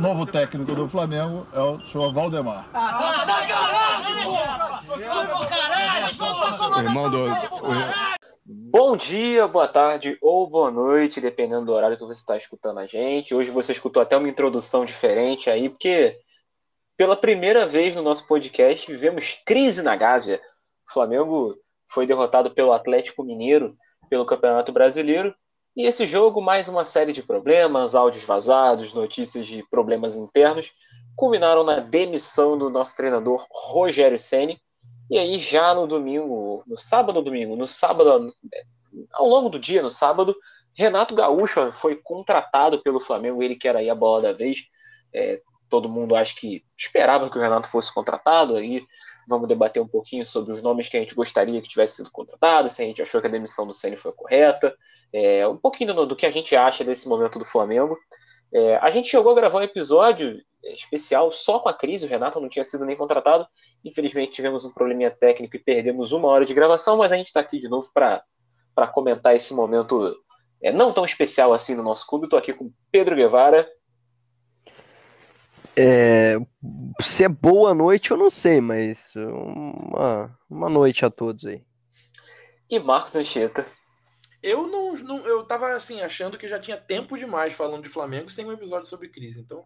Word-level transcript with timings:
novo 0.00 0.26
técnico 0.26 0.74
do 0.74 0.88
Flamengo 0.88 1.46
é 1.52 1.60
o 1.60 1.80
senhor 1.80 2.12
Valdemar. 2.12 2.68
Irmão 6.78 7.10
do. 7.10 7.26
Bom 8.44 8.96
dia, 8.96 9.46
boa 9.46 9.68
tarde 9.68 10.16
ou 10.22 10.48
boa 10.48 10.70
noite, 10.70 11.20
dependendo 11.20 11.66
do 11.66 11.72
horário 11.72 11.96
que 11.98 12.04
você 12.04 12.20
está 12.20 12.36
escutando 12.36 12.78
a 12.78 12.86
gente. 12.86 13.34
Hoje 13.34 13.50
você 13.50 13.72
escutou 13.72 14.02
até 14.02 14.16
uma 14.16 14.28
introdução 14.28 14.84
diferente 14.84 15.50
aí, 15.50 15.68
porque 15.68 16.18
pela 16.96 17.16
primeira 17.16 17.66
vez 17.66 17.94
no 17.94 18.02
nosso 18.02 18.26
podcast 18.26 18.90
vivemos 18.90 19.40
crise 19.44 19.82
na 19.82 19.96
Gávea. 19.96 20.40
O 20.88 20.92
Flamengo 20.92 21.56
foi 21.90 22.06
derrotado 22.06 22.50
pelo 22.50 22.72
Atlético 22.72 23.24
Mineiro 23.24 23.74
pelo 24.08 24.24
Campeonato 24.24 24.72
Brasileiro. 24.72 25.34
E 25.78 25.86
esse 25.86 26.04
jogo, 26.04 26.42
mais 26.42 26.66
uma 26.66 26.84
série 26.84 27.12
de 27.12 27.22
problemas, 27.22 27.94
áudios 27.94 28.24
vazados, 28.24 28.92
notícias 28.92 29.46
de 29.46 29.62
problemas 29.70 30.16
internos, 30.16 30.72
culminaram 31.14 31.62
na 31.62 31.78
demissão 31.78 32.58
do 32.58 32.68
nosso 32.68 32.96
treinador 32.96 33.46
Rogério 33.48 34.18
Ceni. 34.18 34.60
E 35.08 35.16
aí, 35.16 35.38
já 35.38 35.72
no 35.72 35.86
domingo, 35.86 36.64
no 36.66 36.76
sábado 36.76 37.22
domingo, 37.22 37.54
no 37.54 37.68
sábado, 37.68 38.28
ao 39.12 39.28
longo 39.28 39.48
do 39.48 39.56
dia, 39.56 39.80
no 39.80 39.88
sábado, 39.88 40.34
Renato 40.76 41.14
Gaúcho 41.14 41.70
foi 41.70 41.94
contratado 41.94 42.82
pelo 42.82 42.98
Flamengo, 42.98 43.40
ele 43.40 43.54
que 43.54 43.68
era 43.68 43.78
aí 43.78 43.88
a 43.88 43.94
bola 43.94 44.20
da 44.20 44.32
vez. 44.32 44.64
É, 45.14 45.40
todo 45.68 45.88
mundo 45.88 46.16
acho 46.16 46.34
que 46.34 46.64
esperava 46.76 47.30
que 47.30 47.38
o 47.38 47.40
Renato 47.40 47.68
fosse 47.68 47.94
contratado, 47.94 48.56
aí 48.56 48.84
vamos 49.28 49.48
debater 49.48 49.82
um 49.82 49.86
pouquinho 49.86 50.24
sobre 50.24 50.52
os 50.52 50.62
nomes 50.62 50.88
que 50.88 50.96
a 50.96 51.00
gente 51.00 51.14
gostaria 51.14 51.60
que 51.60 51.68
tivesse 51.68 51.96
sido 51.96 52.10
contratado, 52.10 52.68
se 52.68 52.82
a 52.82 52.84
gente 52.84 53.02
achou 53.02 53.20
que 53.20 53.26
a 53.26 53.30
demissão 53.30 53.66
do 53.66 53.74
Ceni 53.74 53.96
foi 53.96 54.12
correta, 54.12 54.74
é, 55.12 55.46
um 55.46 55.56
pouquinho 55.56 55.92
do, 55.92 56.06
do, 56.06 56.16
que 56.16 56.26
a 56.26 56.30
gente 56.30 56.56
acha 56.56 56.82
desse 56.82 57.08
momento 57.08 57.38
do 57.38 57.44
Flamengo. 57.44 57.96
É, 58.52 58.76
a 58.76 58.90
gente 58.90 59.10
chegou 59.10 59.30
a 59.32 59.34
gravar 59.34 59.58
um 59.58 59.62
episódio 59.62 60.40
especial 60.64 61.30
só 61.30 61.58
com 61.58 61.68
a 61.68 61.74
crise, 61.74 62.06
o 62.06 62.08
Renato 62.08 62.40
não 62.40 62.48
tinha 62.48 62.64
sido 62.64 62.84
nem 62.84 62.96
contratado, 62.96 63.46
infelizmente 63.84 64.32
tivemos 64.32 64.64
um 64.64 64.72
probleminha 64.72 65.10
técnico 65.10 65.56
e 65.56 65.58
perdemos 65.58 66.12
uma 66.12 66.28
hora 66.28 66.44
de 66.44 66.54
gravação, 66.54 66.96
mas 66.96 67.12
a 67.12 67.16
gente 67.16 67.28
está 67.28 67.40
aqui 67.40 67.58
de 67.58 67.68
novo 67.68 67.90
para 67.92 68.22
comentar 68.92 69.36
esse 69.36 69.54
momento 69.54 70.16
é, 70.62 70.72
não 70.72 70.92
tão 70.92 71.04
especial 71.04 71.52
assim 71.52 71.74
no 71.74 71.82
nosso 71.82 72.06
clube. 72.06 72.24
Estou 72.24 72.38
aqui 72.38 72.52
com 72.52 72.72
Pedro 72.90 73.14
Guevara. 73.14 73.68
É, 75.80 76.36
se 77.00 77.22
é 77.22 77.28
boa 77.28 77.72
noite, 77.72 78.10
eu 78.10 78.16
não 78.16 78.28
sei, 78.28 78.60
mas 78.60 79.14
uma, 79.14 80.36
uma 80.50 80.68
noite 80.68 81.04
a 81.04 81.10
todos 81.10 81.46
aí. 81.46 81.62
E 82.68 82.80
Marcos 82.80 83.14
Anchieta. 83.14 83.64
Eu 84.42 84.66
não, 84.66 84.94
não, 84.94 85.24
eu 85.24 85.44
tava 85.44 85.74
assim, 85.76 86.00
achando 86.00 86.36
que 86.36 86.48
já 86.48 86.58
tinha 86.58 86.76
tempo 86.76 87.16
demais 87.16 87.54
falando 87.54 87.84
de 87.84 87.88
Flamengo 87.88 88.28
sem 88.28 88.44
um 88.44 88.52
episódio 88.52 88.88
sobre 88.88 89.08
crise, 89.08 89.40
então. 89.40 89.64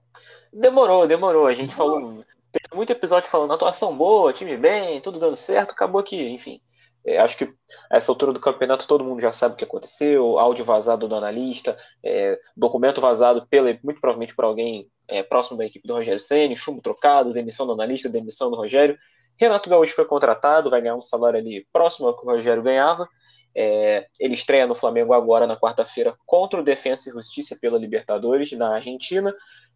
Demorou, 0.53 1.07
demorou. 1.07 1.47
A 1.47 1.55
gente 1.55 1.75
falou. 1.75 2.23
Teve 2.53 2.75
muito 2.75 2.93
episódio 2.93 3.31
falando 3.31 3.55
atuação 3.55 3.97
boa, 3.97 4.35
time 4.35 4.59
bem, 4.59 5.01
tudo 5.01 5.19
dando 5.19 5.37
certo. 5.37 5.73
Acabou 5.73 6.03
que, 6.03 6.29
enfim. 6.29 6.61
É, 7.07 7.19
acho 7.19 7.39
que 7.39 7.45
a 7.91 7.97
essa 7.97 8.13
altura 8.13 8.33
do 8.33 8.41
campeonato 8.41 8.87
todo 8.87 9.05
mundo 9.05 9.21
já 9.21 9.33
sabe 9.33 9.55
o 9.55 9.57
que 9.57 9.65
aconteceu, 9.65 10.39
áudio 10.39 10.65
vazado 10.65 11.09
do 11.09 11.15
analista, 11.15 11.77
é, 12.05 12.39
documento 12.57 13.01
vazado 13.01 13.47
pela, 13.49 13.77
muito 13.83 14.01
provavelmente 14.01 14.37
por 14.37 14.45
alguém 14.45 14.91
é, 15.13 15.23
próximo 15.23 15.57
da 15.57 15.65
equipe 15.65 15.87
do 15.87 15.95
Rogério 15.95 16.21
Senna, 16.21 16.55
chumbo 16.55 16.81
trocado, 16.83 17.33
demissão 17.33 17.67
do 17.67 17.73
analista, 17.73 18.09
demissão 18.09 18.51
do 18.51 18.57
Rogério. 18.57 18.99
Renato 19.37 19.69
Gaúcho 19.69 19.95
foi 19.95 20.05
contratado, 20.05 20.71
vai 20.71 20.81
ganhar 20.81 20.97
um 20.97 21.03
salário 21.03 21.39
ali 21.39 21.67
próximo 21.73 22.09
ao 22.09 22.17
que 22.17 22.25
o 22.25 22.31
Rogério 22.31 22.63
ganhava. 22.63 23.09
É, 23.55 24.07
ele 24.19 24.35
estreia 24.35 24.67
no 24.67 24.75
Flamengo 24.75 25.13
agora 25.13 25.47
na 25.47 25.57
quarta-feira 25.57 26.17
contra 26.25 26.61
o 26.61 26.65
Defensa 26.65 27.09
e 27.09 27.13
Justiça 27.13 27.57
pela 27.61 27.79
Libertadores 27.79 28.53
na 28.53 28.75
Argentina. 28.75 29.35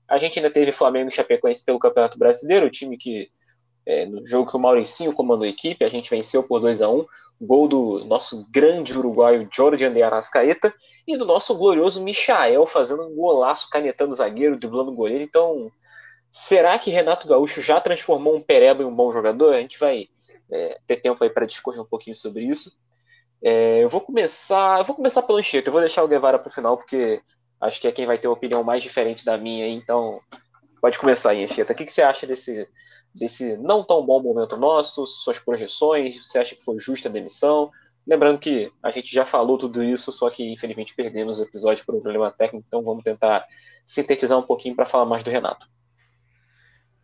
A 0.08 0.18
gente 0.18 0.38
ainda 0.38 0.50
teve 0.50 0.72
Flamengo 0.72 1.08
e 1.08 1.12
Chapecoense 1.12 1.64
pelo 1.64 1.78
Campeonato 1.78 2.18
Brasileiro, 2.18 2.66
o 2.66 2.70
time 2.70 2.96
que 2.96 3.28
é, 3.86 4.04
no 4.04 4.26
jogo 4.26 4.50
que 4.50 4.56
o 4.56 4.60
Mauricinho 4.60 5.12
comandou 5.12 5.44
a 5.44 5.48
equipe, 5.48 5.84
a 5.84 5.88
gente 5.88 6.10
venceu 6.10 6.42
por 6.42 6.60
2 6.60 6.82
a 6.82 6.90
1 6.90 7.06
gol 7.40 7.68
do 7.68 8.04
nosso 8.06 8.46
grande 8.50 8.96
uruguaio 8.96 9.48
Jorge 9.52 9.88
de 9.88 10.02
Arrascaeta 10.02 10.74
e 11.06 11.16
do 11.16 11.24
nosso 11.24 11.54
glorioso 11.56 12.02
Michael 12.02 12.66
fazendo 12.66 13.06
um 13.06 13.14
golaço, 13.14 13.68
canetando 13.70 14.12
o 14.12 14.16
zagueiro, 14.16 14.58
driblando 14.58 14.90
o 14.90 14.94
goleiro. 14.94 15.22
Então, 15.22 15.70
será 16.30 16.78
que 16.78 16.90
Renato 16.90 17.28
Gaúcho 17.28 17.60
já 17.60 17.80
transformou 17.80 18.34
um 18.34 18.40
Pereba 18.40 18.82
em 18.82 18.86
um 18.86 18.94
bom 18.94 19.12
jogador? 19.12 19.54
A 19.54 19.60
gente 19.60 19.78
vai 19.78 20.08
é, 20.50 20.78
ter 20.86 20.96
tempo 20.96 21.22
aí 21.22 21.30
para 21.30 21.46
discorrer 21.46 21.80
um 21.80 21.86
pouquinho 21.86 22.16
sobre 22.16 22.44
isso. 22.44 22.72
É, 23.42 23.84
eu 23.84 23.88
vou 23.88 24.00
começar, 24.00 24.78
eu 24.78 24.84
vou 24.84 24.96
começar 24.96 25.22
pelo 25.22 25.38
Anchieta, 25.38 25.68
eu 25.68 25.72
vou 25.72 25.82
deixar 25.82 26.02
o 26.02 26.08
Guevara 26.08 26.38
para 26.38 26.48
o 26.48 26.52
final 26.52 26.76
porque 26.76 27.20
acho 27.60 27.80
que 27.80 27.86
é 27.86 27.92
quem 27.92 28.06
vai 28.06 28.16
ter 28.16 28.28
uma 28.28 28.34
opinião 28.34 28.64
mais 28.64 28.82
diferente 28.82 29.24
da 29.24 29.36
minha, 29.36 29.68
então 29.68 30.20
pode 30.80 30.98
começar 30.98 31.30
aí, 31.30 31.44
Anchieta. 31.44 31.72
O 31.72 31.76
que, 31.76 31.84
que 31.84 31.92
você 31.92 32.02
acha 32.02 32.26
desse 32.26 32.66
desse 33.16 33.56
não 33.56 33.82
tão 33.82 34.04
bom 34.04 34.22
momento 34.22 34.56
nosso, 34.56 35.06
suas 35.06 35.38
projeções, 35.38 36.18
você 36.18 36.38
acha 36.38 36.54
que 36.54 36.64
foi 36.64 36.78
justa 36.78 37.08
a 37.08 37.12
demissão? 37.12 37.70
Lembrando 38.06 38.38
que 38.38 38.70
a 38.82 38.90
gente 38.90 39.12
já 39.12 39.24
falou 39.24 39.58
tudo 39.58 39.82
isso, 39.82 40.12
só 40.12 40.30
que 40.30 40.44
infelizmente 40.44 40.94
perdemos 40.94 41.40
o 41.40 41.42
episódio 41.42 41.84
por 41.84 41.94
um 41.94 42.00
problema 42.00 42.30
técnico, 42.30 42.64
então 42.66 42.82
vamos 42.82 43.02
tentar 43.02 43.44
sintetizar 43.84 44.38
um 44.38 44.42
pouquinho 44.42 44.76
para 44.76 44.86
falar 44.86 45.06
mais 45.06 45.24
do 45.24 45.30
Renato. 45.30 45.68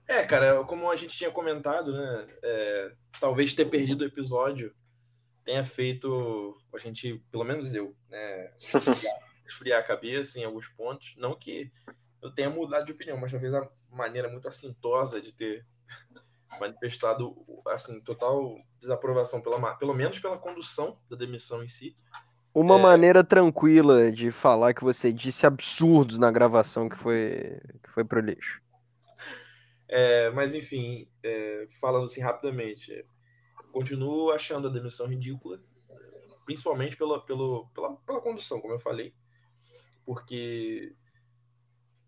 É, 0.06 0.22
cara, 0.24 0.62
como 0.64 0.90
a 0.90 0.96
gente 0.96 1.16
tinha 1.16 1.30
comentado, 1.30 1.92
né, 1.92 2.26
é, 2.42 2.92
talvez 3.18 3.54
ter 3.54 3.64
perdido 3.64 4.02
o 4.02 4.06
episódio 4.06 4.74
tenha 5.44 5.64
feito 5.64 6.56
a 6.72 6.78
gente, 6.78 7.20
pelo 7.30 7.44
menos 7.44 7.74
eu, 7.74 7.96
né, 8.08 8.52
esfriar, 8.56 9.18
esfriar 9.46 9.80
a 9.80 9.84
cabeça 9.84 10.38
em 10.38 10.44
alguns 10.44 10.68
pontos. 10.68 11.14
Não 11.16 11.34
que 11.34 11.72
eu 12.20 12.30
tenha 12.30 12.48
mudado 12.48 12.86
de 12.86 12.92
opinião, 12.92 13.16
mas 13.16 13.32
talvez 13.32 13.52
a 13.52 13.68
maneira 13.90 14.28
muito 14.28 14.46
assintosa 14.46 15.20
de 15.20 15.32
ter 15.32 15.66
manifestado 16.60 17.34
assim 17.68 18.00
total 18.00 18.56
desaprovação 18.78 19.40
pela 19.40 19.74
pelo 19.76 19.94
menos 19.94 20.18
pela 20.18 20.38
condução 20.38 20.98
da 21.08 21.16
demissão 21.16 21.62
em 21.62 21.68
si. 21.68 21.94
Uma 22.54 22.78
é... 22.78 22.82
maneira 22.82 23.24
tranquila 23.24 24.12
de 24.12 24.30
falar 24.30 24.74
que 24.74 24.84
você 24.84 25.12
disse 25.12 25.46
absurdos 25.46 26.18
na 26.18 26.30
gravação 26.30 26.88
que 26.88 26.96
foi 26.96 27.58
que 27.82 27.90
foi 27.90 28.04
pro 28.04 28.20
lixo. 28.20 28.60
É, 29.88 30.30
mas 30.30 30.54
enfim, 30.54 31.06
é, 31.22 31.68
falando 31.78 32.06
assim 32.06 32.22
rapidamente, 32.22 33.04
continuo 33.72 34.30
achando 34.30 34.68
a 34.68 34.70
demissão 34.70 35.06
ridícula, 35.06 35.60
principalmente 36.46 36.96
pela, 36.96 37.20
pela, 37.24 37.66
pela, 37.68 37.96
pela 37.96 38.20
condução, 38.22 38.58
como 38.58 38.72
eu 38.72 38.80
falei, 38.80 39.14
porque 40.06 40.94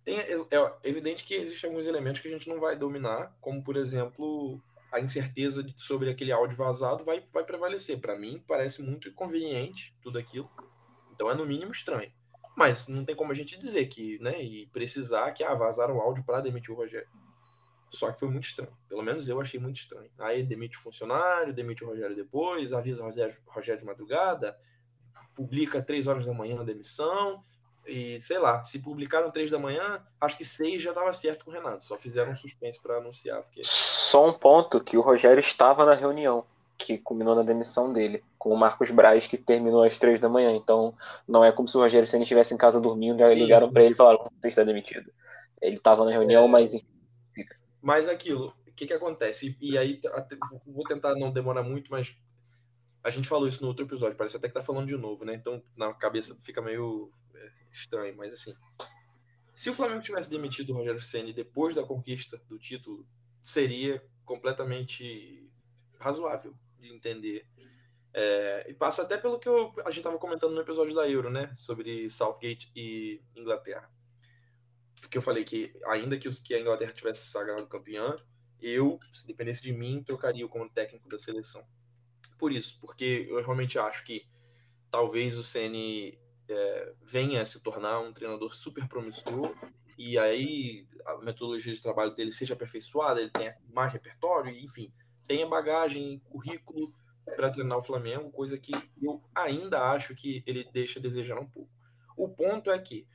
tem, 0.05 0.19
é, 0.19 0.33
é 0.33 0.77
evidente 0.83 1.25
que 1.25 1.35
existem 1.35 1.69
alguns 1.69 1.87
elementos 1.87 2.21
que 2.21 2.29
a 2.29 2.31
gente 2.31 2.49
não 2.49 2.61
vai 2.61 2.77
dominar, 2.77 3.35
como, 3.41 3.63
por 3.63 3.77
exemplo, 3.77 4.61
a 4.93 5.01
incerteza 5.01 5.63
de, 5.63 5.75
sobre 5.81 6.11
aquele 6.11 6.31
áudio 6.31 6.57
vazado 6.57 7.05
vai, 7.05 7.25
vai 7.33 7.45
prevalecer. 7.45 7.99
Para 7.99 8.17
mim, 8.17 8.43
parece 8.47 8.83
muito 8.83 9.09
inconveniente 9.09 9.97
tudo 10.03 10.19
aquilo. 10.19 10.51
Então 11.13 11.31
é 11.31 11.35
no 11.35 11.47
mínimo 11.47 11.73
estranho. 11.73 12.13
Mas 12.57 12.87
não 12.87 13.05
tem 13.05 13.17
como 13.17 13.33
a 13.33 13.35
gente 13.35 13.59
dizer 13.59 13.87
que, 13.87 14.19
né, 14.21 14.41
e 14.43 14.67
precisar 14.69 15.33
que 15.33 15.43
ah, 15.43 15.55
vazaram 15.55 15.97
o 15.97 16.01
áudio 16.01 16.23
para 16.23 16.41
demitir 16.41 16.73
o 16.73 16.77
Rogério. 16.77 17.09
Só 17.91 18.13
que 18.13 18.21
foi 18.21 18.29
muito 18.29 18.45
estranho. 18.45 18.77
Pelo 18.89 19.03
menos 19.03 19.29
eu 19.29 19.41
achei 19.41 19.59
muito 19.59 19.77
estranho. 19.77 20.11
Aí 20.19 20.43
demite 20.43 20.77
o 20.77 20.81
funcionário, 20.81 21.55
demite 21.55 21.83
o 21.83 21.89
Rogério 21.89 22.15
depois, 22.15 22.73
avisa 22.73 23.03
o 23.03 23.07
Rogério, 23.07 23.37
Rogério 23.47 23.81
de 23.81 23.87
madrugada, 23.87 24.57
publica 25.35 25.83
três 25.83 26.07
horas 26.07 26.27
da 26.27 26.35
manhã 26.35 26.61
a 26.61 26.65
demissão, 26.65 27.43
e 27.87 28.21
sei 28.21 28.39
lá, 28.39 28.63
se 28.65 28.79
publicaram 28.79 29.31
três 29.31 29.51
da 29.51 29.59
manhã, 29.59 30.03
acho 30.21 30.37
que 30.37 30.45
seis 30.45 30.83
já 30.83 30.91
estava 30.91 31.13
certo 31.13 31.45
com 31.45 31.51
o 31.51 31.55
Renato. 31.55 31.85
Só 31.85 31.97
fizeram 31.97 32.33
um 32.33 32.37
suspense 32.37 32.81
para 32.81 32.97
anunciar. 32.97 33.43
Porque... 33.43 33.63
Só 33.65 34.29
um 34.29 34.33
ponto 34.33 34.81
que 34.83 34.97
o 34.97 35.01
Rogério 35.01 35.41
estava 35.41 35.85
na 35.85 35.95
reunião 35.95 36.45
que 36.77 36.99
culminou 36.99 37.35
na 37.35 37.43
demissão 37.43 37.93
dele, 37.93 38.23
com 38.39 38.51
o 38.51 38.57
Marcos 38.57 38.91
Braz, 38.91 39.27
que 39.27 39.39
terminou 39.39 39.83
às 39.83 39.97
três 39.97 40.19
da 40.19 40.29
manhã. 40.29 40.55
Então, 40.55 40.95
não 41.27 41.45
é 41.45 41.53
como 41.53 41.69
se 41.69 41.77
o 41.77 41.81
Rogério 41.81 42.07
Senna 42.07 42.23
estivesse 42.23 42.55
em 42.55 42.59
casa 42.59 42.81
dormindo 42.81 43.23
e 43.23 43.35
ligaram 43.35 43.73
para 43.73 43.85
ele 43.85 43.95
e 43.95 43.97
falaram: 43.97 44.25
você 44.25 44.49
está 44.49 44.65
demitido. 44.65 45.11
Ele 45.61 45.77
estava 45.77 46.05
na 46.05 46.11
reunião, 46.11 46.45
é... 46.45 46.49
mas. 46.49 46.85
Mas 47.81 48.09
aquilo, 48.09 48.55
o 48.67 48.73
que, 48.73 48.87
que 48.87 48.93
acontece? 48.93 49.57
E, 49.61 49.73
e 49.73 49.79
aí, 49.79 50.01
vou 50.67 50.85
tentar 50.85 51.15
não 51.15 51.33
demorar 51.33 51.63
muito, 51.63 51.91
mas 51.91 52.17
a 53.05 53.11
gente 53.11 53.29
falou 53.29 53.47
isso 53.47 53.61
no 53.61 53.69
outro 53.69 53.85
episódio, 53.85 54.17
parece 54.17 54.39
até 54.39 54.49
que 54.49 54.55
tá 54.55 54.63
falando 54.63 54.89
de 54.89 54.97
novo, 54.97 55.27
né? 55.27 55.35
Então, 55.35 55.63
na 55.77 55.93
cabeça 55.93 56.35
fica 56.41 56.63
meio 56.63 57.13
estranho, 57.71 58.17
mas 58.17 58.33
assim. 58.33 58.55
Se 59.53 59.69
o 59.69 59.75
Flamengo 59.75 60.03
tivesse 60.03 60.31
demitido 60.31 60.71
o 60.71 60.75
Rogério 60.75 61.01
Ceni 61.01 61.33
depois 61.33 61.75
da 61.75 61.85
conquista 61.85 62.41
do 62.49 62.59
título, 62.59 63.07
seria 63.43 64.03
completamente 64.25 65.49
razoável 66.01 66.57
de 66.79 66.93
entender. 66.93 67.47
É, 68.13 68.67
e 68.71 68.75
passa 68.75 69.03
até 69.03 69.19
pelo 69.19 69.39
que 69.39 69.49
eu, 69.49 69.75
a 69.85 69.91
gente 69.91 69.99
estava 69.99 70.19
comentando 70.19 70.55
no 70.55 70.61
episódio 70.61 70.95
da 70.95 71.09
Euro, 71.09 71.31
né? 71.31 71.53
Sobre 71.57 72.09
Southgate 72.09 72.73
e 72.75 73.21
Inglaterra. 73.37 73.91
Porque 75.01 75.19
eu 75.19 75.23
falei 75.23 75.45
que, 75.45 75.79
ainda 75.87 76.17
que, 76.17 76.31
que 76.43 76.55
a 76.55 76.61
Inglaterra 76.61 76.93
tivesse 76.93 77.29
sagrado 77.29 77.67
campeã, 77.67 78.17
eu, 78.61 78.99
se 79.13 79.27
dependesse 79.27 79.63
de 79.63 79.73
mim, 79.73 80.03
trocaria 80.03 80.49
como 80.49 80.71
técnico 80.71 81.09
da 81.09 81.19
seleção. 81.19 81.65
Por 82.39 82.53
isso, 82.53 82.79
porque 82.81 83.27
eu 83.29 83.37
realmente 83.37 83.79
acho 83.79 84.05
que 84.05 84.27
talvez 84.91 85.37
o 85.37 85.43
Ceni 85.43 86.19
é, 86.49 86.93
venha 87.03 87.43
a 87.43 87.47
se 87.47 87.63
tornar 87.63 88.01
um 88.01 88.13
treinador 88.13 88.55
super 88.55 88.87
promissor 88.89 89.55
e 89.97 90.19
aí 90.19 90.87
a 91.07 91.17
metodologia 91.19 91.73
de 91.73 91.81
trabalho 91.81 92.15
dele 92.15 92.33
seja 92.33 92.55
aperfeiçoada, 92.55 93.21
ele 93.21 93.31
tenha 93.31 93.57
mais 93.73 93.93
repertório, 93.93 94.51
enfim, 94.51 94.93
tenha 95.27 95.47
bagagem, 95.47 96.21
currículo 96.31 96.93
para 97.37 97.51
treinar 97.51 97.79
o 97.79 97.83
Flamengo, 97.83 98.31
coisa 98.31 98.59
que 98.59 98.73
eu 99.01 99.23
ainda 99.35 99.91
acho 99.91 100.15
que 100.15 100.43
ele 100.47 100.69
deixa 100.73 100.99
a 100.99 101.03
desejar 101.03 101.39
um 101.39 101.47
pouco. 101.47 101.71
O 102.17 102.29
ponto 102.29 102.71
é 102.71 102.79
que 102.79 103.07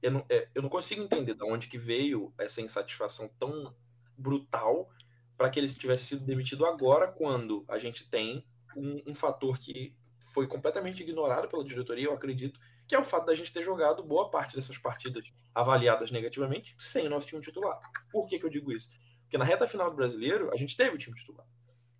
eu 0.00 0.12
não, 0.12 0.24
é, 0.28 0.48
eu 0.54 0.62
não 0.62 0.68
consigo 0.68 1.02
entender 1.02 1.34
de 1.34 1.44
onde 1.44 1.68
que 1.68 1.76
veio 1.76 2.32
essa 2.38 2.60
insatisfação 2.60 3.28
tão 3.38 3.74
brutal 4.16 4.88
para 5.36 5.50
que 5.50 5.58
ele 5.58 5.68
tivesse 5.68 6.06
sido 6.06 6.24
demitido 6.24 6.64
agora, 6.66 7.10
quando 7.10 7.64
a 7.68 7.78
gente 7.78 8.08
tem 8.08 8.44
um, 8.78 9.02
um 9.06 9.14
fator 9.14 9.58
que 9.58 9.94
foi 10.32 10.46
completamente 10.46 11.02
ignorado 11.02 11.48
pela 11.48 11.64
diretoria, 11.64 12.06
eu 12.06 12.12
acredito, 12.12 12.60
que 12.86 12.94
é 12.94 12.98
o 12.98 13.04
fato 13.04 13.26
da 13.26 13.34
gente 13.34 13.52
ter 13.52 13.62
jogado 13.62 14.02
boa 14.02 14.30
parte 14.30 14.54
dessas 14.54 14.78
partidas 14.78 15.32
avaliadas 15.54 16.10
negativamente 16.10 16.74
sem 16.78 17.06
o 17.06 17.10
nosso 17.10 17.26
time 17.26 17.40
titular. 17.40 17.80
Por 18.10 18.26
que, 18.26 18.38
que 18.38 18.46
eu 18.46 18.50
digo 18.50 18.72
isso? 18.72 18.90
Porque 19.22 19.36
na 19.36 19.44
reta 19.44 19.66
final 19.66 19.90
do 19.90 19.96
brasileiro, 19.96 20.50
a 20.52 20.56
gente 20.56 20.76
teve 20.76 20.94
o 20.94 20.98
time 20.98 21.16
titular. 21.16 21.46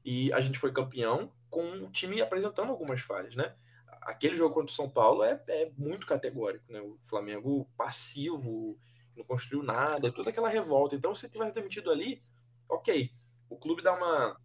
E 0.04 0.32
a 0.32 0.40
gente 0.40 0.58
foi 0.58 0.72
campeão 0.72 1.32
com 1.50 1.84
o 1.84 1.90
time 1.90 2.20
apresentando 2.20 2.70
algumas 2.70 3.00
falhas, 3.00 3.34
né? 3.34 3.54
Aquele 4.02 4.36
jogo 4.36 4.54
contra 4.54 4.72
o 4.72 4.74
São 4.74 4.88
Paulo 4.88 5.22
é, 5.22 5.42
é 5.48 5.70
muito 5.76 6.06
categórico, 6.06 6.72
né? 6.72 6.80
O 6.80 6.96
Flamengo 7.02 7.68
passivo, 7.76 8.78
não 9.16 9.24
construiu 9.24 9.62
nada, 9.62 10.12
toda 10.12 10.30
aquela 10.30 10.48
revolta. 10.48 10.94
Então, 10.94 11.14
se 11.14 11.28
tivesse 11.30 11.54
demitido 11.54 11.90
ali, 11.90 12.22
ok. 12.68 13.10
O 13.50 13.56
clube 13.56 13.82
dá 13.82 13.92
uma 13.94 14.40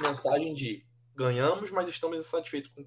mensagem 0.00 0.54
de 0.54 0.85
ganhamos, 1.16 1.70
mas 1.70 1.88
estamos 1.88 2.20
insatisfeitos 2.20 2.70
com, 2.70 2.86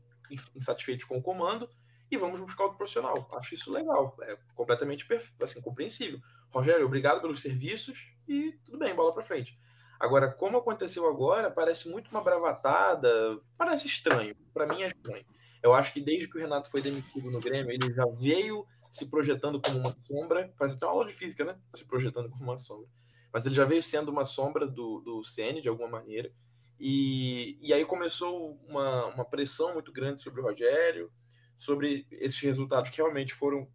insatisfeitos 0.55 1.05
com 1.05 1.17
o 1.17 1.21
comando 1.21 1.69
e 2.11 2.17
vamos 2.17 2.39
buscar 2.39 2.63
outro 2.63 2.77
profissional. 2.77 3.27
Acho 3.33 3.55
isso 3.55 3.71
legal, 3.71 4.15
é 4.21 4.37
completamente 4.55 5.05
assim, 5.41 5.61
compreensível. 5.61 6.19
Rogério, 6.49 6.85
obrigado 6.85 7.21
pelos 7.21 7.41
serviços 7.41 8.11
e 8.27 8.53
tudo 8.65 8.79
bem, 8.79 8.95
bola 8.95 9.13
para 9.13 9.23
frente. 9.23 9.59
Agora, 9.99 10.31
como 10.31 10.57
aconteceu 10.57 11.07
agora, 11.07 11.51
parece 11.51 11.89
muito 11.89 12.09
uma 12.09 12.21
bravatada, 12.21 13.39
parece 13.57 13.87
estranho. 13.87 14.35
Para 14.53 14.65
mim 14.65 14.81
é 14.81 14.87
estranho. 14.87 15.25
Eu 15.61 15.73
acho 15.73 15.91
que 15.91 15.99
desde 15.99 16.29
que 16.29 16.37
o 16.37 16.39
Renato 16.39 16.69
foi 16.69 16.81
demitido 16.81 17.29
no 17.29 17.41
Grêmio, 17.41 17.71
ele 17.71 17.93
já 17.93 18.05
veio 18.05 18.65
se 18.89 19.09
projetando 19.09 19.61
como 19.61 19.77
uma 19.77 19.95
sombra, 20.01 20.53
parece 20.57 20.77
até 20.77 20.85
uma 20.85 20.93
aula 20.93 21.05
de 21.05 21.13
física, 21.13 21.43
né? 21.43 21.59
Se 21.75 21.85
projetando 21.85 22.29
como 22.29 22.43
uma 22.43 22.57
sombra. 22.57 22.87
Mas 23.31 23.45
ele 23.45 23.53
já 23.53 23.65
veio 23.65 23.83
sendo 23.83 24.09
uma 24.09 24.25
sombra 24.25 24.65
do, 24.65 25.01
do 25.01 25.23
CN, 25.23 25.61
de 25.61 25.69
alguma 25.69 25.89
maneira. 25.89 26.31
E, 26.79 27.57
e 27.61 27.73
aí 27.73 27.83
começou 27.83 28.57
uma, 28.67 29.07
uma 29.07 29.25
pressão 29.25 29.73
muito 29.73 29.91
grande 29.91 30.21
sobre 30.21 30.39
o 30.39 30.43
Rogério, 30.43 31.11
sobre 31.57 32.07
esses 32.11 32.39
resultados 32.39 32.89
que 32.89 32.97
realmente 32.97 33.33
foram 33.33 33.67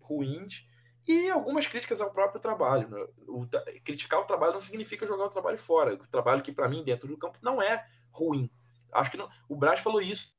ruins 0.00 0.66
e 1.06 1.30
algumas 1.30 1.66
críticas 1.66 2.00
ao 2.00 2.12
próprio 2.12 2.40
trabalho. 2.40 2.88
Né? 2.88 3.06
O, 3.26 3.46
criticar 3.84 4.20
o 4.20 4.26
trabalho 4.26 4.54
não 4.54 4.60
significa 4.60 5.06
jogar 5.06 5.26
o 5.26 5.30
trabalho 5.30 5.56
fora. 5.56 5.94
O 5.94 6.06
trabalho 6.08 6.42
que, 6.42 6.52
para 6.52 6.68
mim, 6.68 6.84
dentro 6.84 7.08
do 7.08 7.16
campo, 7.16 7.38
não 7.40 7.62
é 7.62 7.86
ruim. 8.10 8.50
Acho 8.92 9.10
que 9.12 9.16
não, 9.16 9.30
o 9.48 9.56
Braz 9.56 9.80
falou 9.80 10.02
isso. 10.02 10.36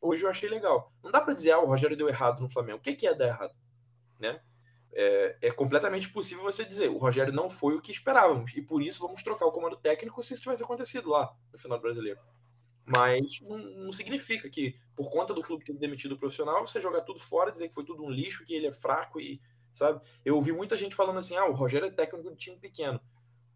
Hoje 0.00 0.24
eu 0.24 0.28
achei 0.28 0.48
legal. 0.48 0.92
Não 1.02 1.10
dá 1.10 1.20
para 1.20 1.32
dizer, 1.32 1.52
ah, 1.52 1.60
o 1.60 1.66
Rogério 1.66 1.96
deu 1.96 2.08
errado 2.08 2.40
no 2.40 2.50
Flamengo. 2.50 2.78
O 2.78 2.82
que, 2.82 2.94
que 2.94 3.06
é 3.06 3.14
dar 3.14 3.28
errado? 3.28 3.54
Né? 4.18 4.42
É, 4.96 5.36
é, 5.42 5.50
completamente 5.50 6.08
possível 6.08 6.44
você 6.44 6.64
dizer, 6.64 6.88
o 6.88 6.98
Rogério 6.98 7.32
não 7.32 7.50
foi 7.50 7.74
o 7.74 7.80
que 7.80 7.90
esperávamos. 7.90 8.52
E 8.54 8.62
por 8.62 8.80
isso 8.80 9.00
vamos 9.00 9.22
trocar 9.22 9.46
o 9.46 9.52
comando 9.52 9.76
técnico 9.76 10.22
se 10.22 10.34
isso 10.34 10.42
tivesse 10.44 10.62
acontecido 10.62 11.10
lá 11.10 11.34
no 11.52 11.58
final 11.58 11.78
do 11.78 11.82
brasileiro. 11.82 12.20
Mas 12.86 13.40
não, 13.40 13.58
não, 13.58 13.92
significa 13.92 14.48
que, 14.48 14.78
por 14.94 15.10
conta 15.10 15.34
do 15.34 15.42
clube 15.42 15.64
ter 15.64 15.72
demitido 15.72 16.12
o 16.12 16.18
profissional, 16.18 16.64
você 16.64 16.80
jogar 16.80 17.00
tudo 17.00 17.18
fora, 17.18 17.50
dizer 17.50 17.68
que 17.68 17.74
foi 17.74 17.84
tudo 17.84 18.04
um 18.04 18.10
lixo, 18.10 18.44
que 18.44 18.54
ele 18.54 18.66
é 18.66 18.72
fraco 18.72 19.20
e, 19.20 19.40
sabe? 19.72 20.00
Eu 20.24 20.36
ouvi 20.36 20.52
muita 20.52 20.76
gente 20.76 20.94
falando 20.94 21.18
assim: 21.18 21.34
ah, 21.34 21.46
o 21.46 21.52
Rogério 21.52 21.88
é 21.88 21.90
técnico 21.90 22.30
de 22.30 22.36
time 22.36 22.56
pequeno. 22.58 23.00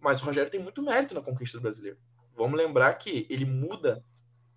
Mas 0.01 0.23
o 0.23 0.25
Rogério 0.25 0.51
tem 0.51 0.61
muito 0.61 0.83
mérito 0.83 1.15
na 1.15 1.21
conquista 1.21 1.59
do 1.59 1.63
brasileiro. 1.63 1.99
Vamos 2.35 2.57
lembrar 2.57 2.95
que 2.95 3.27
ele 3.29 3.45
muda 3.45 4.05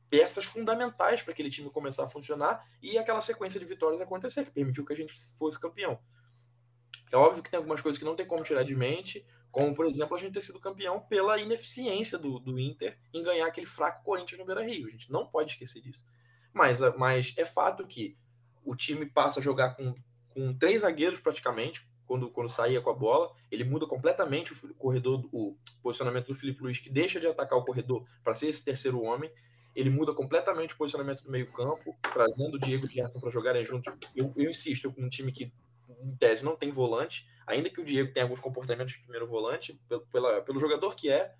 peças 0.10 0.46
fundamentais 0.46 1.22
para 1.22 1.32
aquele 1.32 1.50
time 1.50 1.70
começar 1.70 2.06
a 2.06 2.10
funcionar 2.10 2.66
e 2.82 2.98
aquela 2.98 3.22
sequência 3.22 3.60
de 3.60 3.66
vitórias 3.66 4.02
acontecer, 4.02 4.44
que 4.44 4.52
permitiu 4.52 4.86
que 4.86 4.94
a 4.94 4.96
gente 4.96 5.14
fosse 5.38 5.60
campeão. 5.60 6.00
É 7.12 7.18
óbvio 7.18 7.44
que 7.44 7.50
tem 7.50 7.58
algumas 7.58 7.82
coisas 7.82 8.00
que 8.00 8.06
não 8.06 8.16
tem 8.16 8.26
como 8.26 8.44
tirar 8.44 8.64
de 8.64 8.76
mente, 8.76 9.26
como, 9.52 9.76
por 9.76 9.86
exemplo, 9.86 10.16
a 10.16 10.20
gente 10.20 10.34
ter 10.34 10.42
sido 10.42 10.60
campeão 10.60 11.02
pela 11.02 11.38
ineficiência 11.38 12.18
do, 12.18 12.40
do 12.40 12.58
Inter 12.58 12.98
em 13.14 13.22
ganhar 13.22 13.48
aquele 13.48 13.68
fraco 13.68 14.04
Corinthians 14.04 14.40
no 14.40 14.46
Beira 14.46 14.64
Rio. 14.64 14.88
A 14.88 14.92
gente 14.92 15.12
não 15.12 15.28
pode 15.28 15.52
esquecer 15.52 15.82
disso. 15.82 16.06
Mas, 16.54 16.80
mas 16.98 17.34
é 17.38 17.46
fato 17.46 17.86
que 17.86 18.18
o 18.64 18.76
time 18.76 19.06
passa 19.06 19.40
a 19.40 19.44
jogar 19.44 19.76
com, 19.76 19.94
com 20.30 20.54
três 20.54 20.82
zagueiros 20.82 21.20
praticamente, 21.20 21.86
quando, 22.06 22.30
quando 22.30 22.50
saía 22.50 22.82
com 22.82 22.90
a 22.90 22.94
bola. 22.94 23.34
Ele 23.50 23.64
muda 23.64 23.86
completamente 23.86 24.54
o 24.54 24.74
corredor, 24.76 25.28
o 25.32 25.58
posicionamento 25.82 26.28
do 26.28 26.36
Felipe 26.36 26.64
Luiz, 26.64 26.80
que 26.80 26.90
deixa 26.90 27.20
de 27.20 27.28
atacar 27.28 27.58
o 27.58 27.66
corredor 27.66 28.06
para 28.24 28.36
ser 28.36 28.48
esse 28.48 28.64
terceiro 28.64 29.02
homem. 29.02 29.32
Ele 29.74 29.90
muda 29.90 30.14
completamente 30.14 30.74
o 30.74 30.78
posicionamento 30.78 31.24
do 31.24 31.32
meio-campo, 31.32 31.96
trazendo 32.02 32.56
o 32.56 32.60
Diego 32.60 32.86
e 32.86 32.90
o 32.90 32.92
Gerson 32.92 33.20
para 33.20 33.30
jogarem 33.30 33.64
juntos. 33.64 33.94
Eu, 34.14 34.34
eu 34.36 34.50
insisto, 34.50 34.92
com 34.92 35.02
um 35.02 35.10
time 35.10 35.32
que, 35.32 35.54
em 36.04 36.16
tese, 36.16 36.46
não 36.46 36.56
tem 36.56 36.72
volante 36.72 37.26
ainda 37.52 37.70
que 37.70 37.82
o 37.82 37.86
Diego 37.86 38.14
tenha 38.14 38.26
alguns 38.26 38.40
comportamentos 38.40 38.94
de 38.94 39.00
primeiro 39.00 39.28
volante, 39.28 39.80
pelo, 39.88 40.02
pela, 40.08 40.42
pelo 40.42 40.60
jogador 40.60 40.96
que 40.96 41.10
é, 41.10 41.34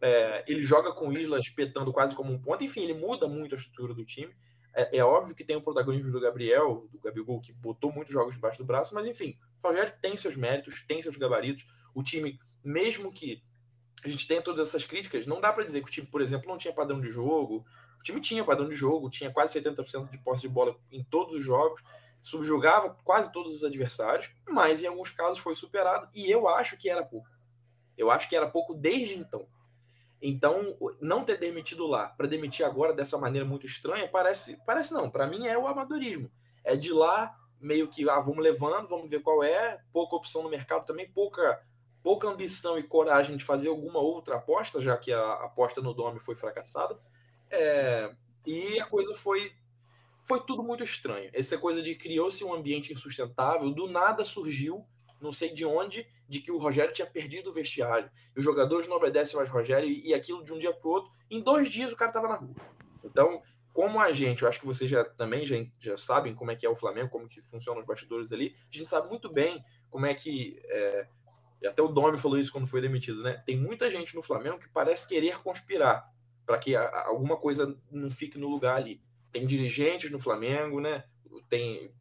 é, 0.00 0.44
ele 0.46 0.62
joga 0.62 0.92
com 0.92 1.12
Isla 1.12 1.38
espetando 1.38 1.92
quase 1.92 2.14
como 2.14 2.32
um 2.32 2.38
ponto, 2.38 2.64
enfim, 2.64 2.82
ele 2.82 2.94
muda 2.94 3.26
muito 3.28 3.54
a 3.54 3.58
estrutura 3.58 3.94
do 3.94 4.04
time. 4.04 4.34
É, 4.74 4.98
é, 4.98 5.04
óbvio 5.04 5.34
que 5.34 5.44
tem 5.44 5.56
o 5.56 5.62
protagonismo 5.62 6.10
do 6.10 6.20
Gabriel, 6.20 6.88
do 6.90 6.98
Gabigol, 6.98 7.40
que 7.40 7.52
botou 7.52 7.92
muitos 7.92 8.12
jogos 8.12 8.34
debaixo 8.34 8.58
do 8.58 8.64
braço, 8.64 8.94
mas 8.94 9.06
enfim, 9.06 9.38
o 9.62 9.68
Rogério 9.68 9.92
tem 10.02 10.16
seus 10.16 10.36
méritos, 10.36 10.84
tem 10.86 11.00
seus 11.00 11.16
gabaritos. 11.16 11.64
O 11.94 12.02
time, 12.02 12.38
mesmo 12.62 13.12
que 13.12 13.42
a 14.04 14.08
gente 14.08 14.26
tenha 14.26 14.42
todas 14.42 14.68
essas 14.68 14.84
críticas, 14.84 15.26
não 15.26 15.40
dá 15.40 15.52
para 15.52 15.64
dizer 15.64 15.80
que 15.80 15.88
o 15.88 15.92
time, 15.92 16.06
por 16.06 16.20
exemplo, 16.20 16.48
não 16.48 16.58
tinha 16.58 16.74
padrão 16.74 17.00
de 17.00 17.08
jogo. 17.08 17.64
O 18.00 18.02
time 18.02 18.20
tinha 18.20 18.44
padrão 18.44 18.68
de 18.68 18.74
jogo, 18.74 19.08
tinha 19.08 19.30
quase 19.30 19.58
70% 19.58 20.10
de 20.10 20.18
posse 20.18 20.42
de 20.42 20.48
bola 20.48 20.76
em 20.90 21.04
todos 21.04 21.34
os 21.34 21.42
jogos 21.42 21.80
subjugava 22.24 22.96
quase 23.04 23.30
todos 23.30 23.52
os 23.52 23.62
adversários, 23.62 24.34
mas 24.48 24.82
em 24.82 24.86
alguns 24.86 25.10
casos 25.10 25.38
foi 25.38 25.54
superado 25.54 26.08
e 26.14 26.30
eu 26.30 26.48
acho 26.48 26.74
que 26.78 26.88
era 26.88 27.04
pouco. 27.04 27.28
Eu 27.98 28.10
acho 28.10 28.30
que 28.30 28.34
era 28.34 28.48
pouco 28.48 28.72
desde 28.72 29.14
então. 29.18 29.46
Então, 30.22 30.74
não 31.02 31.22
ter 31.22 31.36
demitido 31.36 31.86
lá 31.86 32.08
para 32.08 32.26
demitir 32.26 32.64
agora 32.64 32.94
dessa 32.94 33.18
maneira 33.18 33.46
muito 33.46 33.66
estranha, 33.66 34.08
parece, 34.08 34.58
parece 34.64 34.94
não, 34.94 35.10
para 35.10 35.26
mim 35.26 35.46
é 35.46 35.58
o 35.58 35.66
amadorismo. 35.66 36.32
É 36.64 36.74
de 36.74 36.94
lá 36.94 37.36
meio 37.60 37.88
que 37.88 38.08
ah, 38.08 38.20
vamos 38.20 38.42
levando, 38.42 38.88
vamos 38.88 39.10
ver 39.10 39.20
qual 39.20 39.44
é, 39.44 39.82
pouca 39.92 40.16
opção 40.16 40.42
no 40.42 40.48
mercado 40.48 40.86
também, 40.86 41.10
pouca 41.12 41.62
pouca 42.02 42.28
ambição 42.28 42.78
e 42.78 42.82
coragem 42.82 43.36
de 43.36 43.44
fazer 43.44 43.68
alguma 43.68 43.98
outra 43.98 44.36
aposta, 44.36 44.80
já 44.80 44.96
que 44.96 45.12
a 45.12 45.32
aposta 45.44 45.82
no 45.82 45.92
Dome 45.92 46.20
foi 46.20 46.34
fracassada. 46.34 46.98
É, 47.50 48.10
e 48.46 48.80
a 48.80 48.86
coisa 48.86 49.14
foi 49.14 49.54
foi 50.24 50.40
tudo 50.44 50.62
muito 50.62 50.82
estranho. 50.82 51.30
Essa 51.32 51.56
coisa 51.58 51.82
de 51.82 51.94
criou-se 51.94 52.42
um 52.42 52.52
ambiente 52.52 52.92
insustentável, 52.92 53.70
do 53.70 53.86
nada 53.86 54.24
surgiu, 54.24 54.84
não 55.20 55.32
sei 55.32 55.52
de 55.52 55.64
onde, 55.64 56.06
de 56.28 56.40
que 56.40 56.50
o 56.50 56.58
Rogério 56.58 56.92
tinha 56.92 57.06
perdido 57.06 57.50
o 57.50 57.52
vestiário. 57.52 58.10
E 58.34 58.38
os 58.38 58.44
jogadores 58.44 58.88
não 58.88 58.96
obedecem 58.96 59.36
mais 59.36 59.48
Rogério, 59.48 59.88
e 59.88 60.12
aquilo 60.12 60.42
de 60.42 60.52
um 60.52 60.58
dia 60.58 60.72
para 60.72 60.88
outro, 60.88 61.12
em 61.30 61.40
dois 61.40 61.70
dias 61.70 61.92
o 61.92 61.96
cara 61.96 62.10
estava 62.10 62.28
na 62.28 62.36
rua. 62.36 62.54
Então, 63.04 63.42
como 63.72 64.00
a 64.00 64.12
gente, 64.12 64.42
eu 64.42 64.48
acho 64.48 64.60
que 64.60 64.66
vocês 64.66 64.90
já 64.90 65.04
também 65.04 65.46
já, 65.46 65.56
já 65.78 65.96
sabem 65.96 66.34
como 66.34 66.50
é 66.50 66.56
que 66.56 66.64
é 66.64 66.70
o 66.70 66.76
Flamengo, 66.76 67.10
como 67.10 67.28
que 67.28 67.42
funcionam 67.42 67.80
os 67.80 67.86
bastidores 67.86 68.32
ali, 68.32 68.54
a 68.72 68.76
gente 68.76 68.88
sabe 68.88 69.08
muito 69.08 69.30
bem 69.32 69.62
como 69.90 70.06
é 70.06 70.14
que. 70.14 70.60
É, 70.64 71.06
até 71.66 71.82
o 71.82 71.88
Domi 71.88 72.18
falou 72.18 72.38
isso 72.38 72.52
quando 72.52 72.66
foi 72.66 72.80
demitido, 72.80 73.22
né? 73.22 73.42
Tem 73.46 73.56
muita 73.56 73.90
gente 73.90 74.14
no 74.14 74.22
Flamengo 74.22 74.58
que 74.58 74.68
parece 74.68 75.08
querer 75.08 75.38
conspirar 75.42 76.12
para 76.44 76.58
que 76.58 76.76
alguma 76.76 77.38
coisa 77.38 77.74
não 77.90 78.10
fique 78.10 78.38
no 78.38 78.48
lugar 78.48 78.76
ali 78.76 79.00
tem 79.34 79.44
dirigentes 79.44 80.12
no 80.12 80.18
Flamengo, 80.20 80.80
né? 80.80 81.02
Tem. 81.50 81.92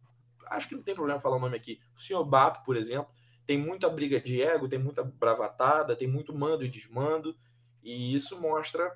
Acho 0.46 0.70
que 0.70 0.75
não 0.75 0.84
tem 0.84 0.94
problema 0.94 1.20
falar 1.20 1.38
o 1.38 1.40
nome 1.40 1.58
aqui. 1.58 1.82
O 1.96 2.00
senhor 2.00 2.24
BAP, 2.24 2.63
por 2.63 2.78
exemplo, 2.78 3.12
tem 3.44 3.58
muita 3.58 3.90
briga 3.90 4.22
de 4.22 4.40
ego, 4.40 4.70
tem 4.70 4.78
muita 4.78 5.04
bravatada, 5.04 5.96
tem 5.96 6.08
muito 6.08 6.32
mando 6.32 6.63
e 6.63 6.70
desmando, 6.70 7.36
e 7.82 8.13
isso 8.13 8.40
mostra 8.40 8.96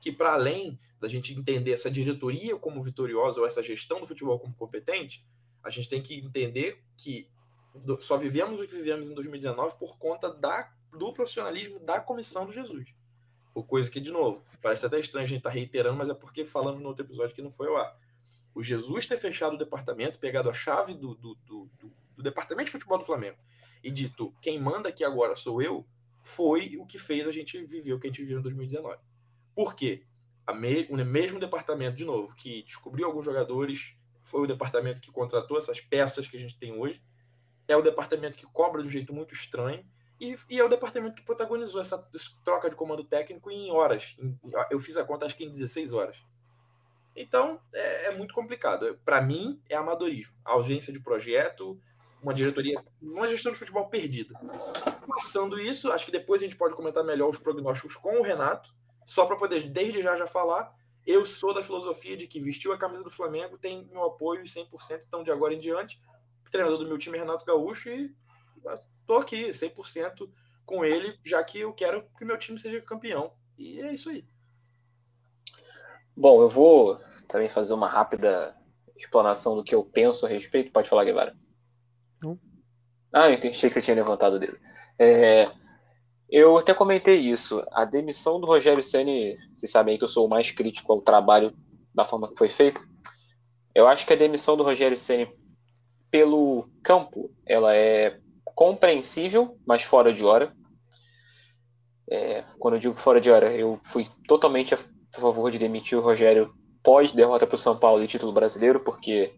que, 0.00 0.12
para 0.12 0.34
além 0.34 0.78
da 1.00 1.08
gente 1.08 1.34
entender 1.34 1.72
essa 1.72 1.90
diretoria 1.90 2.56
como 2.56 2.80
vitoriosa 2.80 3.40
ou 3.40 3.46
essa 3.46 3.62
gestão 3.64 4.00
do 4.00 4.06
futebol 4.06 4.38
como 4.38 4.54
competente, 4.54 5.26
a 5.60 5.68
gente 5.68 5.88
tem 5.88 6.00
que 6.00 6.14
entender 6.14 6.80
que 6.96 7.28
só 7.98 8.16
vivemos 8.16 8.60
o 8.60 8.66
que 8.66 8.76
vivemos 8.76 9.10
em 9.10 9.14
2019 9.14 9.76
por 9.76 9.98
conta 9.98 10.32
da, 10.32 10.72
do 10.96 11.12
profissionalismo 11.12 11.80
da 11.80 11.98
comissão 11.98 12.46
do 12.46 12.52
Jesus. 12.52 12.94
Foi 13.56 13.62
coisa 13.62 13.90
que, 13.90 13.98
de 13.98 14.12
novo, 14.12 14.44
parece 14.60 14.84
até 14.84 15.00
estranho 15.00 15.24
a 15.24 15.26
gente 15.26 15.38
estar 15.38 15.48
tá 15.48 15.54
reiterando, 15.54 15.96
mas 15.96 16.10
é 16.10 16.14
porque 16.14 16.44
falamos 16.44 16.82
no 16.82 16.88
outro 16.88 17.06
episódio 17.06 17.34
que 17.34 17.40
não 17.40 17.50
foi 17.50 17.74
ar. 17.74 17.98
O 18.54 18.62
Jesus 18.62 19.06
ter 19.06 19.16
fechado 19.16 19.54
o 19.54 19.58
departamento, 19.58 20.18
pegado 20.18 20.50
a 20.50 20.52
chave 20.52 20.92
do, 20.92 21.14
do, 21.14 21.34
do, 21.36 21.70
do, 22.14 22.22
departamento 22.22 22.66
de 22.66 22.72
futebol 22.72 22.98
do 22.98 23.04
Flamengo 23.04 23.38
e 23.82 23.90
dito 23.90 24.30
quem 24.42 24.60
manda 24.60 24.90
aqui 24.90 25.02
agora 25.02 25.34
sou 25.34 25.62
eu, 25.62 25.86
foi 26.20 26.76
o 26.76 26.84
que 26.84 26.98
fez 26.98 27.26
a 27.26 27.32
gente 27.32 27.64
viver 27.64 27.94
o 27.94 27.98
que 27.98 28.08
a 28.08 28.10
gente 28.10 28.20
viveu 28.20 28.40
em 28.40 28.42
2019. 28.42 28.98
Por 29.54 29.74
quê? 29.74 30.02
Me, 30.54 30.86
o 30.90 30.96
mesmo 31.02 31.40
departamento, 31.40 31.96
de 31.96 32.04
novo, 32.04 32.34
que 32.34 32.62
descobriu 32.62 33.06
alguns 33.06 33.24
jogadores, 33.24 33.96
foi 34.22 34.42
o 34.42 34.46
departamento 34.46 35.00
que 35.00 35.10
contratou 35.10 35.58
essas 35.58 35.80
peças 35.80 36.26
que 36.26 36.36
a 36.36 36.40
gente 36.40 36.58
tem 36.58 36.78
hoje, 36.78 37.02
é 37.66 37.74
o 37.74 37.80
departamento 37.80 38.36
que 38.36 38.44
cobra 38.44 38.82
de 38.82 38.88
um 38.88 38.90
jeito 38.90 39.14
muito 39.14 39.32
estranho 39.32 39.82
e, 40.20 40.34
e 40.50 40.58
é 40.58 40.64
o 40.64 40.68
departamento 40.68 41.16
que 41.16 41.22
protagonizou 41.22 41.80
essa, 41.80 42.08
essa 42.14 42.30
troca 42.44 42.70
de 42.70 42.76
comando 42.76 43.04
técnico 43.04 43.50
em 43.50 43.70
horas. 43.70 44.14
Em- 44.18 44.38
eu 44.70 44.80
fiz 44.80 44.96
a 44.96 45.04
conta 45.04 45.26
acho 45.26 45.36
que 45.36 45.44
em 45.44 45.50
16 45.50 45.92
horas. 45.92 46.16
Então 47.14 47.60
é, 47.72 48.06
é 48.06 48.16
muito 48.16 48.34
complicado. 48.34 48.98
Para 49.04 49.20
mim 49.20 49.60
é 49.68 49.76
amadorismo, 49.76 50.34
a 50.44 50.52
ausência 50.52 50.92
de 50.92 51.00
projeto, 51.00 51.80
uma 52.22 52.34
diretoria, 52.34 52.82
uma 53.00 53.28
gestão 53.28 53.52
de 53.52 53.58
futebol 53.58 53.88
perdida. 53.88 54.38
Passando 55.08 55.58
isso, 55.58 55.90
acho 55.92 56.04
que 56.04 56.12
depois 56.12 56.42
a 56.42 56.44
gente 56.44 56.56
pode 56.56 56.74
comentar 56.74 57.04
melhor 57.04 57.28
os 57.28 57.38
prognósticos 57.38 57.96
com 57.96 58.18
o 58.18 58.22
Renato, 58.22 58.74
só 59.04 59.26
para 59.26 59.36
poder 59.36 59.68
desde 59.68 60.02
já 60.02 60.16
já 60.16 60.26
falar. 60.26 60.74
Eu 61.06 61.24
sou 61.24 61.54
da 61.54 61.62
filosofia 61.62 62.16
de 62.16 62.26
que 62.26 62.40
vestiu 62.40 62.72
a 62.72 62.78
camisa 62.78 63.04
do 63.04 63.10
Flamengo 63.10 63.56
tem 63.56 63.86
meu 63.92 64.04
apoio 64.04 64.42
100%, 64.42 65.04
então 65.06 65.22
de 65.22 65.30
agora 65.30 65.54
em 65.54 65.60
diante, 65.60 66.00
treinador 66.50 66.78
do 66.78 66.86
meu 66.88 66.98
time 66.98 67.16
é 67.16 67.20
Renato 67.20 67.44
Gaúcho 67.44 67.88
e 67.90 68.12
tô 69.06 69.16
aqui 69.16 69.50
100% 69.50 70.28
com 70.64 70.84
ele, 70.84 71.18
já 71.24 71.42
que 71.44 71.60
eu 71.60 71.72
quero 71.72 72.08
que 72.18 72.24
meu 72.24 72.36
time 72.38 72.58
seja 72.58 72.80
campeão. 72.80 73.32
E 73.56 73.80
é 73.80 73.92
isso 73.92 74.10
aí. 74.10 74.24
Bom, 76.16 76.42
eu 76.42 76.48
vou 76.48 76.98
também 77.28 77.48
fazer 77.48 77.74
uma 77.74 77.88
rápida 77.88 78.56
explanação 78.96 79.54
do 79.54 79.62
que 79.62 79.74
eu 79.74 79.84
penso 79.84 80.26
a 80.26 80.28
respeito. 80.28 80.72
Pode 80.72 80.88
falar, 80.88 81.04
Guevara. 81.04 81.36
Não. 82.22 82.38
Ah, 83.12 83.28
eu 83.28 83.34
entendi, 83.34 83.54
achei 83.54 83.68
que 83.68 83.74
você 83.74 83.82
tinha 83.82 83.94
levantado 83.94 84.34
o 84.34 84.38
dedo. 84.38 84.58
É, 84.98 85.50
eu 86.28 86.56
até 86.56 86.74
comentei 86.74 87.18
isso. 87.18 87.62
A 87.70 87.84
demissão 87.84 88.40
do 88.40 88.46
Rogério 88.46 88.82
Ceni, 88.82 89.36
vocês 89.54 89.70
sabem 89.70 89.92
aí 89.92 89.98
que 89.98 90.04
eu 90.04 90.08
sou 90.08 90.26
o 90.26 90.30
mais 90.30 90.50
crítico 90.50 90.92
ao 90.92 91.00
trabalho 91.00 91.54
da 91.94 92.04
forma 92.04 92.28
que 92.28 92.38
foi 92.38 92.48
feita. 92.48 92.80
Eu 93.74 93.86
acho 93.86 94.06
que 94.06 94.12
a 94.12 94.16
demissão 94.16 94.56
do 94.56 94.64
Rogério 94.64 94.96
Ceni 94.96 95.30
pelo 96.10 96.68
campo, 96.82 97.30
ela 97.44 97.74
é 97.74 98.18
compreensível, 98.56 99.58
mas 99.66 99.82
fora 99.82 100.12
de 100.12 100.24
hora. 100.24 100.52
É, 102.10 102.42
quando 102.58 102.74
eu 102.74 102.80
digo 102.80 102.94
fora 102.96 103.20
de 103.20 103.30
hora, 103.30 103.54
eu 103.54 103.78
fui 103.84 104.04
totalmente 104.26 104.74
a 104.74 104.78
favor 105.12 105.50
de 105.50 105.58
demitir 105.58 105.98
o 105.98 106.00
Rogério 106.00 106.52
pós 106.82 107.12
derrota 107.12 107.46
para 107.46 107.54
o 107.54 107.58
São 107.58 107.76
Paulo 107.78 108.02
e 108.02 108.06
título 108.06 108.32
brasileiro, 108.32 108.80
porque, 108.80 109.34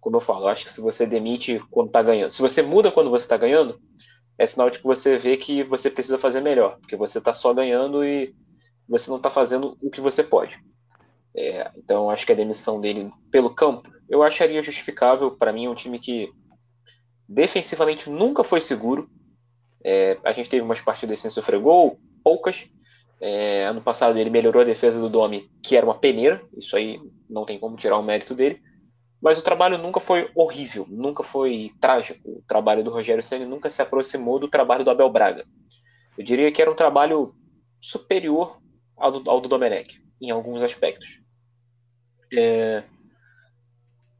como 0.00 0.16
eu 0.16 0.20
falo, 0.20 0.44
eu 0.44 0.48
acho 0.48 0.64
que 0.64 0.72
se 0.72 0.80
você 0.80 1.06
demite 1.06 1.60
quando 1.70 1.88
está 1.88 2.02
ganhando, 2.02 2.30
se 2.30 2.40
você 2.40 2.62
muda 2.62 2.90
quando 2.90 3.10
você 3.10 3.24
está 3.24 3.36
ganhando, 3.36 3.78
é 4.38 4.46
sinal 4.46 4.70
de 4.70 4.78
que 4.78 4.84
você 4.84 5.18
vê 5.18 5.36
que 5.36 5.62
você 5.64 5.90
precisa 5.90 6.16
fazer 6.16 6.40
melhor, 6.40 6.78
porque 6.78 6.96
você 6.96 7.18
está 7.18 7.34
só 7.34 7.52
ganhando 7.52 8.04
e 8.04 8.34
você 8.88 9.10
não 9.10 9.18
está 9.18 9.28
fazendo 9.28 9.76
o 9.82 9.90
que 9.90 10.00
você 10.00 10.22
pode. 10.22 10.58
É, 11.36 11.70
então, 11.76 12.08
acho 12.08 12.24
que 12.24 12.32
a 12.32 12.36
demissão 12.36 12.80
dele 12.80 13.12
pelo 13.30 13.54
campo, 13.54 13.90
eu 14.08 14.22
acharia 14.22 14.62
justificável. 14.62 15.30
Para 15.30 15.52
mim, 15.52 15.66
é 15.66 15.70
um 15.70 15.74
time 15.74 15.98
que 15.98 16.32
defensivamente 17.28 18.08
nunca 18.10 18.44
foi 18.44 18.60
seguro. 18.60 19.10
É, 19.84 20.18
a 20.24 20.32
gente 20.32 20.50
teve 20.50 20.64
umas 20.64 20.80
partidas 20.80 21.20
sem 21.20 21.30
sofrer 21.30 21.60
gol, 21.60 21.98
poucas. 22.22 22.68
É, 23.20 23.64
ano 23.64 23.80
passado 23.80 24.18
ele 24.18 24.30
melhorou 24.30 24.62
a 24.62 24.64
defesa 24.64 25.00
do 25.00 25.08
Domi, 25.08 25.50
que 25.62 25.76
era 25.76 25.86
uma 25.86 25.98
peneira. 25.98 26.42
Isso 26.56 26.76
aí 26.76 27.00
não 27.28 27.44
tem 27.44 27.58
como 27.58 27.76
tirar 27.76 27.98
o 27.98 28.02
mérito 28.02 28.34
dele. 28.34 28.60
Mas 29.20 29.38
o 29.38 29.42
trabalho 29.42 29.78
nunca 29.78 29.98
foi 29.98 30.30
horrível, 30.34 30.86
nunca 30.88 31.22
foi 31.22 31.72
trágico. 31.80 32.20
O 32.28 32.44
trabalho 32.46 32.84
do 32.84 32.90
Rogério 32.90 33.22
Ceni 33.22 33.46
nunca 33.46 33.70
se 33.70 33.80
aproximou 33.80 34.38
do 34.38 34.48
trabalho 34.48 34.84
do 34.84 34.90
Abel 34.90 35.10
Braga. 35.10 35.44
Eu 36.16 36.24
diria 36.24 36.52
que 36.52 36.60
era 36.60 36.70
um 36.70 36.76
trabalho 36.76 37.34
superior 37.80 38.60
ao 38.96 39.12
do, 39.12 39.30
ao 39.30 39.40
do 39.40 39.48
Domenech, 39.48 40.02
em 40.20 40.30
alguns 40.30 40.62
aspectos. 40.62 41.20
É, 42.32 42.84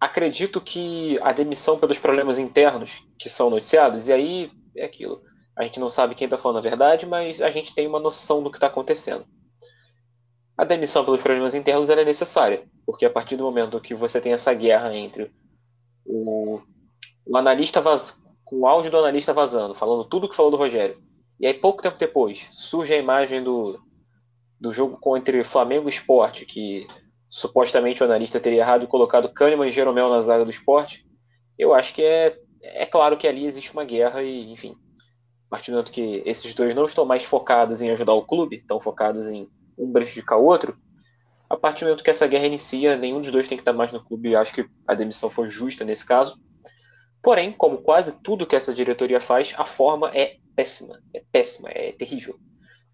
acredito 0.00 0.61
que 0.61 1.19
a 1.23 1.33
demissão 1.33 1.79
pelos 1.79 1.99
problemas 1.99 2.38
internos 2.38 3.03
que 3.19 3.29
são 3.29 3.50
noticiados, 3.50 4.09
e 4.09 4.12
aí 4.12 4.50
é 4.76 4.85
aquilo. 4.85 5.23
A 5.57 5.62
gente 5.65 5.81
não 5.81 5.88
sabe 5.88 6.15
quem 6.15 6.26
está 6.26 6.37
falando 6.37 6.59
a 6.59 6.69
verdade, 6.69 7.07
mas 7.07 7.41
a 7.41 7.50
gente 7.50 7.75
tem 7.75 7.87
uma 7.87 7.99
noção 7.99 8.43
do 8.43 8.50
que 8.50 8.59
está 8.59 8.67
acontecendo. 8.67 9.26
A 10.57 10.65
demissão 10.65 11.05
pelos 11.05 11.21
problemas 11.21 11.55
internos 11.55 11.88
é 11.88 12.05
necessária, 12.05 12.67
porque 12.85 13.05
a 13.05 13.11
partir 13.11 13.37
do 13.37 13.45
momento 13.45 13.81
que 13.81 13.95
você 13.95 14.21
tem 14.21 14.33
essa 14.33 14.53
guerra 14.55 14.95
entre 14.95 15.31
o, 16.05 16.61
o 17.26 17.37
analista 17.37 17.83
com 18.45 18.61
o 18.61 18.67
áudio 18.67 18.91
do 18.91 18.99
analista 18.99 19.33
vazando, 19.33 19.75
falando 19.75 20.05
tudo 20.05 20.26
o 20.26 20.31
que 20.31 20.37
falou 20.37 20.50
do 20.50 20.57
Rogério, 20.57 21.03
e 21.38 21.47
aí 21.47 21.55
pouco 21.55 21.83
tempo 21.83 21.99
depois 21.99 22.47
surge 22.50 22.95
a 22.95 22.99
imagem 22.99 23.43
do, 23.43 23.79
do 24.59 24.73
jogo 24.73 25.17
entre 25.17 25.43
Flamengo 25.45 25.88
e 25.88 25.93
Sport, 25.93 26.45
que 26.47 26.87
supostamente 27.28 28.02
o 28.02 28.06
analista 28.06 28.40
teria 28.40 28.61
errado 28.61 28.85
e 28.85 28.88
colocado 28.88 29.33
Kahneman 29.33 29.68
e 29.68 29.73
Jeromel 29.73 30.09
na 30.11 30.21
zaga 30.21 30.45
do 30.45 30.50
esporte, 30.50 31.06
eu 31.59 31.75
acho 31.75 31.95
que 31.95 32.02
é, 32.02 32.37
é 32.62 32.87
claro 32.87 33.16
que 33.16 33.26
ali 33.26 33.47
existe 33.47 33.73
uma 33.73 33.85
guerra 33.85 34.23
e, 34.23 34.50
enfim, 34.50 34.76
a 35.47 35.50
partir 35.50 35.71
do 35.71 35.75
momento 35.75 35.92
que 35.92 36.23
esses 36.25 36.54
dois 36.54 36.75
não 36.75 36.85
estão 36.85 37.04
mais 37.04 37.25
focados 37.25 37.80
em 37.80 37.90
ajudar 37.90 38.14
o 38.14 38.26
clube, 38.26 38.56
estão 38.56 38.80
focados 38.80 39.28
em 39.28 39.49
um 39.78 39.92
prejudicar 39.92 40.38
o 40.38 40.45
outro, 40.45 40.76
a 41.49 41.56
partir 41.56 41.85
do 41.85 41.88
momento 41.88 42.02
que 42.02 42.11
essa 42.11 42.26
guerra 42.26 42.47
inicia, 42.47 42.97
nenhum 42.97 43.21
dos 43.21 43.30
dois 43.30 43.49
tem 43.49 43.56
que 43.56 43.62
estar 43.62 43.73
mais 43.73 43.92
no 43.92 44.04
clube, 44.04 44.30
e 44.30 44.37
acho 44.37 44.52
que 44.52 44.68
a 44.87 44.95
demissão 44.95 45.30
foi 45.30 45.49
justa 45.49 45.85
nesse 45.85 46.04
caso. 46.04 46.38
Porém, 47.23 47.52
como 47.52 47.78
quase 47.78 48.23
tudo 48.23 48.47
que 48.47 48.56
essa 48.56 48.75
diretoria 48.75 49.21
faz, 49.21 49.54
a 49.56 49.64
forma 49.64 50.11
é 50.14 50.37
péssima, 50.54 51.00
é 51.14 51.23
péssima, 51.33 51.68
é 51.71 51.92
terrível. 51.92 52.38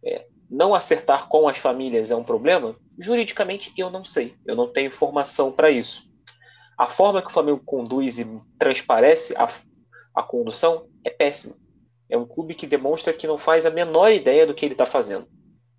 É, 0.05 0.27
não 0.53 0.75
acertar 0.75 1.29
com 1.29 1.49
as 1.49 1.57
famílias 1.57 2.11
é 2.11 2.17
um 2.17 2.23
problema? 2.23 2.77
Juridicamente, 2.99 3.73
eu 3.79 3.89
não 3.91 4.05
sei. 4.05 4.37
Eu 4.45 4.55
não 4.55 4.71
tenho 4.71 4.89
informação 4.89 5.51
para 5.51 5.71
isso. 5.71 6.07
A 6.77 6.85
forma 6.87 7.23
que 7.23 7.29
o 7.29 7.33
Flamengo 7.33 7.63
conduz 7.65 8.19
e 8.19 8.41
transparece 8.59 9.35
a, 9.37 9.49
a 10.15 10.23
condução 10.23 10.87
é 11.03 11.09
péssima. 11.09 11.57
É 12.11 12.19
um 12.19 12.27
clube 12.27 12.55
que 12.55 12.67
demonstra 12.67 13.15
que 13.15 13.27
não 13.27 13.39
faz 13.39 13.65
a 13.65 13.71
menor 13.71 14.13
ideia 14.13 14.47
do 14.47 14.53
que 14.53 14.67
ele 14.67 14.75
está 14.75 14.85
fazendo. 14.85 15.27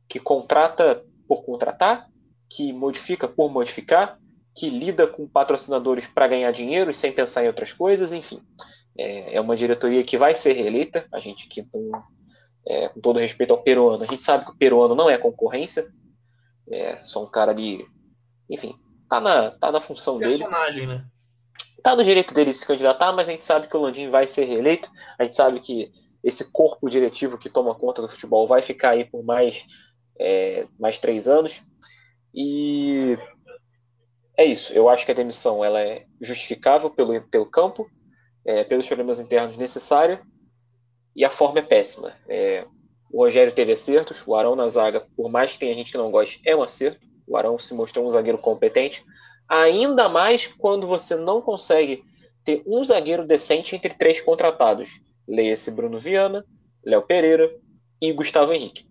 Que 0.09 0.19
contrata 0.19 1.05
por 1.27 1.45
contratar, 1.45 2.07
que 2.49 2.73
modifica 2.73 3.27
por 3.27 3.51
modificar, 3.51 4.17
que 4.55 4.71
lida 4.71 5.05
com 5.05 5.27
patrocinadores 5.27 6.07
para 6.07 6.27
ganhar 6.27 6.51
dinheiro 6.51 6.89
e 6.89 6.95
sem 6.95 7.11
pensar 7.11 7.43
em 7.43 7.47
outras 7.47 7.71
coisas, 7.71 8.11
enfim. 8.11 8.41
É, 8.97 9.35
é 9.35 9.41
uma 9.41 9.55
diretoria 9.55 10.03
que 10.03 10.17
vai 10.17 10.33
ser 10.33 10.53
reeleita. 10.53 11.05
A 11.11 11.19
gente 11.19 11.45
aqui, 11.45 11.63
com, 11.69 11.91
é, 12.67 12.89
com 12.89 12.99
todo 13.01 13.19
respeito 13.19 13.53
ao 13.53 13.61
peruano, 13.61 14.03
a 14.03 14.07
gente 14.07 14.23
sabe 14.23 14.45
que 14.45 14.51
o 14.51 14.57
peruano 14.57 14.95
não 14.95 15.09
é 15.09 15.17
concorrência. 15.17 15.85
É 16.69 17.01
só 17.03 17.23
um 17.23 17.29
cara 17.29 17.51
ali, 17.51 17.85
enfim, 18.49 18.75
tá 19.09 19.19
na, 19.19 19.51
tá 19.51 19.71
na 19.71 19.81
função 19.81 20.17
Personagem, 20.17 20.87
dele. 20.87 20.99
né? 20.99 21.05
Tá 21.83 21.95
no 21.95 22.03
direito 22.03 22.33
dele 22.33 22.51
de 22.51 22.57
se 22.57 22.65
candidatar, 22.65 23.11
mas 23.11 23.27
a 23.27 23.31
gente 23.31 23.43
sabe 23.43 23.67
que 23.67 23.75
o 23.75 23.81
Landim 23.81 24.09
vai 24.09 24.25
ser 24.25 24.45
reeleito. 24.45 24.89
A 25.19 25.25
gente 25.25 25.35
sabe 25.35 25.59
que 25.59 25.91
esse 26.23 26.51
corpo 26.51 26.89
diretivo 26.89 27.37
que 27.37 27.49
toma 27.49 27.75
conta 27.75 28.01
do 28.01 28.07
futebol 28.07 28.47
vai 28.47 28.61
ficar 28.61 28.91
aí 28.91 29.03
por 29.03 29.23
mais, 29.23 29.65
é, 30.17 30.65
mais 30.79 30.97
três 30.97 31.27
anos. 31.27 31.61
E 32.33 33.17
é 34.37 34.45
isso. 34.45 34.71
Eu 34.71 34.87
acho 34.87 35.05
que 35.05 35.11
a 35.11 35.15
demissão 35.15 35.63
ela 35.63 35.81
é 35.81 36.05
justificável 36.21 36.89
pelo, 36.89 37.21
pelo 37.27 37.45
campo, 37.45 37.89
é, 38.45 38.63
pelos 38.63 38.87
problemas 38.87 39.19
internos 39.19 39.57
necessária, 39.57 40.21
e 41.15 41.23
a 41.23 41.29
forma 41.29 41.59
é 41.59 41.61
péssima. 41.61 42.13
É, 42.27 42.65
o 43.11 43.23
Rogério 43.23 43.53
teve 43.53 43.73
acertos, 43.73 44.23
o 44.25 44.35
Arão 44.35 44.55
na 44.55 44.67
zaga, 44.67 45.05
por 45.15 45.29
mais 45.29 45.51
que 45.51 45.59
tenha 45.59 45.73
gente 45.75 45.91
que 45.91 45.97
não 45.97 46.11
goste, 46.11 46.41
é 46.45 46.55
um 46.55 46.63
acerto. 46.63 46.99
O 47.27 47.37
Arão 47.37 47.57
se 47.59 47.73
mostrou 47.73 48.05
um 48.05 48.09
zagueiro 48.09 48.37
competente, 48.37 49.05
ainda 49.47 50.09
mais 50.09 50.47
quando 50.47 50.87
você 50.87 51.15
não 51.15 51.41
consegue 51.41 52.03
ter 52.43 52.63
um 52.65 52.83
zagueiro 52.83 53.25
decente 53.25 53.75
entre 53.75 53.93
três 53.93 54.19
contratados. 54.19 55.01
Leia-se 55.27 55.71
Bruno 55.71 55.99
Viana, 55.99 56.45
Léo 56.83 57.01
Pereira 57.03 57.49
e 58.01 58.11
Gustavo 58.11 58.51
Henrique. 58.51 58.85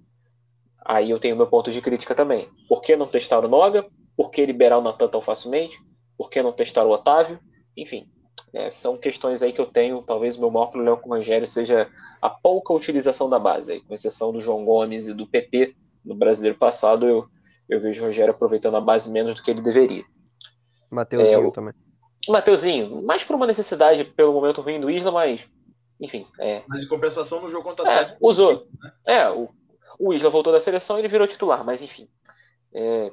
Aí 0.85 1.11
eu 1.11 1.19
tenho 1.19 1.37
meu 1.37 1.47
ponto 1.47 1.71
de 1.71 1.81
crítica 1.81 2.15
também. 2.15 2.49
Por 2.69 2.81
que 2.81 2.97
não 2.97 3.07
testar 3.07 3.45
o 3.45 3.49
Noga? 3.49 3.87
Por 4.17 4.31
que 4.31 4.45
liberar 4.45 4.79
o 4.79 4.83
Natan 4.83 5.09
tão 5.09 5.21
facilmente? 5.21 5.79
Por 6.17 6.31
que 6.31 6.43
não 6.43 6.53
testar 6.53 6.85
o 6.85 6.91
Otávio? 6.91 7.39
Enfim, 7.77 8.09
é, 8.53 8.71
são 8.71 8.97
questões 8.99 9.43
aí 9.43 9.53
que 9.53 9.61
eu 9.61 9.67
tenho. 9.67 10.03
Talvez 10.03 10.37
o 10.37 10.41
meu 10.41 10.51
maior 10.51 10.67
problema 10.67 10.97
com 10.97 11.11
o 11.11 11.13
Rogério 11.15 11.47
seja 11.47 11.91
a 12.21 12.29
pouca 12.31 12.73
utilização 12.73 13.29
da 13.31 13.39
base. 13.39 13.73
Aí, 13.73 13.81
com 13.81 13.95
exceção 13.95 14.33
do 14.33 14.41
João 14.41 14.65
Gomes 14.65 15.09
e 15.09 15.15
do 15.15 15.27
PP 15.27 15.75
no 16.05 16.15
brasileiro 16.15 16.59
passado, 16.59 17.07
eu, 17.09 17.27
eu 17.69 17.81
vejo 17.81 18.03
o 18.03 18.07
Rogério 18.07 18.33
aproveitando 18.33 18.77
a 18.77 18.81
base 18.81 19.11
menos 19.11 19.35
do 19.35 19.43
que 19.43 19.51
ele 19.51 19.63
deveria. 19.63 20.05
Mateuzinho 20.91 21.33
É, 21.45 21.47
o- 21.47 21.53
também. 21.53 21.75
Mateuzinho, 22.29 23.03
mais 23.03 23.25
por 23.25 23.35
uma 23.35 23.47
necessidade 23.47 24.05
pelo 24.05 24.33
momento 24.33 24.61
ruim 24.61 24.79
do 24.81 24.91
Isla, 24.91 25.11
mas 25.11 25.49
enfim, 26.01 26.27
é, 26.39 26.63
Mas 26.69 26.83
em 26.83 26.89
compensação 26.89 27.41
no 27.41 27.51
jogo 27.51 27.65
contra 27.65 27.85
o 27.85 27.89
É, 27.89 27.95
Atlético. 27.95 28.19
usou. 28.29 28.67
É, 29.07 29.29
o, 29.31 29.49
o 29.99 30.13
Isla 30.13 30.31
voltou 30.31 30.53
da 30.53 30.61
seleção 30.61 30.97
e 30.97 31.01
ele 31.01 31.09
virou 31.09 31.27
titular, 31.27 31.65
mas 31.65 31.81
enfim. 31.83 32.09
É, 32.75 33.11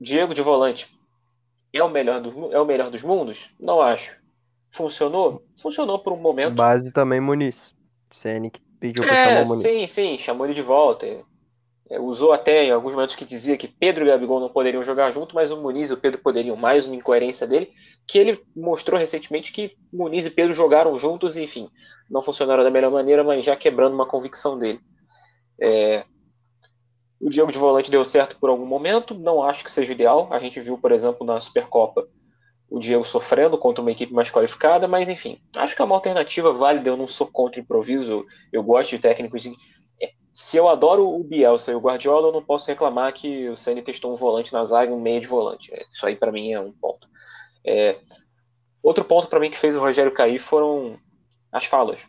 Diego 0.00 0.34
de 0.34 0.42
volante 0.42 0.95
é 1.76 1.84
o 1.84 1.90
melhor 1.90 2.20
do, 2.20 2.52
é 2.52 2.60
o 2.60 2.64
melhor 2.66 2.90
dos 2.90 3.02
mundos? 3.02 3.54
Não 3.58 3.80
acho. 3.80 4.20
Funcionou? 4.70 5.44
Funcionou 5.60 6.02
por 6.02 6.12
um 6.12 6.16
momento. 6.20 6.54
Base 6.54 6.92
também 6.92 7.20
Muniz. 7.20 7.74
Ceni 8.10 8.50
que 8.50 8.60
pediu 8.80 9.04
pra 9.04 9.16
chamar 9.16 9.40
É, 9.40 9.42
o 9.42 9.46
Muniz. 9.46 9.62
sim, 9.62 9.86
sim, 9.86 10.18
chamou 10.18 10.46
ele 10.46 10.54
de 10.54 10.62
volta. 10.62 11.06
É, 11.06 11.24
É, 11.88 12.00
usou 12.00 12.32
até 12.32 12.64
em 12.64 12.70
alguns 12.72 12.94
momentos 12.94 13.14
que 13.14 13.24
dizia 13.24 13.56
que 13.56 13.68
Pedro 13.68 14.04
e 14.04 14.08
Gabigol 14.08 14.40
não 14.40 14.48
poderiam 14.52 14.82
jogar 14.82 15.12
junto, 15.12 15.34
mas 15.36 15.50
o 15.52 15.62
Muniz 15.62 15.90
e 15.90 15.92
o 15.94 16.00
Pedro 16.00 16.20
poderiam, 16.20 16.56
mais 16.56 16.84
uma 16.86 16.96
incoerência 16.96 17.46
dele, 17.46 17.70
que 18.08 18.18
ele 18.18 18.42
mostrou 18.56 18.98
recentemente 18.98 19.52
que 19.52 19.76
Muniz 19.92 20.26
e 20.26 20.30
Pedro 20.30 20.52
jogaram 20.54 20.98
juntos 20.98 21.36
e, 21.36 21.44
enfim, 21.44 21.68
não 22.10 22.20
funcionaram 22.22 22.64
da 22.64 22.70
melhor 22.72 22.90
maneira, 22.90 23.22
mas 23.22 23.44
já 23.44 23.54
quebrando 23.56 23.94
uma 23.94 24.06
convicção 24.08 24.58
dele. 24.58 24.80
É, 25.60 26.04
o 27.20 27.30
Diego 27.30 27.50
de 27.50 27.58
volante 27.58 27.90
deu 27.90 28.04
certo 28.04 28.36
por 28.38 28.50
algum 28.50 28.66
momento, 28.66 29.14
não 29.14 29.42
acho 29.42 29.64
que 29.64 29.70
seja 29.70 29.92
ideal. 29.92 30.28
A 30.30 30.38
gente 30.38 30.60
viu, 30.60 30.76
por 30.78 30.92
exemplo, 30.92 31.26
na 31.26 31.40
Supercopa, 31.40 32.06
o 32.68 32.78
Diego 32.78 33.04
sofrendo 33.04 33.56
contra 33.56 33.80
uma 33.80 33.92
equipe 33.92 34.12
mais 34.12 34.30
qualificada, 34.30 34.86
mas 34.88 35.08
enfim, 35.08 35.40
acho 35.56 35.74
que 35.74 35.82
é 35.82 35.84
uma 35.84 35.94
alternativa 35.94 36.52
válida. 36.52 36.90
Eu 36.90 36.96
não 36.96 37.08
sou 37.08 37.26
contra 37.26 37.60
improviso, 37.60 38.24
eu 38.52 38.62
gosto 38.62 38.90
de 38.90 38.98
técnicos 38.98 39.46
se 40.36 40.58
eu 40.58 40.68
adoro 40.68 41.08
o 41.08 41.24
Bielsa 41.24 41.72
e 41.72 41.74
o 41.74 41.80
Guardiola, 41.80 42.28
eu 42.28 42.32
não 42.32 42.42
posso 42.42 42.66
reclamar 42.66 43.10
que 43.14 43.48
o 43.48 43.56
Ceni 43.56 43.80
testou 43.80 44.12
um 44.12 44.16
volante 44.16 44.52
na 44.52 44.62
zaga 44.64 44.92
e 44.92 44.94
um 44.94 45.00
meio 45.00 45.18
de 45.18 45.26
volante. 45.26 45.72
É, 45.72 45.82
isso 45.90 46.04
aí 46.04 46.14
para 46.14 46.30
mim 46.30 46.52
é 46.52 46.60
um 46.60 46.72
ponto. 46.72 47.08
É, 47.66 47.98
outro 48.82 49.02
ponto 49.02 49.28
para 49.28 49.40
mim 49.40 49.50
que 49.50 49.56
fez 49.56 49.74
o 49.74 49.80
Rogério 49.80 50.12
cair 50.12 50.38
foram 50.38 51.00
as 51.50 51.64
falas. 51.64 52.00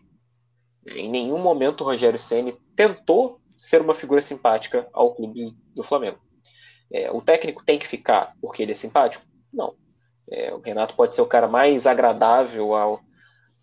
Em 0.86 1.10
nenhum 1.10 1.38
momento 1.38 1.82
o 1.82 1.84
Rogério 1.86 2.20
Ceni 2.20 2.52
tentou 2.76 3.40
ser 3.58 3.82
uma 3.82 3.94
figura 3.94 4.22
simpática 4.22 4.88
ao 4.94 5.14
clube 5.14 5.56
do 5.74 5.84
Flamengo. 5.84 6.20
É, 6.92 7.12
o 7.12 7.22
técnico 7.22 7.64
tem 7.66 7.78
que 7.78 7.88
ficar 7.88 8.34
porque 8.42 8.64
ele 8.64 8.72
é 8.72 8.76
simpático? 8.76 9.26
Não. 9.52 9.76
É, 10.30 10.54
o 10.54 10.60
Renato 10.60 10.96
pode 10.96 11.16
ser 11.16 11.22
o 11.22 11.26
cara 11.26 11.48
mais 11.48 11.88
agradável 11.88 12.76
ao, 12.76 13.02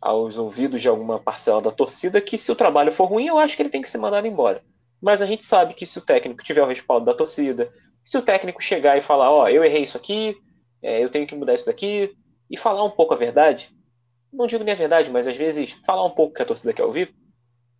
aos 0.00 0.36
ouvidos 0.38 0.80
de 0.80 0.88
alguma 0.88 1.18
parcela 1.18 1.60
da 1.60 1.70
torcida 1.70 2.20
que 2.20 2.36
se 2.36 2.50
o 2.50 2.56
trabalho 2.56 2.92
for 2.92 3.06
ruim, 3.06 3.26
eu 3.26 3.38
acho 3.38 3.56
que 3.56 3.62
ele 3.62 3.70
tem 3.70 3.82
que 3.82 3.88
ser 3.88 3.98
mandado 3.98 4.26
embora. 4.26 4.62
Mas 5.00 5.22
a 5.22 5.26
gente 5.26 5.44
sabe 5.44 5.74
que 5.74 5.86
se 5.86 5.98
o 5.98 6.04
técnico 6.04 6.42
tiver 6.42 6.62
o 6.62 6.66
respaldo 6.66 7.06
da 7.06 7.14
torcida, 7.14 7.72
se 8.04 8.16
o 8.16 8.22
técnico 8.22 8.62
chegar 8.62 8.96
e 8.96 9.02
falar, 9.02 9.30
ó, 9.30 9.44
oh, 9.44 9.48
eu 9.48 9.64
errei 9.64 9.84
isso 9.84 9.96
aqui, 9.96 10.36
é, 10.82 11.02
eu 11.02 11.10
tenho 11.10 11.26
que 11.26 11.34
mudar 11.34 11.54
isso 11.54 11.66
daqui, 11.66 12.14
e 12.50 12.56
falar 12.56 12.84
um 12.84 12.90
pouco 12.90 13.14
a 13.14 13.16
verdade, 13.16 13.74
não 14.32 14.46
digo 14.46 14.64
nem 14.64 14.74
a 14.74 14.76
verdade, 14.76 15.10
mas 15.10 15.26
às 15.26 15.36
vezes 15.36 15.70
falar 15.86 16.04
um 16.04 16.10
pouco 16.10 16.34
que 16.34 16.42
a 16.42 16.46
torcida 16.46 16.72
quer 16.72 16.84
ouvir, 16.84 17.14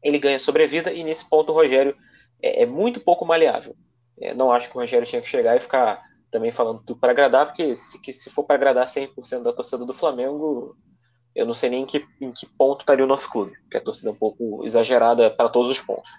ele 0.04 0.18
ganha 0.18 0.38
sobrevida 0.38 0.92
e 0.92 1.02
nesse 1.02 1.28
ponto 1.28 1.50
o 1.50 1.54
Rogério 1.54 1.96
é, 2.42 2.62
é 2.62 2.66
muito 2.66 3.00
pouco 3.00 3.24
maleável. 3.24 3.74
É, 4.20 4.34
não 4.34 4.52
acho 4.52 4.70
que 4.70 4.76
o 4.76 4.80
Rogério 4.80 5.06
tinha 5.06 5.22
que 5.22 5.28
chegar 5.28 5.56
e 5.56 5.60
ficar 5.60 6.02
também 6.30 6.52
falando 6.52 6.82
tudo 6.84 7.00
para 7.00 7.12
agradar, 7.12 7.46
porque 7.46 7.74
se, 7.74 8.00
que, 8.00 8.12
se 8.12 8.28
for 8.28 8.44
para 8.44 8.56
agradar 8.56 8.86
100% 8.86 9.42
da 9.42 9.52
torcida 9.52 9.84
do 9.84 9.94
Flamengo, 9.94 10.76
eu 11.34 11.46
não 11.46 11.54
sei 11.54 11.70
nem 11.70 11.82
em 11.82 11.86
que, 11.86 12.04
em 12.20 12.32
que 12.32 12.46
ponto 12.46 12.80
estaria 12.80 13.04
o 13.04 13.08
nosso 13.08 13.30
clube, 13.30 13.52
que 13.70 13.76
a 13.76 13.80
torcida 13.80 14.10
é 14.10 14.12
um 14.12 14.16
pouco 14.16 14.64
exagerada 14.64 15.30
para 15.30 15.48
todos 15.48 15.70
os 15.70 15.80
pontos. 15.80 16.10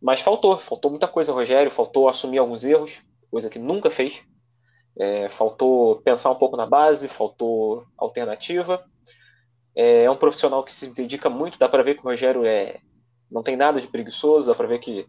Mas 0.00 0.20
faltou, 0.20 0.58
faltou 0.58 0.90
muita 0.90 1.08
coisa, 1.08 1.32
Rogério, 1.32 1.70
faltou 1.70 2.08
assumir 2.08 2.38
alguns 2.38 2.64
erros, 2.64 3.00
coisa 3.30 3.50
que 3.50 3.58
nunca 3.58 3.90
fez. 3.90 4.22
É, 4.96 5.28
faltou 5.28 6.00
pensar 6.02 6.30
um 6.30 6.36
pouco 6.36 6.56
na 6.56 6.66
base, 6.66 7.08
faltou 7.08 7.84
alternativa. 7.96 8.84
É, 9.74 10.04
é 10.04 10.10
um 10.10 10.16
profissional 10.16 10.62
que 10.62 10.72
se 10.72 10.88
dedica 10.88 11.28
muito, 11.28 11.58
dá 11.58 11.68
para 11.68 11.82
ver 11.82 11.94
que 11.94 12.00
o 12.00 12.04
Rogério 12.04 12.44
é, 12.44 12.80
não 13.30 13.42
tem 13.42 13.56
nada 13.56 13.80
de 13.80 13.88
preguiçoso, 13.88 14.48
dá 14.48 14.54
para 14.54 14.68
ver 14.68 14.78
que 14.78 15.06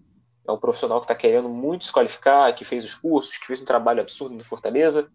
é 0.47 0.51
um 0.51 0.57
profissional 0.57 0.99
que 0.99 1.05
está 1.05 1.15
querendo 1.15 1.49
muito 1.49 1.85
se 1.85 1.91
qualificar, 1.91 2.53
que 2.53 2.63
fez 2.63 2.83
os 2.83 2.95
cursos, 2.95 3.37
que 3.37 3.47
fez 3.47 3.61
um 3.61 3.65
trabalho 3.65 4.01
absurdo 4.01 4.35
no 4.35 4.43
Fortaleza. 4.43 5.09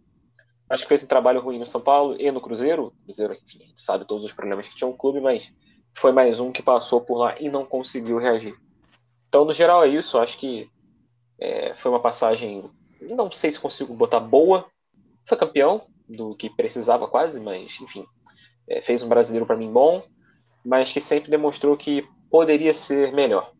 Acho 0.69 0.85
que 0.85 0.89
fez 0.89 1.03
um 1.03 1.07
trabalho 1.07 1.41
ruim 1.41 1.59
no 1.59 1.67
São 1.67 1.81
Paulo 1.81 2.17
e 2.19 2.31
no 2.31 2.41
Cruzeiro. 2.41 2.93
Cruzeiro, 3.05 3.35
enfim, 3.35 3.63
a 3.63 3.67
gente 3.67 3.81
sabe 3.81 4.05
todos 4.05 4.25
os 4.25 4.33
problemas 4.33 4.69
que 4.69 4.77
tinha 4.77 4.89
o 4.89 4.97
clube, 4.97 5.21
mas 5.21 5.53
foi 5.97 6.13
mais 6.13 6.41
um 6.41 6.53
que 6.53 6.63
passou 6.63 7.01
por 7.01 7.19
lá 7.19 7.35
e 7.41 7.49
não 7.49 7.65
conseguiu 7.65 8.19
reagir. 8.19 8.55
Então, 9.29 9.45
no 9.45 9.53
geral, 9.53 9.85
é 9.85 9.89
isso. 9.89 10.19
Acho 10.19 10.39
que 10.39 10.69
é, 11.39 11.75
foi 11.75 11.91
uma 11.91 12.01
passagem, 12.01 12.71
não 13.01 13.31
sei 13.31 13.51
se 13.51 13.59
consigo 13.59 13.95
botar 13.95 14.21
boa. 14.21 14.67
Foi 15.27 15.37
campeão 15.37 15.83
do 16.09 16.35
que 16.35 16.51
precisava 16.51 17.07
quase, 17.07 17.41
mas, 17.41 17.81
enfim, 17.81 18.05
é, 18.71 18.81
fez 18.81 19.03
um 19.03 19.09
brasileiro 19.09 19.45
para 19.45 19.57
mim 19.57 19.71
bom, 19.71 20.03
mas 20.65 20.93
que 20.93 21.01
sempre 21.01 21.31
demonstrou 21.31 21.77
que 21.77 22.07
poderia 22.31 22.73
ser 22.73 23.13
melhor. 23.13 23.51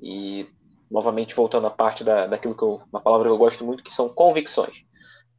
E, 0.00 0.46
novamente, 0.90 1.34
voltando 1.34 1.66
à 1.66 1.70
parte 1.70 2.04
da, 2.04 2.26
daquilo 2.26 2.54
que 2.54 2.62
eu, 2.62 2.82
uma 2.92 3.00
palavra 3.00 3.28
que 3.28 3.32
eu 3.32 3.38
gosto 3.38 3.64
muito, 3.64 3.82
que 3.82 3.92
são 3.92 4.10
convicções. 4.10 4.84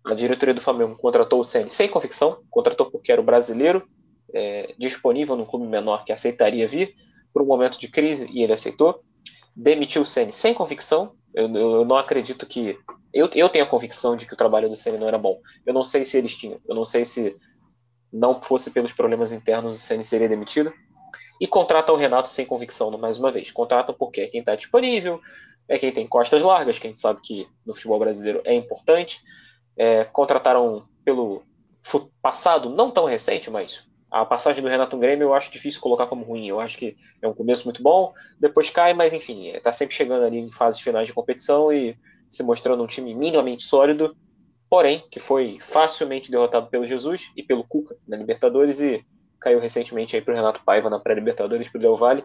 A 0.03 0.15
diretoria 0.15 0.53
do 0.53 0.61
Flamengo 0.61 0.97
contratou 0.97 1.39
o 1.39 1.43
Ceni 1.43 1.69
sem 1.69 1.87
convicção, 1.87 2.41
contratou 2.49 2.89
porque 2.89 3.11
era 3.11 3.21
o 3.21 3.23
brasileiro 3.23 3.87
é, 4.33 4.73
disponível 4.79 5.35
num 5.35 5.45
clube 5.45 5.67
menor 5.67 6.03
que 6.03 6.11
aceitaria 6.11 6.67
vir 6.67 6.95
por 7.31 7.43
um 7.43 7.45
momento 7.45 7.79
de 7.79 7.87
crise 7.87 8.27
e 8.31 8.41
ele 8.41 8.53
aceitou. 8.53 9.03
Demitiu 9.55 10.01
o 10.01 10.05
Ceni 10.05 10.33
sem 10.33 10.53
convicção. 10.53 11.13
Eu, 11.33 11.47
eu, 11.55 11.71
eu, 11.75 11.85
não 11.85 11.97
acredito 11.97 12.45
que 12.47 12.77
eu, 13.13 13.29
eu 13.35 13.49
tenho 13.49 13.63
a 13.63 13.67
convicção 13.67 14.15
de 14.15 14.25
que 14.25 14.33
o 14.33 14.37
trabalho 14.37 14.69
do 14.69 14.75
Ceni 14.75 14.97
não 14.97 15.07
era 15.07 15.17
bom. 15.17 15.39
Eu 15.65 15.73
não 15.73 15.83
sei 15.83 16.03
se 16.03 16.17
eles 16.17 16.35
tinham. 16.35 16.59
Eu 16.67 16.73
não 16.73 16.85
sei 16.85 17.05
se 17.05 17.35
não 18.11 18.41
fosse 18.41 18.71
pelos 18.71 18.91
problemas 18.91 19.31
internos 19.31 19.75
o 19.75 19.79
Ceni 19.79 20.03
seria 20.03 20.29
demitido. 20.29 20.73
E 21.39 21.47
contrata 21.47 21.91
o 21.91 21.95
Renato 21.95 22.29
sem 22.29 22.45
convicção, 22.45 22.91
mais 22.97 23.17
uma 23.17 23.31
vez. 23.31 23.51
Contratam 23.51 23.95
porque 23.97 24.21
é 24.21 24.27
quem 24.27 24.41
está 24.41 24.55
disponível, 24.55 25.19
é 25.67 25.77
quem 25.77 25.91
tem 25.91 26.05
costas 26.05 26.41
largas, 26.43 26.77
que 26.77 26.87
a 26.87 26.89
gente 26.89 27.01
sabe 27.01 27.19
que 27.21 27.47
no 27.65 27.73
futebol 27.73 27.99
brasileiro 27.99 28.41
é 28.45 28.53
importante 28.53 29.21
é, 29.77 30.03
contrataram 30.05 30.85
pelo 31.03 31.43
passado, 32.21 32.69
não 32.69 32.91
tão 32.91 33.05
recente, 33.05 33.49
mas 33.49 33.83
a 34.09 34.25
passagem 34.25 34.61
do 34.61 34.69
Renato 34.69 34.97
Grêmio 34.97 35.25
eu 35.25 35.33
acho 35.33 35.51
difícil 35.51 35.81
colocar 35.81 36.05
como 36.05 36.23
ruim. 36.23 36.47
Eu 36.47 36.59
acho 36.59 36.77
que 36.77 36.95
é 37.21 37.27
um 37.27 37.33
começo 37.33 37.63
muito 37.65 37.81
bom, 37.81 38.13
depois 38.39 38.69
cai, 38.69 38.93
mas 38.93 39.13
enfim, 39.13 39.47
está 39.47 39.69
é, 39.69 39.73
sempre 39.73 39.95
chegando 39.95 40.25
ali 40.25 40.37
em 40.37 40.51
fases 40.51 40.81
finais 40.81 41.07
de 41.07 41.13
competição 41.13 41.71
e 41.71 41.97
se 42.29 42.43
mostrando 42.43 42.83
um 42.83 42.87
time 42.87 43.13
minimamente 43.13 43.63
sólido, 43.63 44.15
porém, 44.71 45.03
que 45.11 45.19
foi 45.19 45.57
facilmente 45.59 46.31
derrotado 46.31 46.67
pelo 46.67 46.87
Jesus 46.87 47.29
e 47.35 47.43
pelo 47.43 47.61
Cuca 47.61 47.93
na 48.07 48.15
Libertadores 48.15 48.79
e 48.79 49.05
caiu 49.37 49.59
recentemente 49.59 50.15
aí 50.15 50.21
para 50.21 50.33
o 50.33 50.37
Renato 50.37 50.63
Paiva 50.63 50.89
na 50.89 50.97
pré-Libertadores 50.97 51.67
para 51.67 51.77
o 51.77 51.81
Del 51.81 51.97
Valle. 51.97 52.23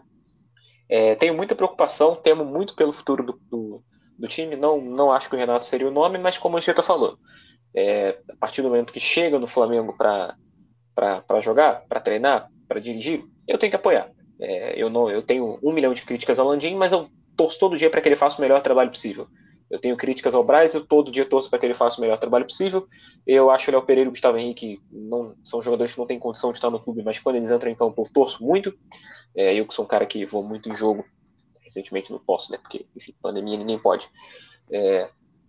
É, 0.88 1.16
tenho 1.16 1.34
muita 1.34 1.56
preocupação, 1.56 2.14
temo 2.14 2.44
muito 2.44 2.76
pelo 2.76 2.92
futuro 2.92 3.24
do, 3.24 3.40
do, 3.50 3.82
do 4.16 4.28
time. 4.28 4.54
Não, 4.54 4.80
não 4.80 5.10
acho 5.10 5.28
que 5.28 5.34
o 5.34 5.38
Renato 5.38 5.64
seria 5.64 5.88
o 5.88 5.90
nome, 5.90 6.18
mas 6.18 6.38
como 6.38 6.54
o 6.54 6.58
Anchieta 6.58 6.84
falou, 6.84 7.18
é, 7.74 8.16
a 8.30 8.36
partir 8.36 8.62
do 8.62 8.68
momento 8.68 8.92
que 8.92 9.00
chega 9.00 9.40
no 9.40 9.48
Flamengo 9.48 9.96
para 9.96 11.40
jogar, 11.40 11.84
para 11.88 11.98
treinar, 11.98 12.48
para 12.68 12.78
dirigir, 12.78 13.24
eu 13.48 13.58
tenho 13.58 13.70
que 13.70 13.76
apoiar. 13.76 14.08
É, 14.38 14.80
eu 14.80 14.88
não, 14.88 15.10
eu 15.10 15.20
tenho 15.20 15.58
um 15.60 15.72
milhão 15.72 15.92
de 15.92 16.02
críticas 16.02 16.38
ao 16.38 16.46
Landim, 16.46 16.76
mas 16.76 16.92
eu 16.92 17.08
torço 17.36 17.58
todo 17.58 17.76
dia 17.76 17.90
para 17.90 18.00
que 18.00 18.08
ele 18.08 18.14
faça 18.14 18.38
o 18.38 18.40
melhor 18.40 18.62
trabalho 18.62 18.90
possível. 18.90 19.26
Eu 19.70 19.80
tenho 19.80 19.96
críticas 19.96 20.34
ao 20.34 20.44
Braz, 20.44 20.74
eu 20.74 20.86
todo 20.86 21.10
dia 21.10 21.24
torço 21.24 21.50
para 21.50 21.58
que 21.58 21.66
ele 21.66 21.74
faça 21.74 21.98
o 21.98 22.00
melhor 22.00 22.18
trabalho 22.18 22.44
possível. 22.44 22.86
Eu 23.26 23.50
acho 23.50 23.70
o 23.70 23.74
Léo 23.74 23.82
Pereira 23.82 24.06
e 24.06 24.10
o 24.10 24.12
Gustavo 24.12 24.38
Henrique 24.38 24.80
não, 24.90 25.34
são 25.44 25.60
jogadores 25.60 25.92
que 25.92 25.98
não 25.98 26.06
têm 26.06 26.18
condição 26.18 26.52
de 26.52 26.58
estar 26.58 26.70
no 26.70 26.78
clube, 26.78 27.02
mas 27.02 27.18
quando 27.18 27.36
eles 27.36 27.50
entram 27.50 27.70
em 27.70 27.74
campo 27.74 28.02
eu 28.02 28.10
torço 28.12 28.44
muito. 28.44 28.72
É, 29.34 29.54
eu 29.54 29.66
que 29.66 29.74
sou 29.74 29.84
um 29.84 29.88
cara 29.88 30.06
que 30.06 30.24
vou 30.24 30.42
muito 30.42 30.68
em 30.68 30.74
jogo, 30.74 31.04
recentemente 31.62 32.12
não 32.12 32.18
posso, 32.18 32.52
né? 32.52 32.58
Porque, 32.58 32.86
enfim, 32.96 33.12
pandemia 33.20 33.56
ninguém 33.56 33.78
pode. 33.78 34.08
É, 34.70 35.08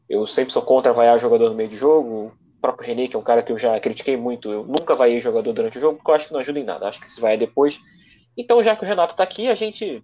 eu 0.10 0.25
sempre 0.25 0.51
sou 0.51 0.62
contra 0.62 0.93
vaiar 0.93 1.19
jogador 1.19 1.49
no 1.49 1.56
meio 1.56 1.69
de 1.69 1.75
jogo. 1.75 2.34
O 2.58 2.62
próprio 2.62 2.88
René, 2.88 3.08
que 3.08 3.15
é 3.15 3.19
um 3.19 3.23
cara 3.23 3.43
que 3.43 3.51
eu 3.51 3.58
já 3.58 3.80
critiquei 3.80 4.17
muito, 4.17 4.51
eu 4.51 4.65
nunca 4.65 4.95
vaiei 4.95 5.21
jogador 5.21 5.53
durante 5.53 5.77
o 5.77 5.82
jogo, 5.82 5.97
porque 5.97 6.10
eu 6.10 6.15
acho 6.15 6.27
que 6.27 6.34
não 6.34 6.39
ajuda 6.39 6.60
em 6.60 6.63
nada. 6.63 6.88
Acho 6.88 6.99
que 6.99 7.08
se 7.08 7.21
vai 7.21 7.38
depois. 7.38 7.80
Então, 8.36 8.63
já 8.63 8.75
que 8.75 8.84
o 8.84 8.88
Renato 8.88 9.13
está 9.13 9.23
aqui, 9.23 9.47
a 9.47 9.56
gente. 9.56 10.03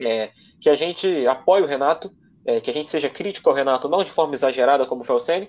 É, 0.00 0.30
que 0.60 0.70
a 0.70 0.74
gente 0.74 1.26
apoie 1.26 1.62
o 1.62 1.66
Renato, 1.66 2.10
é, 2.50 2.60
que 2.60 2.70
a 2.70 2.74
gente 2.74 2.90
seja 2.90 3.08
crítico 3.08 3.48
ao 3.48 3.54
Renato, 3.54 3.88
não 3.88 4.02
de 4.02 4.10
forma 4.10 4.34
exagerada 4.34 4.84
como 4.84 5.04
foi 5.04 5.14
o 5.14 5.20
Senna, 5.20 5.48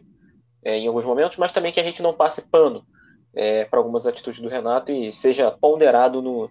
é, 0.64 0.78
em 0.78 0.88
alguns 0.88 1.06
momentos, 1.06 1.38
mas 1.38 1.52
também 1.52 1.72
que 1.72 1.80
a 1.80 1.84
gente 1.84 2.04
não 2.04 2.14
passe 2.14 2.50
pano 2.50 2.86
é, 3.34 3.66
para 3.66 3.80
algumas 3.80 4.06
atitudes 4.06 4.40
do 4.40 4.50
Renato 4.50 4.92
e 4.92 5.12
seja 5.12 5.50
ponderado 5.50 6.22
no, 6.22 6.50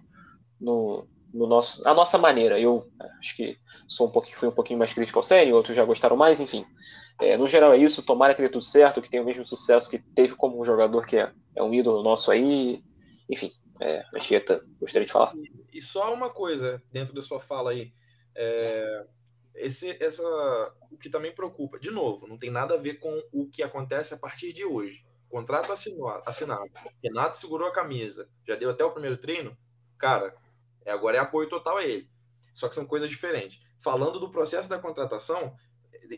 no, 0.59 1.07
no 1.33 1.47
nosso, 1.47 1.87
a 1.87 1.93
nossa 1.93 2.17
maneira. 2.17 2.59
Eu 2.59 2.85
acho 3.19 3.35
que 3.35 3.57
sou 3.87 4.07
um 4.07 4.11
pouquinho, 4.11 4.37
fui 4.37 4.49
um 4.49 4.53
pouquinho 4.53 4.79
mais 4.79 4.91
crítico 4.91 5.19
ao 5.19 5.23
sério, 5.23 5.55
outros 5.55 5.75
já 5.75 5.85
gostaram 5.85 6.17
mais, 6.17 6.41
enfim. 6.41 6.65
É, 7.21 7.37
no 7.37 7.47
geral 7.47 7.71
é 7.71 7.77
isso, 7.77 8.03
tomara 8.03 8.33
que 8.33 8.41
dê 8.41 8.49
tudo 8.49 8.65
certo, 8.65 9.01
que 9.01 9.09
tenha 9.09 9.23
o 9.23 9.25
mesmo 9.25 9.45
sucesso 9.45 9.89
que 9.89 9.99
teve 9.99 10.35
como 10.35 10.59
um 10.59 10.65
jogador 10.65 11.05
que 11.05 11.15
é, 11.15 11.31
é 11.55 11.63
um 11.63 11.73
ídolo 11.73 12.03
nosso 12.03 12.29
aí. 12.29 12.83
Enfim, 13.29 13.51
é, 13.79 14.03
Anchieta, 14.13 14.61
gostaria 14.81 15.05
de 15.05 15.13
falar. 15.13 15.33
E 15.71 15.81
só 15.81 16.13
uma 16.13 16.29
coisa 16.29 16.83
dentro 16.91 17.13
da 17.13 17.21
sua 17.21 17.39
fala 17.39 17.71
aí. 17.71 17.93
É, 18.35 19.05
esse, 19.55 20.01
essa, 20.03 20.23
o 20.89 20.97
que 20.97 21.09
também 21.09 21.33
preocupa, 21.33 21.79
de 21.79 21.91
novo, 21.91 22.27
não 22.27 22.37
tem 22.37 22.49
nada 22.49 22.75
a 22.75 22.77
ver 22.77 22.95
com 22.95 23.21
o 23.31 23.47
que 23.47 23.63
acontece 23.63 24.13
a 24.13 24.17
partir 24.17 24.53
de 24.53 24.65
hoje. 24.65 25.05
Contrato 25.29 25.71
assinado, 25.71 26.23
assinado. 26.25 26.69
Renato 27.03 27.37
segurou 27.37 27.67
a 27.67 27.73
camisa, 27.73 28.29
já 28.45 28.55
deu 28.55 28.69
até 28.69 28.83
o 28.83 28.91
primeiro 28.91 29.17
treino. 29.17 29.57
Cara, 29.97 30.35
agora 30.85 31.17
é 31.17 31.19
apoio 31.19 31.47
total 31.47 31.77
a 31.77 31.85
ele. 31.85 32.09
Só 32.53 32.67
que 32.67 32.75
são 32.75 32.85
coisas 32.85 33.09
diferentes. 33.09 33.61
Falando 33.79 34.19
do 34.19 34.29
processo 34.29 34.69
da 34.69 34.77
contratação, 34.77 35.55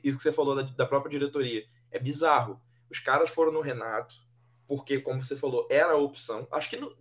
isso 0.04 0.18
que 0.18 0.24
você 0.24 0.34
falou 0.34 0.56
da, 0.56 0.64
da 0.64 0.86
própria 0.86 1.12
diretoria, 1.12 1.66
é 1.92 2.00
bizarro. 2.00 2.60
Os 2.90 3.00
caras 3.00 3.30
foram 3.30 3.52
no 3.52 3.62
Renato, 3.62 4.16
porque, 4.68 5.00
como 5.00 5.22
você 5.22 5.36
falou, 5.36 5.68
era 5.70 5.94
a 5.94 5.98
opção. 5.98 6.48
Acho 6.52 6.70
que 6.70 6.78
não, 6.78 6.96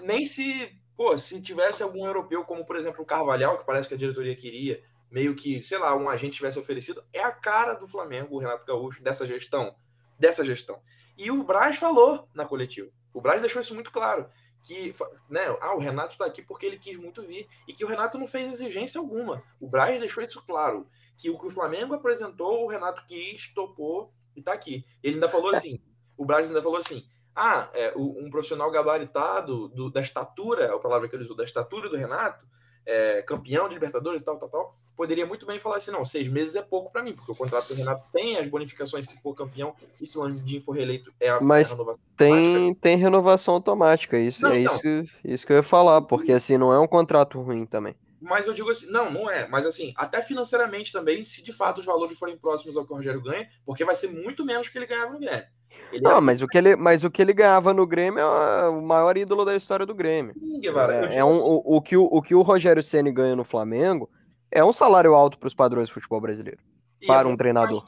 nem 0.00 0.24
se, 0.24 0.70
pô, 0.96 1.16
se 1.18 1.40
tivesse 1.42 1.82
algum 1.82 2.06
europeu, 2.06 2.44
como 2.44 2.64
por 2.64 2.76
exemplo 2.76 3.02
o 3.02 3.06
Carvalhal, 3.06 3.58
que 3.58 3.66
parece 3.66 3.88
que 3.88 3.94
a 3.94 3.98
diretoria 3.98 4.36
queria, 4.36 4.82
meio 5.12 5.36
que, 5.36 5.62
sei 5.62 5.78
lá, 5.78 5.94
um 5.94 6.08
agente 6.08 6.36
tivesse 6.36 6.58
oferecido, 6.58 7.04
é 7.12 7.22
a 7.22 7.30
cara 7.30 7.74
do 7.74 7.86
Flamengo, 7.86 8.34
o 8.34 8.38
Renato 8.38 8.64
Gaúcho, 8.64 9.02
dessa 9.02 9.26
gestão. 9.26 9.76
Dessa 10.18 10.44
gestão. 10.44 10.80
E 11.18 11.30
o 11.30 11.44
Braz 11.44 11.76
falou 11.76 12.28
na 12.34 12.46
coletiva. 12.46 12.90
O 13.12 13.20
Braz 13.20 13.42
deixou 13.42 13.60
isso 13.60 13.74
muito 13.74 13.92
claro. 13.92 14.26
Que 14.62 14.92
né, 15.28 15.44
ah, 15.60 15.74
o 15.74 15.78
Renato 15.78 16.12
está 16.12 16.24
aqui 16.24 16.40
porque 16.40 16.64
ele 16.64 16.78
quis 16.78 16.96
muito 16.96 17.22
vir. 17.22 17.46
E 17.68 17.74
que 17.74 17.84
o 17.84 17.88
Renato 17.88 18.16
não 18.16 18.26
fez 18.26 18.50
exigência 18.54 18.98
alguma. 18.98 19.42
O 19.60 19.68
Braz 19.68 19.98
deixou 20.00 20.24
isso 20.24 20.42
claro. 20.46 20.88
Que 21.18 21.28
o 21.28 21.38
que 21.38 21.46
o 21.46 21.50
Flamengo 21.50 21.94
apresentou, 21.94 22.64
o 22.64 22.68
Renato 22.68 23.04
quis, 23.06 23.52
topou 23.52 24.10
e 24.34 24.40
está 24.40 24.54
aqui. 24.54 24.86
Ele 25.02 25.16
ainda 25.16 25.28
falou 25.28 25.50
assim: 25.50 25.78
o 26.16 26.24
Braz 26.24 26.48
ainda 26.48 26.62
falou 26.62 26.78
assim: 26.78 27.04
ah, 27.34 27.68
é, 27.74 27.92
um 27.96 28.30
profissional 28.30 28.70
gabaritado 28.70 29.68
do, 29.68 29.90
da 29.90 30.00
estatura, 30.00 30.64
é 30.64 30.74
a 30.74 30.78
palavra 30.78 31.08
que 31.08 31.14
ele 31.14 31.24
usou, 31.24 31.36
da 31.36 31.44
estatura 31.44 31.88
do 31.88 31.96
Renato, 31.96 32.46
é, 32.86 33.22
campeão 33.22 33.68
de 33.68 33.74
Libertadores, 33.74 34.22
tal, 34.22 34.36
tal, 34.36 34.48
tal, 34.48 34.76
poderia 34.96 35.26
muito 35.26 35.46
bem 35.46 35.58
falar 35.58 35.76
assim: 35.76 35.90
não, 35.90 36.04
seis 36.04 36.28
meses 36.28 36.56
é 36.56 36.62
pouco 36.62 36.90
para 36.90 37.02
mim, 37.02 37.12
porque 37.12 37.30
o 37.30 37.34
contrato 37.34 37.68
do 37.68 37.74
Renato 37.74 38.04
tem 38.12 38.36
as 38.36 38.48
bonificações 38.48 39.06
se 39.06 39.20
for 39.20 39.34
campeão, 39.34 39.74
e 40.00 40.06
se 40.06 40.16
o 40.16 40.22
Landim 40.22 40.60
for 40.60 40.72
reeleito, 40.72 41.12
é 41.20 41.30
a, 41.30 41.40
Mas 41.40 41.70
é 41.70 41.72
a 41.72 41.76
renovação 41.76 42.04
tem, 42.16 42.32
automática. 42.32 42.80
tem 42.80 42.96
renovação 42.96 43.54
automática, 43.54 44.18
isso, 44.18 44.42
Não, 44.42 44.52
é 44.52 44.60
então. 44.60 44.76
isso, 44.76 45.14
isso 45.24 45.46
que 45.46 45.52
eu 45.52 45.56
ia 45.56 45.62
falar, 45.62 46.02
porque 46.02 46.32
assim, 46.32 46.56
não 46.56 46.72
é 46.72 46.78
um 46.78 46.86
contrato 46.86 47.40
ruim 47.40 47.66
também. 47.66 47.94
Mas 48.22 48.46
eu 48.46 48.54
digo 48.54 48.70
assim, 48.70 48.86
não, 48.90 49.10
não 49.10 49.28
é. 49.28 49.48
Mas 49.48 49.66
assim, 49.66 49.92
até 49.96 50.22
financeiramente 50.22 50.92
também, 50.92 51.24
se 51.24 51.42
de 51.42 51.52
fato 51.52 51.78
os 51.80 51.84
valores 51.86 52.16
forem 52.16 52.38
próximos 52.38 52.76
ao 52.76 52.86
que 52.86 52.92
o 52.92 52.96
Rogério 52.96 53.20
ganha, 53.20 53.48
porque 53.66 53.84
vai 53.84 53.96
ser 53.96 54.08
muito 54.08 54.44
menos 54.44 54.68
que 54.68 54.78
ele 54.78 54.86
ganhava 54.86 55.12
no 55.12 55.18
Grêmio. 55.18 55.44
Ele 55.90 56.02
Não, 56.02 56.12
era- 56.12 56.20
mas 56.20 56.40
o 56.40 56.46
que 56.46 56.56
ele, 56.56 56.76
mas 56.76 57.02
o 57.02 57.10
que 57.10 57.20
ele 57.20 57.32
ganhava 57.32 57.74
no 57.74 57.86
Grêmio 57.86 58.20
é 58.20 58.68
o 58.68 58.80
maior 58.80 59.16
ídolo 59.16 59.44
da 59.44 59.56
história 59.56 59.84
do 59.84 59.94
Grêmio. 59.94 60.34
Sim, 60.34 60.60
Guevara, 60.60 61.06
É, 61.12 61.16
é 61.16 61.24
um, 61.24 61.30
assim, 61.30 61.42
o, 61.44 61.76
o 61.76 61.82
que 61.82 61.96
o, 61.96 62.04
o 62.04 62.22
que 62.22 62.34
o 62.34 62.42
Rogério 62.42 62.82
Ceni 62.82 63.10
ganha 63.10 63.34
no 63.34 63.44
Flamengo 63.44 64.08
é 64.50 64.62
um 64.62 64.72
salário 64.72 65.14
alto 65.14 65.38
para 65.38 65.48
os 65.48 65.54
padrões 65.54 65.88
do 65.88 65.94
futebol 65.94 66.20
brasileiro. 66.20 66.60
e 67.00 67.06
para 67.06 67.28
é 67.28 67.32
um 67.32 67.36
treinador. 67.36 67.82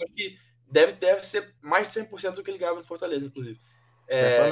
deve, 0.68 0.92
deve 0.94 1.24
ser 1.24 1.54
mais 1.62 1.86
de 1.86 1.94
100% 1.94 2.34
do 2.34 2.42
que 2.42 2.50
ele 2.50 2.58
ganhava 2.58 2.78
no 2.78 2.84
Fortaleza, 2.84 3.26
inclusive. 3.26 3.60
É. 4.08 4.50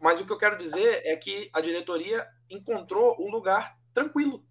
Mas 0.00 0.20
o 0.20 0.26
que 0.26 0.32
eu 0.32 0.38
quero 0.38 0.56
dizer 0.56 1.02
é 1.04 1.16
que 1.16 1.48
a 1.52 1.60
diretoria 1.60 2.26
encontrou 2.50 3.16
um 3.20 3.30
lugar 3.30 3.76
tranquilo. 3.94 4.44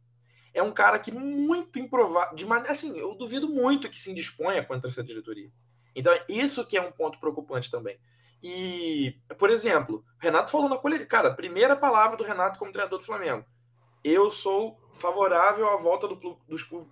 É 0.53 0.61
um 0.61 0.71
cara 0.71 0.99
que 0.99 1.11
muito 1.11 1.79
improvável, 1.79 2.35
de 2.35 2.45
maneira 2.45 2.71
assim, 2.71 2.97
eu 2.97 3.15
duvido 3.15 3.47
muito 3.47 3.89
que 3.89 3.99
se 3.99 4.11
indisponha 4.11 4.63
contra 4.63 4.89
essa 4.89 5.03
diretoria. 5.03 5.49
Então, 5.95 6.13
isso 6.27 6.65
que 6.65 6.77
é 6.77 6.81
um 6.81 6.91
ponto 6.91 7.19
preocupante 7.19 7.69
também. 7.71 7.97
E, 8.43 9.15
por 9.37 9.49
exemplo, 9.49 9.97
o 9.97 10.21
Renato 10.21 10.51
falou 10.51 10.67
na 10.67 10.77
coletiva, 10.77 11.07
cara, 11.07 11.33
primeira 11.33 11.75
palavra 11.75 12.17
do 12.17 12.23
Renato 12.23 12.57
como 12.57 12.71
treinador 12.71 12.99
do 12.99 13.05
Flamengo. 13.05 13.45
Eu 14.03 14.31
sou 14.31 14.79
favorável 14.91 15.69
à 15.69 15.77
volta 15.77 16.07
do, 16.07 16.17
pu- 16.17 16.39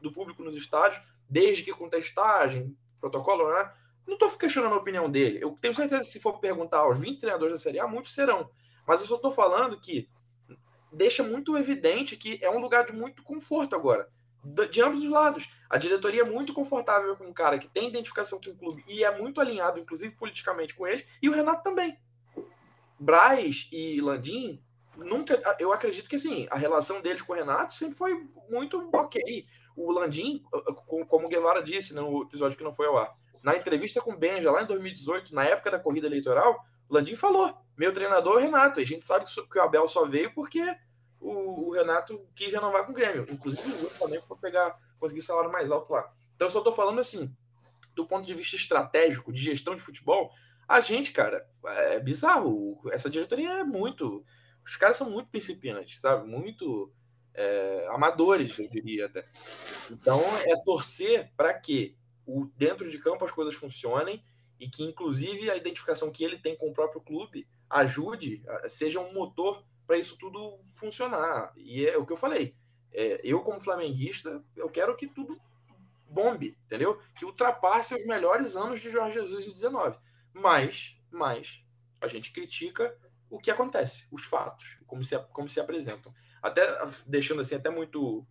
do 0.01 0.11
público 0.11 0.43
nos 0.43 0.55
estádios, 0.55 1.01
desde 1.27 1.63
que 1.63 1.71
com 1.73 1.89
testagem, 1.89 2.77
protocolo, 3.01 3.51
né? 3.51 3.73
Não 4.05 4.13
estou 4.13 4.29
questionando 4.37 4.73
a 4.73 4.77
opinião 4.77 5.09
dele. 5.09 5.39
Eu 5.41 5.57
tenho 5.59 5.73
certeza 5.73 6.03
que 6.05 6.11
se 6.11 6.19
for 6.19 6.39
perguntar 6.39 6.79
aos 6.79 6.99
20 6.99 7.19
treinadores 7.19 7.53
da 7.53 7.59
Série 7.59 7.79
A, 7.79 7.87
muitos 7.87 8.13
serão. 8.13 8.49
Mas 8.87 9.01
eu 9.01 9.07
só 9.07 9.15
estou 9.15 9.31
falando 9.31 9.79
que 9.79 10.07
deixa 10.91 11.23
muito 11.23 11.57
evidente 11.57 12.15
que 12.17 12.39
é 12.41 12.49
um 12.49 12.59
lugar 12.59 12.85
de 12.85 12.93
muito 12.93 13.23
conforto 13.23 13.75
agora, 13.75 14.09
de, 14.43 14.81
ambos 14.81 15.03
os 15.03 15.09
lados. 15.09 15.47
A 15.69 15.77
diretoria 15.77 16.21
é 16.21 16.25
muito 16.25 16.53
confortável 16.53 17.15
com 17.15 17.25
um 17.25 17.33
cara 17.33 17.59
que 17.59 17.67
tem 17.67 17.87
identificação 17.89 18.39
com 18.39 18.51
o 18.51 18.57
clube 18.57 18.83
e 18.87 19.03
é 19.03 19.17
muito 19.17 19.39
alinhado, 19.39 19.79
inclusive 19.79 20.15
politicamente, 20.15 20.73
com 20.75 20.87
eles, 20.87 21.05
e 21.21 21.29
o 21.29 21.33
Renato 21.33 21.63
também. 21.63 21.97
Braz 22.99 23.67
e 23.71 24.01
Landim, 24.01 24.61
nunca. 24.97 25.41
Eu 25.59 25.71
acredito 25.71 26.09
que 26.09 26.15
assim, 26.15 26.47
a 26.49 26.57
relação 26.57 27.01
deles 27.01 27.21
com 27.21 27.33
o 27.33 27.35
Renato 27.35 27.73
sempre 27.73 27.95
foi 27.97 28.27
muito 28.49 28.89
ok. 28.93 29.45
O 29.75 29.91
Landim, 29.91 30.43
co- 30.85 31.05
como 31.05 31.25
o 31.25 31.29
Guevara 31.29 31.63
disse 31.63 31.93
no 31.93 32.23
episódio 32.23 32.57
que 32.57 32.63
não 32.63 32.73
foi 32.73 32.87
ao 32.87 32.97
ar, 32.97 33.15
na 33.41 33.55
entrevista 33.55 34.01
com 34.01 34.11
o 34.11 34.17
Benja 34.17 34.51
lá 34.51 34.63
em 34.63 34.67
2018, 34.67 35.33
na 35.33 35.45
época 35.45 35.71
da 35.71 35.79
corrida 35.79 36.07
eleitoral, 36.07 36.65
Landim 36.89 37.15
falou: 37.15 37.55
meu 37.79 37.93
treinador 37.93 38.33
é 38.33 38.37
o 38.37 38.39
Renato. 38.41 38.81
A 38.81 38.83
gente 38.83 39.05
sabe 39.05 39.25
que, 39.25 39.57
o 39.57 39.61
Abel 39.61 39.87
só 39.87 40.05
veio 40.05 40.33
porque 40.33 40.61
o, 41.17 41.71
Renato 41.71 42.27
quis 42.35 42.51
renovar 42.51 42.85
com 42.85 42.91
o 42.91 42.95
Grêmio. 42.95 43.25
Inclusive, 43.29 43.85
o 43.85 43.89
Flamengo 43.91 44.25
para 44.27 44.37
pegar, 44.37 44.79
conseguir 44.99 45.21
salário 45.21 45.49
mais 45.49 45.71
alto 45.71 45.93
lá. 45.93 46.11
Então, 46.35 46.47
eu 46.47 46.51
só 46.51 46.59
tô 46.59 46.73
falando 46.73 46.99
assim, 46.99 47.33
do 47.95 48.05
ponto 48.05 48.27
de 48.27 48.33
vista 48.33 48.57
estratégico, 48.57 49.31
de 49.31 49.41
gestão 49.41 49.75
de 49.75 49.81
futebol, 49.81 50.29
a 50.67 50.81
gente, 50.81 51.11
cara, 51.11 51.47
é 51.65 51.99
bizarro. 52.01 52.81
Essa 52.91 53.09
diretoria 53.09 53.59
é 53.59 53.63
muito. 53.63 54.25
Os 54.65 54.75
caras 54.75 54.97
são 54.97 55.09
muito 55.09 55.29
principiantes, 55.29 56.01
sabe? 56.01 56.27
Muito 56.27 56.91
é, 57.33 57.87
amadores, 57.91 58.59
eu 58.59 58.69
diria 58.69 59.05
até. 59.05 59.23
Então, 59.89 60.21
é 60.45 60.55
torcer 60.65 61.31
para 61.37 61.53
que 61.53 61.95
o, 62.25 62.45
dentro 62.57 62.91
de 62.91 62.99
campo 62.99 63.23
as 63.23 63.31
coisas 63.31 63.55
funcionem 63.55 64.21
e 64.59 64.69
que, 64.69 64.83
inclusive, 64.83 65.49
a 65.49 65.55
identificação 65.55 66.11
que 66.11 66.23
ele 66.23 66.37
tem 66.37 66.55
com 66.57 66.69
o 66.69 66.73
próprio 66.73 67.01
clube 67.01 67.47
ajude, 67.69 68.43
seja 68.67 68.99
um 68.99 69.13
motor 69.13 69.63
para 69.87 69.97
isso 69.97 70.17
tudo 70.17 70.59
funcionar. 70.75 71.53
E 71.55 71.85
é 71.85 71.97
o 71.97 72.05
que 72.05 72.13
eu 72.13 72.17
falei. 72.17 72.55
É, 72.91 73.21
eu, 73.23 73.41
como 73.41 73.61
flamenguista, 73.61 74.43
eu 74.55 74.69
quero 74.69 74.95
que 74.95 75.07
tudo 75.07 75.39
bombe, 76.09 76.57
entendeu? 76.65 76.99
Que 77.15 77.25
ultrapasse 77.25 77.95
os 77.95 78.05
melhores 78.05 78.55
anos 78.55 78.81
de 78.81 78.89
Jorge 78.89 79.19
Jesus 79.19 79.47
em 79.47 79.53
19. 79.53 79.97
Mas, 80.33 80.97
mas, 81.11 81.63
a 82.01 82.07
gente 82.07 82.31
critica 82.31 82.95
o 83.29 83.39
que 83.39 83.51
acontece, 83.51 84.07
os 84.11 84.25
fatos, 84.25 84.79
como 84.87 85.03
se, 85.03 85.17
como 85.31 85.47
se 85.47 85.59
apresentam. 85.59 86.13
Até 86.41 86.65
deixando 87.05 87.41
assim, 87.41 87.55
até 87.55 87.69
muito 87.69 88.25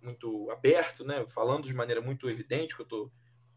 muito 0.00 0.50
aberto, 0.50 1.04
né? 1.04 1.24
Falando 1.28 1.68
de 1.68 1.72
maneira 1.74 2.00
muito 2.00 2.28
evidente 2.28 2.74
que 2.74 2.82
eu 2.82 2.84
estou 2.84 3.12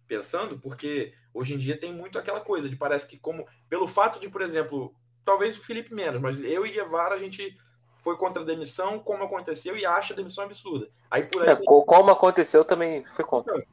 pensando, 0.07 0.59
porque 0.59 1.13
hoje 1.33 1.53
em 1.53 1.57
dia 1.57 1.77
tem 1.79 1.93
muito 1.93 2.17
aquela 2.17 2.39
coisa 2.39 2.69
de 2.69 2.75
parece 2.75 3.07
que 3.07 3.17
como 3.17 3.45
pelo 3.69 3.87
fato 3.87 4.19
de, 4.19 4.29
por 4.29 4.41
exemplo, 4.41 4.93
talvez 5.23 5.57
o 5.57 5.63
Felipe 5.63 5.93
menos, 5.93 6.21
mas 6.21 6.39
eu 6.43 6.65
e 6.65 6.71
Guevara 6.71 7.15
a 7.15 7.19
gente 7.19 7.57
foi 7.97 8.15
contra 8.17 8.43
a 8.43 8.45
demissão, 8.45 8.99
como 8.99 9.23
aconteceu 9.23 9.75
e 9.75 9.85
acha 9.85 10.13
a 10.13 10.15
demissão 10.15 10.43
absurda. 10.43 10.87
Aí 11.09 11.23
por 11.23 11.41
aí 11.41 11.49
É, 11.49 11.55
co- 11.55 11.83
como 11.83 12.11
aconteceu, 12.11 12.61
eu 12.61 12.65
também 12.65 13.03
fui 13.05 13.25
contra. 13.25 13.65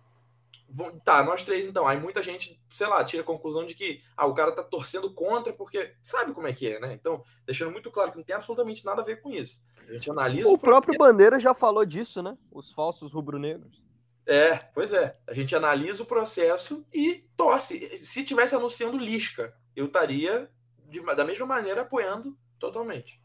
Vão- 0.75 0.99
Tá, 1.01 1.23
nós 1.23 1.43
três 1.43 1.67
então. 1.67 1.87
Aí 1.87 2.01
muita 2.01 2.23
gente, 2.23 2.59
sei 2.71 2.87
lá, 2.87 3.05
tira 3.05 3.23
a 3.23 3.27
conclusão 3.27 3.67
de 3.67 3.75
que 3.75 4.03
ah, 4.17 4.25
o 4.27 4.33
cara 4.33 4.51
tá 4.53 4.63
torcendo 4.63 5.13
contra 5.13 5.53
porque 5.53 5.93
sabe 6.01 6.33
como 6.33 6.47
é 6.47 6.53
que 6.55 6.67
é, 6.67 6.81
né? 6.81 6.95
Então, 6.95 7.23
deixando 7.45 7.71
muito 7.71 7.91
claro 7.91 8.11
que 8.11 8.17
não 8.17 8.25
tem 8.25 8.35
absolutamente 8.35 8.83
nada 8.87 9.03
a 9.03 9.05
ver 9.05 9.21
com 9.21 9.31
isso. 9.31 9.61
A 9.87 9.93
gente 9.93 10.11
analisa 10.11 10.49
O 10.49 10.57
próprio 10.57 10.97
Bandeira 10.97 11.39
já 11.39 11.53
falou 11.53 11.85
disso, 11.85 12.23
né? 12.23 12.39
Os 12.51 12.73
falsos 12.73 13.13
rubro-negros. 13.13 13.83
É, 14.27 14.57
pois 14.75 14.93
é. 14.93 15.17
A 15.27 15.35
gente 15.35 15.55
analisa 15.55 16.03
o 16.03 16.07
processo 16.07 16.85
e 16.93 17.25
torce. 17.37 17.99
Se 18.05 18.25
tivesse 18.25 18.55
anunciando 18.55 18.97
Lisca, 18.97 19.53
eu 19.75 19.87
estaria 19.87 20.49
de- 20.89 21.03
da 21.15 21.25
mesma 21.25 21.47
maneira 21.47 21.83
apoiando 21.83 22.37
totalmente. 22.59 23.21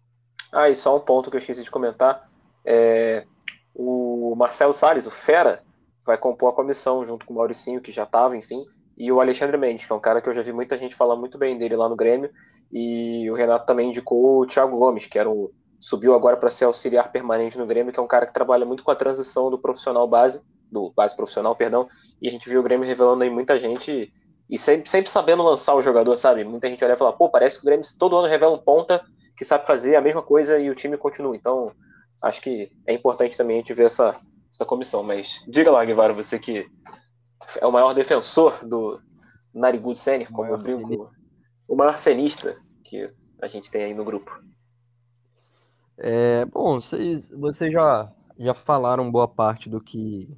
Ah, 0.52 0.70
e 0.70 0.76
só 0.76 0.96
um 0.96 1.00
ponto 1.00 1.30
que 1.30 1.36
eu 1.36 1.40
esqueci 1.40 1.64
de 1.64 1.72
comentar. 1.72 2.30
É, 2.66 3.26
o 3.74 4.36
Marcelo 4.36 4.74
Salles, 4.74 5.06
o 5.06 5.12
Fera, 5.12 5.64
vai 6.06 6.18
compor 6.18 6.50
a 6.50 6.56
comissão 6.56 7.06
junto 7.06 7.26
com 7.26 7.34
o 7.34 7.38
Mauricinho, 7.38 7.82
que 7.82 7.92
já 7.92 8.04
estava, 8.04 8.36
enfim, 8.36 8.66
e 8.98 9.12
o 9.12 9.22
Alexandre 9.22 9.58
Mendes, 9.58 9.86
que 9.86 9.92
é 9.92 9.96
um 9.96 10.00
cara 10.00 10.22
que 10.22 10.28
eu 10.28 10.34
já 10.34 10.42
vi 10.42 10.52
muita 10.52 10.78
gente 10.78 10.96
falar 10.96 11.16
muito 11.16 11.38
bem 11.38 11.58
dele 11.58 11.76
lá 11.76 11.88
no 11.88 11.96
Grêmio, 11.96 12.32
e 12.72 13.30
o 13.30 13.36
Renato 13.36 13.66
também 13.66 13.90
indicou 13.90 14.42
o 14.42 14.48
Thiago 14.48 14.78
Gomes, 14.78 15.06
que 15.06 15.20
era 15.20 15.30
um, 15.30 15.52
subiu 15.80 16.16
agora 16.16 16.38
para 16.38 16.50
ser 16.50 16.66
auxiliar 16.66 17.12
permanente 17.12 17.58
no 17.58 17.68
Grêmio, 17.68 17.94
que 17.94 18.00
é 18.00 18.04
um 18.04 18.08
cara 18.08 18.26
que 18.26 18.34
trabalha 18.34 18.66
muito 18.66 18.84
com 18.84 18.90
a 18.90 18.96
transição 18.96 19.52
do 19.52 19.60
profissional 19.60 20.08
base, 20.08 20.44
do 20.72 20.92
base 20.96 21.16
profissional, 21.16 21.56
perdão, 21.56 21.88
e 22.22 22.28
a 22.28 22.32
gente 22.32 22.50
viu 22.50 22.60
o 22.60 22.64
Grêmio 22.64 22.88
revelando 22.88 23.24
aí 23.24 23.30
muita 23.30 23.60
gente 23.60 24.12
e 24.50 24.58
sempre, 24.58 24.90
sempre 24.90 25.10
sabendo 25.10 25.44
lançar 25.44 25.76
o 25.76 25.82
jogador, 25.82 26.18
sabe? 26.18 26.44
Muita 26.44 26.70
gente 26.70 26.84
olha 26.84 26.94
e 26.94 26.98
fala, 26.98 27.14
pô, 27.14 27.30
parece 27.30 27.58
que 27.58 27.64
o 27.64 27.66
Grêmio 27.66 27.86
todo 27.98 28.18
ano 28.18 28.28
revela 28.28 28.56
um 28.56 28.60
ponta 28.60 29.04
que 29.36 29.46
sabe 29.46 29.68
fazer 29.68 29.96
a 29.96 30.02
mesma 30.02 30.22
coisa 30.22 30.58
e 30.58 30.70
o 30.70 30.76
time 30.76 30.98
continua. 30.98 31.36
Então, 31.36 31.72
acho 32.22 32.42
que 32.42 32.72
é 32.86 32.94
importante 32.94 33.38
também 33.38 33.58
a 33.58 33.60
gente 33.60 33.74
ver 33.74 33.86
essa, 33.86 34.20
essa 34.52 34.66
comissão. 34.66 35.04
Mas 35.04 35.44
diga 35.48 35.70
lá, 35.70 35.84
Guevara, 35.86 36.14
você 36.14 36.40
que 36.40 36.66
é 37.60 37.68
o 37.68 37.72
maior 37.72 37.94
defensor 37.94 38.66
do 38.66 39.00
Narigudo 39.54 39.98
Sênior, 39.98 40.32
como 40.32 40.48
eu 40.48 40.58
brinco, 40.58 41.12
o 41.68 41.76
maior 41.76 41.98
cenista 41.98 42.56
que 42.84 43.10
a 43.42 43.48
gente 43.48 43.70
tem 43.70 43.84
aí 43.84 43.94
no 43.94 44.06
grupo. 44.06 44.42
É, 45.98 46.46
bom, 46.46 46.80
vocês, 46.80 47.30
vocês 47.30 47.72
já, 47.72 48.12
já 48.38 48.54
falaram 48.54 49.12
boa 49.12 49.28
parte 49.28 49.70
do 49.70 49.82
que. 49.82 50.30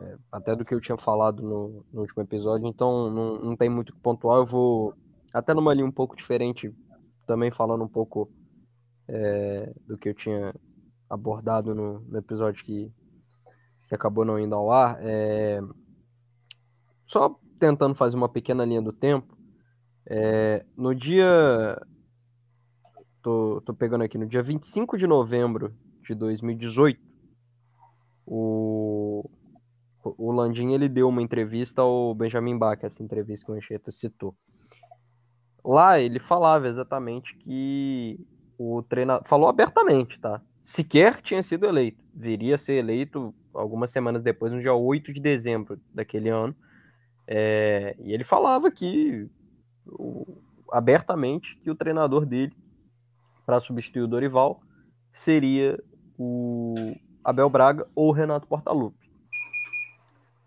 É, 0.00 0.16
até 0.32 0.56
do 0.56 0.64
que 0.64 0.74
eu 0.74 0.80
tinha 0.80 0.96
falado 0.96 1.42
no, 1.42 1.84
no 1.92 2.00
último 2.00 2.22
episódio, 2.22 2.66
então 2.66 3.10
não, 3.10 3.38
não 3.38 3.56
tem 3.56 3.68
muito 3.68 3.90
o 3.90 3.92
que 3.92 4.00
pontuar. 4.00 4.38
Eu 4.38 4.46
vou 4.46 4.94
até 5.32 5.52
numa 5.52 5.74
linha 5.74 5.86
um 5.86 5.92
pouco 5.92 6.16
diferente, 6.16 6.74
também 7.26 7.50
falando 7.50 7.84
um 7.84 7.88
pouco 7.88 8.30
é, 9.06 9.72
do 9.86 9.98
que 9.98 10.08
eu 10.08 10.14
tinha 10.14 10.54
abordado 11.08 11.74
no, 11.74 12.00
no 12.00 12.18
episódio 12.18 12.64
que, 12.64 12.90
que 13.88 13.94
acabou 13.94 14.24
não 14.24 14.38
indo 14.38 14.54
ao 14.54 14.70
ar. 14.70 14.98
É, 15.00 15.60
só 17.04 17.38
tentando 17.58 17.94
fazer 17.94 18.16
uma 18.16 18.28
pequena 18.28 18.64
linha 18.64 18.80
do 18.80 18.92
tempo. 18.92 19.36
é, 20.06 20.64
no 20.76 20.94
dia 20.94 21.78
tô, 23.22 23.60
tô 23.66 23.74
pegando 23.74 24.02
aqui, 24.02 24.16
no 24.16 24.26
dia 24.26 24.42
25 24.42 24.96
de 24.96 25.06
novembro 25.06 25.74
de 26.02 26.14
2018, 26.14 26.98
o, 28.26 29.28
o 30.02 30.32
Landim 30.32 30.72
ele 30.72 30.88
deu 30.88 31.08
uma 31.08 31.22
entrevista 31.22 31.82
ao 31.82 32.14
Benjamin 32.14 32.58
Bach, 32.58 32.78
essa 32.82 33.02
entrevista 33.02 33.46
que 33.46 33.52
o 33.52 33.54
Anchieta 33.54 33.90
citou. 33.90 34.34
Lá 35.64 36.00
ele 36.00 36.18
falava 36.18 36.68
exatamente 36.68 37.36
que 37.36 38.18
o 38.58 38.82
treinador 38.82 39.26
falou 39.28 39.48
abertamente, 39.48 40.18
tá? 40.18 40.40
Sequer 40.62 41.20
tinha 41.20 41.42
sido 41.42 41.66
eleito, 41.66 42.02
viria 42.14 42.54
a 42.54 42.58
ser 42.58 42.74
eleito 42.74 43.34
algumas 43.54 43.90
semanas 43.90 44.22
depois, 44.22 44.52
no 44.52 44.60
dia 44.60 44.74
8 44.74 45.12
de 45.12 45.20
dezembro 45.20 45.80
daquele 45.92 46.28
ano. 46.28 46.54
É, 47.26 47.94
e 47.98 48.12
ele 48.12 48.24
falava 48.24 48.70
que 48.70 49.28
abertamente 50.70 51.56
que 51.56 51.70
o 51.70 51.74
treinador 51.74 52.24
dele 52.26 52.52
para 53.44 53.60
substituir 53.60 54.02
o 54.02 54.08
Dorival 54.08 54.60
seria 55.12 55.82
o 56.18 56.74
Abel 57.24 57.50
Braga 57.50 57.86
ou 57.94 58.08
o 58.08 58.12
Renato 58.12 58.46
Portaluppi. 58.46 58.99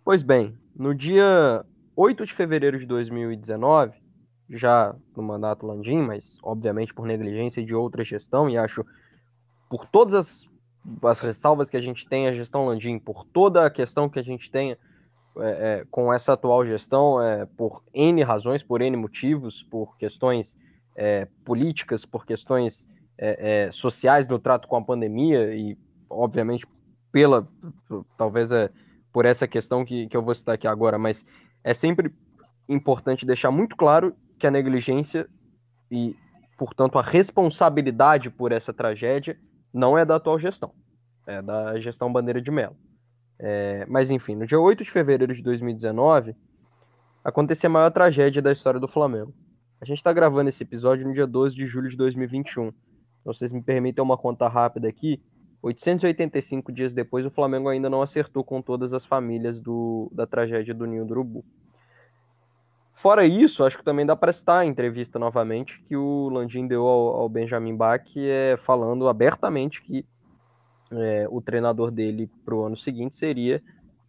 Pois 0.05 0.21
bem, 0.21 0.53
no 0.75 0.93
dia 0.93 1.65
8 1.95 2.25
de 2.25 2.33
fevereiro 2.33 2.77
de 2.77 2.85
2019, 2.85 3.97
já 4.49 4.93
no 5.15 5.23
mandato 5.23 5.65
Landim, 5.65 6.01
mas 6.01 6.37
obviamente 6.43 6.93
por 6.93 7.05
negligência 7.05 7.63
de 7.63 7.73
outra 7.73 8.03
gestão, 8.03 8.49
e 8.49 8.57
acho 8.57 8.85
por 9.69 9.87
todas 9.87 10.13
as, 10.13 10.49
as 11.03 11.21
ressalvas 11.21 11.69
que 11.69 11.77
a 11.77 11.79
gente 11.79 12.05
tem 12.05 12.27
a 12.27 12.33
gestão 12.33 12.65
Landim, 12.65 12.99
por 12.99 13.23
toda 13.23 13.65
a 13.65 13.69
questão 13.69 14.09
que 14.09 14.19
a 14.19 14.23
gente 14.23 14.51
tem 14.51 14.71
é, 14.71 14.77
é, 15.37 15.85
com 15.89 16.13
essa 16.13 16.33
atual 16.33 16.65
gestão, 16.65 17.21
é, 17.21 17.45
por 17.45 17.81
N 17.93 18.21
razões, 18.23 18.61
por 18.61 18.81
N 18.81 18.97
motivos, 18.97 19.63
por 19.63 19.95
questões 19.97 20.59
é, 20.97 21.29
políticas, 21.45 22.05
por 22.05 22.25
questões 22.25 22.89
é, 23.17 23.67
é, 23.67 23.71
sociais 23.71 24.27
no 24.27 24.37
trato 24.37 24.67
com 24.67 24.75
a 24.75 24.83
pandemia 24.83 25.55
e, 25.55 25.77
obviamente, 26.09 26.67
pela 27.09 27.47
talvez 28.17 28.51
por 29.13 29.25
essa 29.25 29.47
questão 29.47 29.85
que, 29.85 30.07
que 30.07 30.17
eu 30.17 30.23
vou 30.23 30.33
citar 30.33 30.55
aqui 30.55 30.67
agora, 30.67 30.97
mas 30.97 31.23
é 31.63 31.73
sempre 31.73 32.13
importante 32.67 33.25
deixar 33.25 33.51
muito 33.51 33.75
claro 33.75 34.15
que 34.39 34.47
a 34.47 34.51
negligência 34.51 35.29
e, 35.91 36.15
portanto, 36.57 36.97
a 36.97 37.01
responsabilidade 37.01 38.31
por 38.31 38.51
essa 38.51 38.73
tragédia 38.73 39.39
não 39.71 39.97
é 39.97 40.03
da 40.03 40.15
atual 40.15 40.39
gestão, 40.39 40.73
é 41.27 41.41
da 41.41 41.79
gestão 41.79 42.11
Bandeira 42.11 42.41
de 42.41 42.49
Mello. 42.49 42.75
É, 43.39 43.85
mas, 43.87 44.09
enfim, 44.09 44.35
no 44.35 44.47
dia 44.47 44.59
8 44.59 44.83
de 44.83 44.89
fevereiro 44.89 45.33
de 45.33 45.43
2019, 45.43 46.35
aconteceu 47.23 47.69
a 47.69 47.73
maior 47.73 47.91
tragédia 47.91 48.41
da 48.41 48.51
história 48.51 48.79
do 48.79 48.87
Flamengo. 48.87 49.33
A 49.79 49.85
gente 49.85 49.97
está 49.97 50.11
gravando 50.13 50.49
esse 50.49 50.63
episódio 50.63 51.07
no 51.07 51.13
dia 51.13 51.27
12 51.27 51.55
de 51.55 51.67
julho 51.67 51.89
de 51.89 51.97
2021. 51.97 52.67
Então, 52.67 53.33
vocês 53.33 53.51
me 53.51 53.61
permitem 53.61 54.03
uma 54.03 54.17
conta 54.17 54.47
rápida 54.47 54.87
aqui. 54.87 55.21
885 55.63 56.73
dias 56.73 56.93
depois, 56.93 57.25
o 57.25 57.31
Flamengo 57.31 57.69
ainda 57.69 57.89
não 57.89 58.01
acertou 58.01 58.43
com 58.43 58.61
todas 58.61 58.93
as 58.93 59.05
famílias 59.05 59.61
do, 59.61 60.11
da 60.13 60.27
tragédia 60.27 60.73
do 60.73 60.85
Ninho 60.85 61.05
do 61.05 61.11
Urubu. 61.11 61.45
Fora 62.93 63.25
isso, 63.25 63.63
acho 63.63 63.77
que 63.77 63.83
também 63.83 64.05
dá 64.05 64.13
para 64.15 64.33
citar 64.33 64.59
a 64.59 64.65
entrevista 64.65 65.17
novamente 65.17 65.81
que 65.83 65.95
o 65.95 66.29
Landim 66.29 66.67
deu 66.67 66.85
ao, 66.85 67.15
ao 67.15 67.29
Benjamin 67.29 67.75
Bach, 67.75 68.03
é, 68.17 68.55
falando 68.57 69.07
abertamente 69.07 69.81
que 69.81 70.05
é, 70.91 71.27
o 71.29 71.41
treinador 71.41 71.89
dele 71.89 72.29
para 72.43 72.53
o 72.53 72.65
ano 72.65 72.75
seguinte 72.75 73.15
seria 73.15 73.63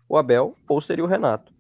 o 0.09 0.19
Abel 0.19 0.55
ou 0.69 0.81
seria 0.81 1.05
o 1.05 1.09
Renato. 1.09 1.53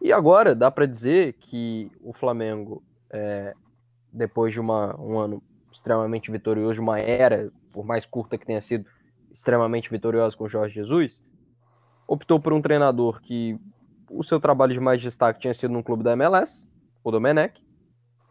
E 0.00 0.12
agora 0.14 0.54
dá 0.54 0.70
para 0.70 0.86
dizer 0.86 1.34
que 1.34 1.92
o 2.02 2.14
Flamengo, 2.14 2.82
é, 3.10 3.54
depois 4.10 4.52
de 4.52 4.60
uma, 4.60 4.98
um 4.98 5.18
ano 5.18 5.42
extremamente 5.70 6.30
vitorioso, 6.30 6.74
de 6.74 6.80
uma 6.80 6.98
era, 6.98 7.52
por 7.70 7.84
mais 7.84 8.06
curta 8.06 8.38
que 8.38 8.46
tenha 8.46 8.60
sido, 8.62 8.86
extremamente 9.32 9.90
vitoriosa 9.90 10.36
com 10.36 10.44
o 10.44 10.48
Jorge 10.48 10.74
Jesus, 10.74 11.22
optou 12.06 12.40
por 12.40 12.52
um 12.52 12.60
treinador 12.60 13.20
que 13.20 13.58
o 14.10 14.22
seu 14.22 14.40
trabalho 14.40 14.72
de 14.72 14.80
mais 14.80 15.00
destaque 15.00 15.40
tinha 15.40 15.54
sido 15.54 15.72
num 15.72 15.82
clube 15.82 16.02
da 16.02 16.12
MLS, 16.12 16.68
o 17.04 17.10
Domenech, 17.10 17.64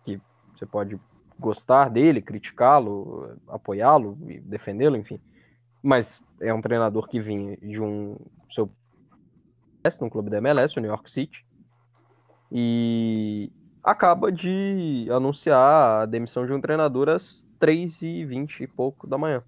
que 0.04 0.22
você 0.54 0.66
pode 0.66 1.00
gostar 1.40 1.90
dele, 1.90 2.22
criticá-lo, 2.22 3.38
apoiá-lo 3.48 4.18
e 4.28 4.40
defendê-lo, 4.42 4.98
enfim. 4.98 5.20
Mas 5.82 6.22
é 6.42 6.54
um 6.54 6.60
treinador 6.60 7.08
que 7.08 7.22
vinha 7.22 7.56
de 7.58 7.82
um 7.82 8.18
seu 8.50 8.70
num 10.02 10.10
clube 10.10 10.30
da 10.30 10.38
MLS, 10.38 10.78
o 10.78 10.82
New 10.82 10.92
York 10.92 11.10
City, 11.10 11.46
e 12.52 13.52
acaba 13.82 14.32
de 14.32 15.08
anunciar 15.10 16.02
a 16.02 16.06
demissão 16.06 16.46
de 16.46 16.54
um 16.54 16.60
treinador 16.60 17.10
às 17.10 17.46
3h20 17.60 18.62
e 18.62 18.68
pouco 18.68 19.08
da 19.08 19.18
manhã. 19.18 19.42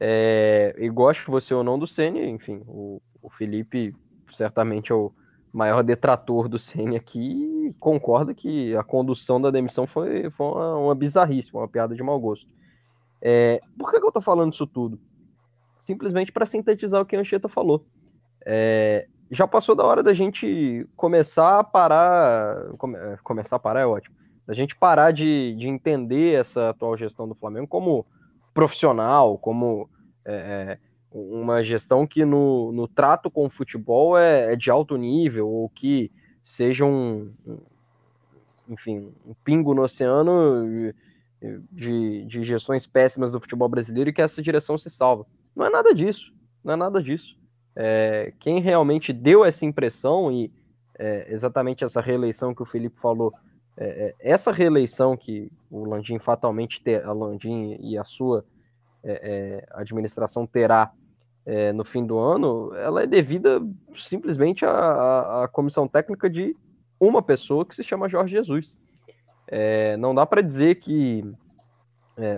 É, 0.00 0.74
e 0.78 0.88
goste 0.88 1.30
você 1.30 1.52
ou 1.52 1.62
não 1.62 1.78
do 1.78 1.86
Senna, 1.86 2.20
enfim, 2.20 2.62
o, 2.66 3.02
o 3.20 3.28
Felipe 3.28 3.94
certamente 4.30 4.90
é 4.90 4.94
o 4.94 5.12
maior 5.52 5.82
detrator 5.82 6.48
do 6.48 6.58
Senna 6.58 6.96
aqui 6.96 7.74
concorda 7.78 8.34
que 8.34 8.74
a 8.74 8.82
condução 8.82 9.40
da 9.40 9.50
demissão 9.50 9.86
foi, 9.86 10.30
foi 10.30 10.46
uma, 10.46 10.76
uma 10.78 10.94
bizarrice, 10.94 11.52
uma 11.52 11.68
piada 11.68 11.94
de 11.94 12.02
mau 12.02 12.18
gosto. 12.18 12.48
É, 13.20 13.60
por 13.78 13.90
que, 13.90 14.00
que 14.00 14.06
eu 14.06 14.12
tô 14.12 14.20
falando 14.20 14.52
isso 14.52 14.66
tudo? 14.66 14.98
Simplesmente 15.78 16.32
para 16.32 16.46
sintetizar 16.46 17.00
o 17.00 17.06
que 17.06 17.14
a 17.14 17.20
Anchieta 17.20 17.48
falou. 17.48 17.84
É, 18.46 19.06
já 19.30 19.46
passou 19.46 19.74
da 19.74 19.84
hora 19.84 20.02
da 20.02 20.14
gente 20.14 20.88
começar 20.96 21.60
a 21.60 21.64
parar. 21.64 22.72
Come, 22.78 22.96
é, 22.96 23.18
começar 23.22 23.56
a 23.56 23.60
parar 23.60 23.80
é 23.80 23.86
ótimo. 23.86 24.16
Da 24.46 24.54
gente 24.54 24.74
parar 24.74 25.12
de, 25.12 25.54
de 25.56 25.68
entender 25.68 26.38
essa 26.38 26.70
atual 26.70 26.96
gestão 26.96 27.28
do 27.28 27.34
Flamengo 27.34 27.68
como 27.68 28.06
profissional, 28.52 29.38
como 29.38 29.88
é, 30.24 30.34
é 30.34 30.78
uma 31.12 31.62
gestão 31.62 32.06
que 32.06 32.24
no, 32.24 32.72
no 32.72 32.86
trato 32.86 33.30
com 33.30 33.46
o 33.46 33.50
futebol 33.50 34.16
é, 34.16 34.52
é 34.52 34.56
de 34.56 34.70
alto 34.70 34.96
nível, 34.96 35.48
ou 35.48 35.68
que 35.68 36.10
seja 36.42 36.84
um, 36.84 37.28
enfim, 38.68 39.12
um 39.26 39.34
pingo 39.44 39.74
no 39.74 39.82
oceano 39.82 40.92
de, 41.72 42.24
de 42.26 42.42
gestões 42.42 42.86
péssimas 42.86 43.32
do 43.32 43.40
futebol 43.40 43.68
brasileiro 43.68 44.10
e 44.10 44.12
que 44.12 44.22
essa 44.22 44.42
direção 44.42 44.76
se 44.78 44.90
salva. 44.90 45.26
Não 45.54 45.66
é 45.66 45.70
nada 45.70 45.94
disso, 45.94 46.32
não 46.62 46.74
é 46.74 46.76
nada 46.76 47.02
disso. 47.02 47.36
É, 47.74 48.32
quem 48.38 48.60
realmente 48.60 49.12
deu 49.12 49.44
essa 49.44 49.64
impressão 49.64 50.30
e 50.30 50.52
é, 50.98 51.32
exatamente 51.32 51.82
essa 51.82 52.00
reeleição 52.00 52.54
que 52.54 52.62
o 52.62 52.66
Felipe 52.66 53.00
falou, 53.00 53.32
é, 53.76 54.14
é 54.18 54.30
essa 54.30 54.52
reeleição 54.52 55.16
que 55.16 55.50
o 55.70 55.84
Landim 55.84 56.18
fatalmente 56.18 56.82
ter, 56.82 57.04
a 57.04 57.12
Landim 57.12 57.76
e 57.80 57.96
a 57.96 58.04
sua 58.04 58.44
é, 59.02 59.62
é, 59.62 59.80
administração 59.80 60.46
terá 60.46 60.92
é, 61.46 61.72
no 61.72 61.84
fim 61.84 62.04
do 62.04 62.18
ano, 62.18 62.74
ela 62.74 63.02
é 63.02 63.06
devida 63.06 63.60
simplesmente 63.94 64.64
à, 64.64 65.44
à, 65.44 65.48
comissão 65.48 65.88
técnica 65.88 66.28
de 66.28 66.54
uma 66.98 67.22
pessoa 67.22 67.64
que 67.64 67.74
se 67.74 67.82
chama 67.82 68.08
Jorge 68.08 68.36
Jesus. 68.36 68.78
Não 69.98 70.14
dá 70.14 70.24
para 70.24 70.42
dizer 70.42 70.76
que 70.76 71.24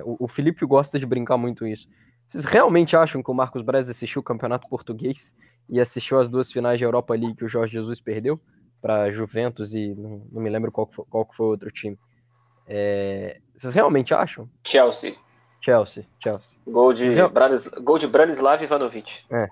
o, 0.06 0.24
o, 0.24 0.28
Felipe 0.28 0.64
gosta 0.64 0.98
de 0.98 1.04
brincar 1.04 1.36
muito 1.36 1.66
isso. 1.66 1.86
Vocês 2.26 2.46
realmente 2.46 2.96
acham 2.96 3.22
que 3.22 3.30
o 3.30 3.34
Marcos 3.34 3.60
Braz 3.60 3.90
assistiu 3.90 4.20
o 4.20 4.24
Campeonato 4.24 4.66
Português 4.70 5.36
e 5.68 5.78
assistiu 5.78 6.18
as 6.18 6.30
duas 6.30 6.50
finais 6.50 6.78
de 6.78 6.84
Europa 6.84 7.12
League 7.12 7.34
que 7.34 7.44
o 7.44 7.48
Jorge 7.48 7.72
Jesus 7.72 8.00
perdeu 8.00 8.40
para 8.82 9.12
Juventus 9.12 9.72
e 9.72 9.94
não, 9.94 10.26
não, 10.32 10.42
me 10.42 10.50
lembro 10.50 10.72
qual, 10.72 10.86
qual 10.86 11.26
foi 11.32 11.46
o 11.46 11.50
outro 11.50 11.70
time? 11.70 11.96
É, 12.66 13.40
vocês 13.56 13.72
realmente 13.72 14.12
acham? 14.12 14.50
Chelsea. 14.66 15.14
Chelsea, 15.60 16.04
Chelsea. 16.18 16.58
Gol 16.66 16.92
de, 16.92 17.08
real... 17.08 17.30
Branis... 17.30 17.68
Gol 17.68 17.96
de 17.96 18.08
Branislav 18.08 18.62
Ivanovic. 18.62 19.24
É. 19.30 19.48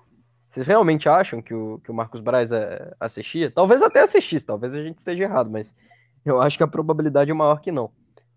Vocês 0.50 0.66
realmente 0.66 1.08
acham 1.08 1.40
que 1.40 1.54
o, 1.54 1.80
que 1.84 1.92
o 1.92 1.94
Marcos 1.94 2.20
Braz 2.20 2.50
é, 2.50 2.92
assistia? 2.98 3.48
Talvez 3.52 3.80
até 3.80 4.00
assistisse, 4.00 4.44
talvez 4.44 4.74
a 4.74 4.82
gente 4.82 4.98
esteja 4.98 5.22
errado, 5.22 5.48
mas 5.48 5.76
eu 6.24 6.42
acho 6.42 6.56
que 6.56 6.64
a 6.64 6.68
probabilidade 6.68 7.30
é 7.30 7.34
maior 7.34 7.60
que 7.60 7.70
não. 7.70 7.92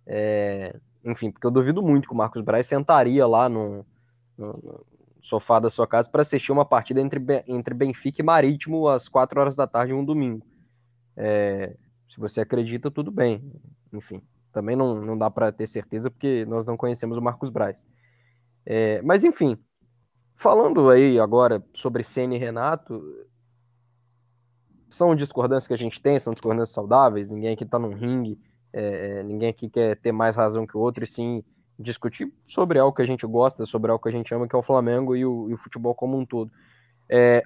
É... 0.06 0.76
Enfim, 1.04 1.32
porque 1.32 1.48
eu 1.48 1.52
duvido 1.52 1.82
muito 1.82 2.08
que 2.08 2.14
o 2.14 2.18
Marcos 2.18 2.42
Braz 2.42 2.68
sentaria 2.68 3.26
lá 3.26 3.50
no, 3.50 3.84
no, 4.38 4.54
no 4.54 4.86
sofá 5.20 5.60
da 5.60 5.70
sua 5.70 5.88
casa 5.88 6.10
para 6.10 6.22
assistir 6.22 6.52
uma 6.52 6.64
partida 6.64 7.02
entre, 7.02 7.20
entre 7.48 7.74
Benfica 7.74 8.22
e 8.22 8.26
Marítimo 8.26 8.88
às 8.88 9.10
4 9.10 9.42
horas 9.42 9.56
da 9.56 9.66
tarde 9.66 9.94
um 9.94 10.06
domingo. 10.06 10.46
É... 11.16 11.76
Se 12.08 12.20
você 12.20 12.42
acredita, 12.42 12.92
tudo 12.92 13.12
bem. 13.12 13.42
Enfim. 13.92 14.22
Também 14.52 14.76
não, 14.76 15.02
não 15.02 15.18
dá 15.18 15.32
para 15.32 15.52
ter 15.52 15.66
certeza 15.66 16.12
porque 16.12 16.46
nós 16.46 16.66
não 16.66 16.78
conhecemos 16.78 17.18
o 17.18 17.22
Marcos 17.22 17.50
Braz. 17.50 17.88
É, 18.66 19.02
mas 19.02 19.24
enfim, 19.24 19.58
falando 20.36 20.90
aí 20.90 21.20
agora 21.20 21.62
sobre 21.74 22.04
Senna 22.04 22.36
e 22.36 22.38
Renato, 22.38 23.04
são 24.88 25.16
discordâncias 25.16 25.68
que 25.68 25.74
a 25.74 25.78
gente 25.78 26.00
tem, 26.00 26.20
são 26.20 26.34
discordâncias 26.34 26.70
saudáveis, 26.70 27.28
ninguém 27.28 27.54
aqui 27.54 27.64
está 27.64 27.80
num 27.80 27.94
ringue, 27.94 28.40
é, 28.72 29.20
é, 29.20 29.24
ninguém 29.24 29.50
aqui 29.50 29.68
quer 29.68 29.98
ter 29.98 30.12
mais 30.12 30.36
razão 30.36 30.68
que 30.68 30.78
o 30.78 30.80
outro, 30.80 31.04
e 31.04 31.08
sim 31.08 31.44
discutir 31.78 32.32
sobre 32.46 32.78
algo 32.78 32.96
que 32.96 33.02
a 33.02 33.08
gente 33.08 33.26
gosta, 33.26 33.66
sobre 33.66 33.92
algo 33.92 34.02
que 34.02 34.10
a 34.10 34.12
gente 34.12 34.34
ama, 34.34 34.48
que 34.48 34.56
é 34.56 34.60
o 34.60 34.64
Flamengo 34.64 35.16
e 35.16 35.26
o, 35.26 35.50
e 35.50 35.54
o 35.56 35.58
futebol 35.58 35.96
como 35.96 36.18
um 36.18 36.26
todo. 36.26 36.52
É, 37.10 37.44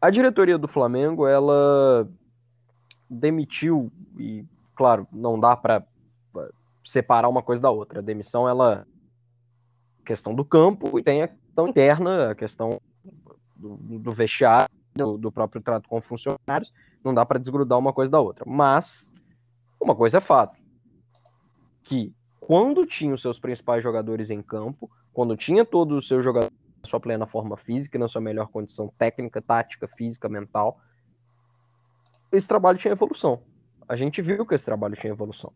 a 0.00 0.10
diretoria 0.10 0.58
do 0.58 0.66
Flamengo, 0.66 1.26
ela 1.26 2.08
demitiu, 3.08 3.90
e 4.18 4.44
claro, 4.74 5.06
não 5.12 5.38
dá 5.38 5.56
para 5.56 5.84
separar 6.84 7.28
uma 7.28 7.42
coisa 7.42 7.62
da 7.62 7.70
outra. 7.70 8.00
A 8.00 8.02
demissão, 8.02 8.48
ela 8.48 8.86
questão 10.04 10.34
do 10.34 10.44
campo 10.44 10.98
e 10.98 11.02
tem 11.02 11.22
a 11.22 11.28
questão 11.28 11.68
interna, 11.68 12.30
a 12.30 12.34
questão 12.34 12.80
do, 13.54 13.76
do 13.76 14.10
vestiário, 14.10 14.68
do, 14.94 15.18
do 15.18 15.30
próprio 15.30 15.60
trato 15.60 15.88
com 15.88 16.00
funcionários, 16.00 16.72
não 17.04 17.12
dá 17.12 17.26
para 17.26 17.38
desgrudar 17.38 17.78
uma 17.78 17.92
coisa 17.92 18.10
da 18.10 18.20
outra. 18.20 18.44
Mas 18.46 19.12
uma 19.80 19.94
coisa 19.94 20.18
é 20.18 20.20
fato, 20.20 20.56
que 21.82 22.12
quando 22.40 22.86
tinha 22.86 23.14
os 23.14 23.20
seus 23.20 23.38
principais 23.38 23.82
jogadores 23.82 24.30
em 24.30 24.40
campo, 24.40 24.90
quando 25.12 25.36
tinha 25.36 25.64
todos 25.64 25.98
os 25.98 26.08
seus 26.08 26.24
jogadores 26.24 26.56
na 26.82 26.88
sua 26.88 27.00
plena 27.00 27.26
forma 27.26 27.56
física, 27.56 27.98
na 27.98 28.08
sua 28.08 28.20
melhor 28.20 28.48
condição 28.48 28.92
técnica, 28.96 29.42
tática, 29.42 29.88
física, 29.88 30.28
mental, 30.28 30.80
esse 32.32 32.48
trabalho 32.48 32.78
tinha 32.78 32.92
evolução. 32.92 33.42
A 33.88 33.96
gente 33.96 34.20
viu 34.20 34.44
que 34.44 34.54
esse 34.54 34.64
trabalho 34.64 34.96
tinha 34.96 35.12
evolução. 35.12 35.52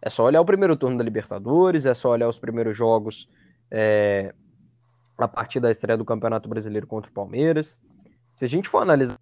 É 0.00 0.10
só 0.10 0.24
olhar 0.24 0.40
o 0.40 0.44
primeiro 0.44 0.76
turno 0.76 0.98
da 0.98 1.04
Libertadores, 1.04 1.86
é 1.86 1.94
só 1.94 2.10
olhar 2.10 2.28
os 2.28 2.38
primeiros 2.38 2.76
jogos 2.76 3.28
é, 3.70 4.34
a 5.18 5.28
partir 5.28 5.60
da 5.60 5.70
estreia 5.70 5.96
do 5.96 6.04
Campeonato 6.04 6.48
Brasileiro 6.48 6.86
contra 6.86 7.10
o 7.10 7.14
Palmeiras. 7.14 7.80
Se 8.36 8.44
a 8.44 8.48
gente 8.48 8.68
for 8.68 8.78
analisar, 8.78 9.18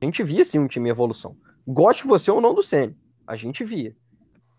a 0.00 0.04
gente 0.04 0.22
via 0.22 0.44
sim 0.44 0.58
um 0.58 0.66
time 0.66 0.88
em 0.88 0.92
evolução. 0.92 1.36
Goste 1.66 2.06
você 2.06 2.30
ou 2.30 2.40
não 2.40 2.54
do 2.54 2.62
Ceni, 2.62 2.96
a 3.26 3.36
gente 3.36 3.64
via. 3.64 3.94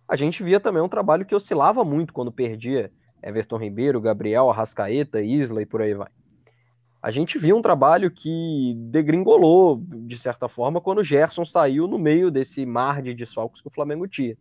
A 0.07 0.15
gente 0.15 0.43
via 0.43 0.59
também 0.59 0.81
um 0.81 0.89
trabalho 0.89 1.25
que 1.25 1.35
oscilava 1.35 1.83
muito 1.83 2.13
quando 2.13 2.31
perdia 2.31 2.91
Everton 3.21 3.57
Ribeiro, 3.57 4.01
Gabriel, 4.01 4.49
Arrascaeta, 4.49 5.21
Isla 5.21 5.61
e 5.61 5.65
por 5.65 5.81
aí 5.81 5.93
vai. 5.93 6.09
A 7.03 7.11
gente 7.11 7.37
viu 7.37 7.57
um 7.57 7.61
trabalho 7.61 8.09
que 8.09 8.75
degringolou, 8.89 9.83
de 9.85 10.17
certa 10.17 10.47
forma, 10.47 10.79
quando 10.79 10.99
o 10.99 11.03
Gerson 11.03 11.43
saiu 11.43 11.85
no 11.85 11.99
meio 11.99 12.31
desse 12.31 12.65
mar 12.65 13.01
de 13.01 13.13
desfalques 13.13 13.61
que 13.61 13.67
o 13.67 13.73
Flamengo 13.73 14.07
tinha. 14.07 14.37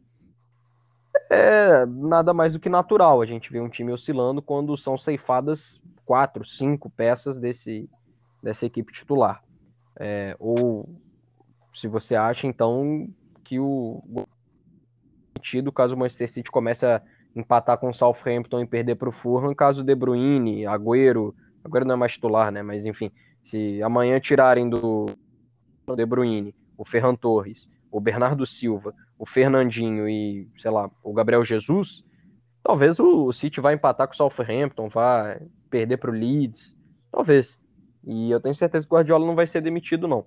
É 1.29 1.85
nada 1.85 2.33
mais 2.33 2.53
do 2.53 2.61
que 2.61 2.69
natural 2.69 3.21
a 3.21 3.27
gente 3.27 3.51
ver 3.51 3.61
um 3.61 3.69
time 3.69 3.91
oscilando 3.91 4.41
quando 4.41 4.77
são 4.77 4.97
ceifadas 4.97 5.83
quatro, 6.05 6.45
cinco 6.45 6.89
peças 6.89 7.37
desse, 7.37 7.91
dessa 8.41 8.65
equipe 8.65 8.93
titular. 8.93 9.43
É, 9.99 10.37
ou 10.39 10.89
se 11.73 11.89
você 11.89 12.15
acha, 12.15 12.47
então, 12.47 13.09
que 13.43 13.59
o 13.59 14.01
caso 15.75 15.97
o 15.97 15.99
Manchester 15.99 16.31
City 16.31 16.51
comece 16.51 16.87
a 16.87 17.03
empatar 17.35 17.77
com 17.77 17.89
o 17.89 17.95
Southampton 17.95 18.61
e 18.61 18.67
perder 18.69 18.95
para 18.95 19.09
o 19.09 19.13
Fulham, 19.13 19.53
caso 19.53 19.83
De 19.83 19.97
Bruyne, 19.97 20.65
Agüero, 20.65 21.35
Agüero 21.65 21.85
não 21.85 21.95
é 21.95 21.99
mais 21.99 22.13
titular, 22.13 22.51
né? 22.51 22.63
Mas 22.63 22.87
enfim, 22.87 23.11
se 23.43 23.83
amanhã 23.83 24.19
tirarem 24.21 24.69
do 24.69 25.07
De 25.97 26.07
Bruyne, 26.07 26.55
o 26.77 26.85
Ferran 26.85 27.15
Torres, 27.15 27.71
o 27.91 28.01
Bernardo 28.01 28.47
Silva, 28.47 28.95
o 29.19 29.27
Fernandinho 29.27 30.09
e, 30.09 30.49
sei 30.59 30.71
lá, 30.71 30.91
o 31.03 31.13
Gabriel 31.13 31.45
Jesus, 31.45 32.05
talvez 32.63 32.99
o 32.99 33.33
City 33.33 33.61
vá 33.61 33.73
empatar 33.73 34.07
com 34.07 34.15
o 34.15 34.17
Southampton, 34.17 34.89
vá 34.89 35.39
perder 35.69 35.99
para 35.99 36.11
o 36.11 36.15
Leeds, 36.15 36.77
talvez. 37.11 37.61
E 38.05 38.31
eu 38.31 38.41
tenho 38.41 38.55
certeza 38.55 38.87
que 38.87 38.93
o 38.93 38.97
Guardiola 38.97 39.27
não 39.27 39.35
vai 39.35 39.47
ser 39.47 39.61
demitido, 39.61 40.09
não. 40.09 40.27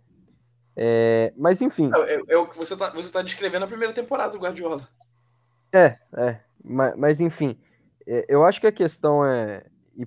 É, 0.76 1.34
mas 1.38 1.62
enfim. 1.62 1.90
É, 1.94 2.16
é, 2.16 2.22
é 2.30 2.38
o 2.38 2.48
que 2.48 2.58
você 2.58 2.74
está 2.74 2.90
você 2.90 3.12
tá 3.12 3.22
descrevendo 3.22 3.64
a 3.64 3.68
primeira 3.68 3.94
temporada 3.94 4.34
do 4.34 4.40
Guardiola. 4.40 4.88
É, 5.74 5.96
é. 6.18 6.40
Mas, 6.64 6.96
mas 6.96 7.22
enfim, 7.22 7.58
é, 8.08 8.26
eu 8.28 8.46
acho 8.46 8.60
que 8.60 8.68
a 8.68 8.72
questão 8.72 9.26
é. 9.26 9.66
E 9.98 10.06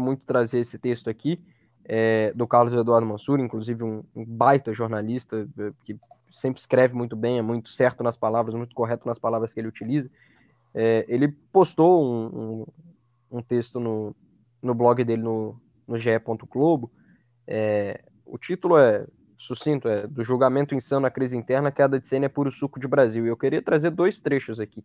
muito 0.00 0.22
trazer 0.24 0.60
esse 0.60 0.78
texto 0.78 1.08
aqui, 1.08 1.40
é, 1.84 2.32
do 2.34 2.46
Carlos 2.46 2.74
Eduardo 2.74 3.06
Mansur, 3.06 3.38
inclusive 3.40 3.82
um, 3.84 4.02
um, 4.14 4.24
baita 4.24 4.72
jornalista 4.72 5.46
é, 5.58 5.72
que 5.84 5.96
sempre 6.30 6.60
escreve 6.60 6.94
muito 6.94 7.14
bem, 7.14 7.38
é 7.38 7.42
muito 7.42 7.68
certo 7.68 8.02
nas 8.02 8.16
palavras, 8.16 8.54
muito 8.54 8.74
correto 8.74 9.06
nas 9.06 9.18
palavras 9.18 9.52
que 9.52 9.60
ele 9.60 9.68
utiliza. 9.68 10.10
É, 10.74 11.04
ele 11.08 11.28
postou 11.52 12.02
um, 12.02 12.26
um, 13.30 13.38
um, 13.38 13.42
texto 13.42 13.78
no, 13.78 14.16
no 14.60 14.74
blog 14.74 15.04
dele 15.04 15.22
no, 15.22 15.60
no 15.86 15.96
ge. 15.96 16.18
Globo. 16.50 16.90
É, 17.46 18.02
o 18.24 18.38
título 18.38 18.78
é 18.78 19.06
sucinto, 19.36 19.88
é 19.88 20.06
do 20.06 20.24
julgamento 20.24 20.74
insano 20.74 21.06
à 21.06 21.10
crise 21.10 21.36
interna, 21.36 21.70
queda 21.70 22.00
de 22.00 22.08
cena 22.08 22.24
é 22.24 22.28
puro 22.28 22.50
suco 22.50 22.80
de 22.80 22.88
Brasil. 22.88 23.26
E 23.26 23.28
eu 23.28 23.36
queria 23.36 23.62
trazer 23.62 23.90
dois 23.90 24.20
trechos 24.20 24.58
aqui. 24.58 24.82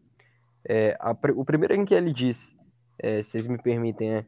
É, 0.66 0.98
a, 1.00 1.16
o 1.36 1.46
primeiro 1.46 1.74
é 1.74 1.78
em 1.78 1.86
que 1.86 1.96
ele 1.96 2.12
diz, 2.12 2.56
é, 3.00 3.22
se 3.22 3.32
vocês 3.32 3.48
me 3.48 3.58
permitem, 3.58 4.16
é 4.16 4.26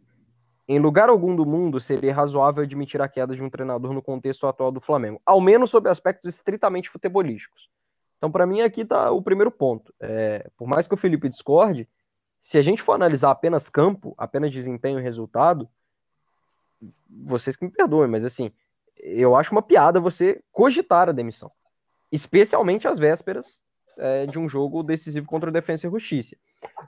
em 0.71 0.79
lugar 0.79 1.09
algum 1.09 1.35
do 1.35 1.45
mundo 1.45 1.81
seria 1.81 2.13
razoável 2.13 2.63
admitir 2.63 3.01
a 3.01 3.07
queda 3.09 3.35
de 3.35 3.43
um 3.43 3.49
treinador 3.49 3.91
no 3.91 4.01
contexto 4.01 4.47
atual 4.47 4.71
do 4.71 4.79
Flamengo, 4.79 5.21
ao 5.25 5.41
menos 5.41 5.69
sob 5.69 5.89
aspectos 5.89 6.33
estritamente 6.33 6.89
futebolísticos. 6.89 7.69
Então, 8.17 8.31
para 8.31 8.45
mim, 8.45 8.61
aqui 8.61 8.81
está 8.81 9.11
o 9.11 9.21
primeiro 9.21 9.51
ponto. 9.51 9.93
É, 9.99 10.49
por 10.55 10.65
mais 10.65 10.87
que 10.87 10.93
o 10.93 10.97
Felipe 10.97 11.27
discorde, 11.27 11.89
se 12.41 12.57
a 12.57 12.61
gente 12.61 12.81
for 12.81 12.93
analisar 12.93 13.31
apenas 13.31 13.67
campo, 13.67 14.15
apenas 14.17 14.49
desempenho 14.49 14.97
e 14.97 15.03
resultado, 15.03 15.67
vocês 17.09 17.57
que 17.57 17.65
me 17.65 17.71
perdoem, 17.71 18.09
mas 18.09 18.23
assim, 18.23 18.49
eu 18.95 19.35
acho 19.35 19.51
uma 19.51 19.61
piada 19.61 19.99
você 19.99 20.41
cogitar 20.53 21.09
a 21.09 21.11
demissão, 21.11 21.51
especialmente 22.09 22.87
às 22.87 22.97
vésperas 22.97 23.61
é, 23.97 24.25
de 24.25 24.39
um 24.39 24.47
jogo 24.47 24.83
decisivo 24.83 25.27
contra 25.27 25.49
o 25.49 25.53
Defensa 25.53 25.85
e 25.85 25.91
Justiça, 25.91 26.37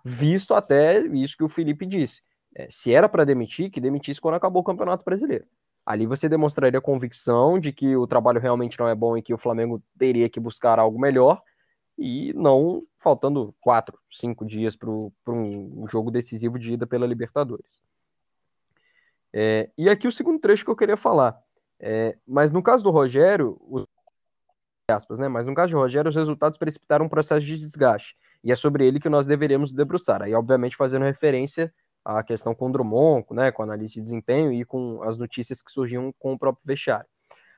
visto 0.06 0.54
até 0.54 1.00
isso 1.00 1.36
que 1.36 1.44
o 1.44 1.50
Felipe 1.50 1.86
disse. 1.86 2.22
É, 2.56 2.68
se 2.70 2.94
era 2.94 3.10
para 3.10 3.26
demitir, 3.26 3.72
que 3.72 3.82
demitisse 3.82 4.22
quando 4.22 4.36
acabou 4.36 4.62
o 4.62 4.66
Campeonato 4.66 5.04
Brasileiro. 5.04 5.46
Ali 5.86 6.06
você 6.06 6.30
demonstraria 6.30 6.80
convicção 6.80 7.60
de 7.60 7.74
que 7.74 7.96
o 7.96 8.08
trabalho 8.08 8.40
realmente 8.40 8.80
não 8.80 8.88
é 8.88 8.96
bom 8.96 9.18
e 9.18 9.22
que 9.22 9.34
o 9.34 9.38
Flamengo 9.38 9.82
teria 9.98 10.30
que 10.30 10.40
buscar 10.40 10.80
algo 10.80 11.00
melhor, 11.00 11.42
e 11.98 12.34
não 12.34 12.82
faltando 12.98 13.54
quatro, 13.62 14.00
cinco 14.10 14.46
dias 14.46 14.76
para 14.76 14.90
um 14.90 15.86
jogo 15.88 16.10
decisivo 16.10 16.58
de 16.58 16.74
ida 16.74 16.88
pela 16.88 17.06
Libertadores. 17.06 17.84
É, 19.32 19.70
e 19.78 19.90
aqui 19.90 20.08
o 20.08 20.12
segundo 20.12 20.40
trecho 20.40 20.64
que 20.64 20.72
eu 20.72 20.76
queria 20.76 20.98
falar. 20.98 21.38
É, 21.80 22.18
mas 22.26 22.52
no 22.52 22.64
caso 22.64 22.84
do 22.84 22.92
Rogério, 22.92 23.60
os, 23.68 23.86
aspas, 24.90 25.20
né? 25.20 25.28
Mas 25.28 25.48
no 25.48 25.56
caso 25.56 25.72
do 25.74 25.80
Rogério, 25.80 26.10
os 26.10 26.16
resultados 26.16 26.58
precipitaram 26.58 27.06
um 27.06 27.10
processo 27.10 27.46
de 27.46 27.58
desgaste. 27.58 28.16
E 28.44 28.52
é 28.52 28.56
sobre 28.56 28.86
ele 28.86 29.00
que 29.00 29.10
nós 29.10 29.26
deveríamos 29.26 29.72
debruçar. 29.72 30.22
Aí, 30.22 30.34
obviamente, 30.34 30.76
fazendo 30.76 31.04
referência 31.04 31.74
a 32.04 32.22
questão 32.22 32.54
com 32.54 32.68
o 32.68 32.72
Drummond, 32.72 33.26
né, 33.32 33.52
com 33.52 33.62
a 33.62 33.66
análise 33.66 33.94
de 33.94 34.02
desempenho 34.02 34.52
e 34.52 34.66
com 34.66 35.02
as 35.04 35.18
notícias 35.18 35.62
que 35.62 35.72
surgiam 35.72 36.14
com 36.20 36.34
o 36.34 36.40
próprio 36.40 36.64
vestiário. 36.66 37.08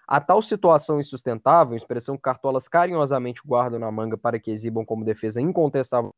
A 0.07 0.21
tal 0.21 0.41
situação 0.41 0.99
insustentável, 0.99 1.75
expressão 1.75 2.15
que 2.15 2.21
Cartolas 2.21 2.67
carinhosamente 2.67 3.41
guardam 3.43 3.79
na 3.79 3.91
manga 3.91 4.15
para 4.15 4.39
que 4.39 4.51
exibam 4.51 4.85
como 4.85 5.03
defesa 5.03 5.41
incontestável 5.41 6.13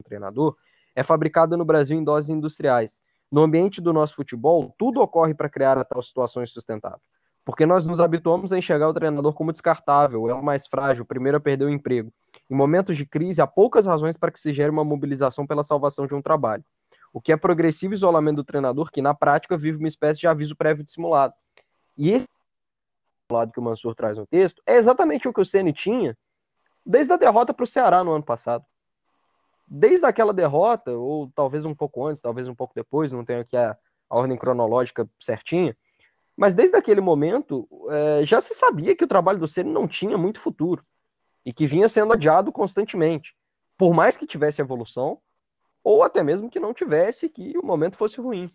do 0.00 0.04
treinador, 0.04 0.56
é 0.96 1.02
fabricada 1.02 1.54
no 1.56 1.66
Brasil 1.66 1.98
em 1.98 2.02
doses 2.02 2.30
industriais. 2.30 3.02
No 3.30 3.42
ambiente 3.42 3.82
do 3.82 3.92
nosso 3.92 4.14
futebol, 4.14 4.74
tudo 4.78 5.02
ocorre 5.02 5.34
para 5.34 5.50
criar 5.50 5.76
a 5.76 5.84
tal 5.84 6.00
situação 6.00 6.42
insustentável. 6.42 7.00
Porque 7.44 7.66
nós 7.66 7.86
nos 7.86 8.00
habituamos 8.00 8.54
a 8.54 8.58
enxergar 8.58 8.88
o 8.88 8.94
treinador 8.94 9.34
como 9.34 9.52
descartável, 9.52 10.28
é 10.30 10.34
o 10.34 10.42
mais 10.42 10.66
frágil, 10.66 11.04
o 11.04 11.06
primeiro 11.06 11.36
a 11.36 11.40
perder 11.40 11.66
o 11.66 11.70
emprego. 11.70 12.10
Em 12.48 12.54
momentos 12.54 12.96
de 12.96 13.04
crise, 13.04 13.42
há 13.42 13.46
poucas 13.46 13.84
razões 13.84 14.16
para 14.16 14.30
que 14.30 14.40
se 14.40 14.52
gere 14.52 14.70
uma 14.70 14.84
mobilização 14.84 15.46
pela 15.46 15.62
salvação 15.62 16.06
de 16.06 16.14
um 16.14 16.22
trabalho 16.22 16.64
o 17.12 17.20
que 17.20 17.32
é 17.32 17.36
progressivo 17.36 17.94
isolamento 17.94 18.36
do 18.36 18.44
treinador, 18.44 18.90
que 18.90 19.02
na 19.02 19.14
prática 19.14 19.56
vive 19.56 19.78
uma 19.78 19.88
espécie 19.88 20.20
de 20.20 20.26
aviso 20.26 20.56
prévio 20.56 20.84
dissimulado. 20.84 21.34
E 21.96 22.12
esse 22.12 22.26
lado 23.30 23.52
que 23.52 23.60
o 23.60 23.62
Mansur 23.62 23.94
traz 23.94 24.16
no 24.16 24.26
texto 24.26 24.62
é 24.66 24.76
exatamente 24.76 25.28
o 25.28 25.32
que 25.32 25.40
o 25.40 25.44
Ceni 25.44 25.72
tinha 25.72 26.16
desde 26.84 27.12
a 27.12 27.16
derrota 27.16 27.52
para 27.52 27.64
o 27.64 27.66
Ceará 27.66 28.02
no 28.02 28.12
ano 28.12 28.24
passado. 28.24 28.64
Desde 29.66 30.06
aquela 30.06 30.32
derrota, 30.32 30.92
ou 30.92 31.30
talvez 31.34 31.66
um 31.66 31.74
pouco 31.74 32.06
antes, 32.06 32.22
talvez 32.22 32.48
um 32.48 32.54
pouco 32.54 32.74
depois, 32.74 33.12
não 33.12 33.24
tenho 33.24 33.40
aqui 33.40 33.56
a, 33.56 33.76
a 34.08 34.16
ordem 34.16 34.38
cronológica 34.38 35.06
certinha, 35.20 35.76
mas 36.34 36.54
desde 36.54 36.76
aquele 36.76 37.00
momento 37.00 37.68
é, 37.90 38.24
já 38.24 38.40
se 38.40 38.54
sabia 38.54 38.96
que 38.96 39.04
o 39.04 39.08
trabalho 39.08 39.38
do 39.38 39.48
Ceni 39.48 39.70
não 39.70 39.86
tinha 39.86 40.16
muito 40.16 40.40
futuro 40.40 40.82
e 41.44 41.52
que 41.52 41.66
vinha 41.66 41.88
sendo 41.88 42.12
adiado 42.12 42.50
constantemente. 42.50 43.34
Por 43.76 43.92
mais 43.92 44.16
que 44.16 44.26
tivesse 44.26 44.62
evolução, 44.62 45.20
ou 45.88 46.02
até 46.02 46.22
mesmo 46.22 46.50
que 46.50 46.60
não 46.60 46.74
tivesse, 46.74 47.30
que 47.30 47.56
o 47.56 47.64
momento 47.64 47.96
fosse 47.96 48.20
ruim. 48.20 48.50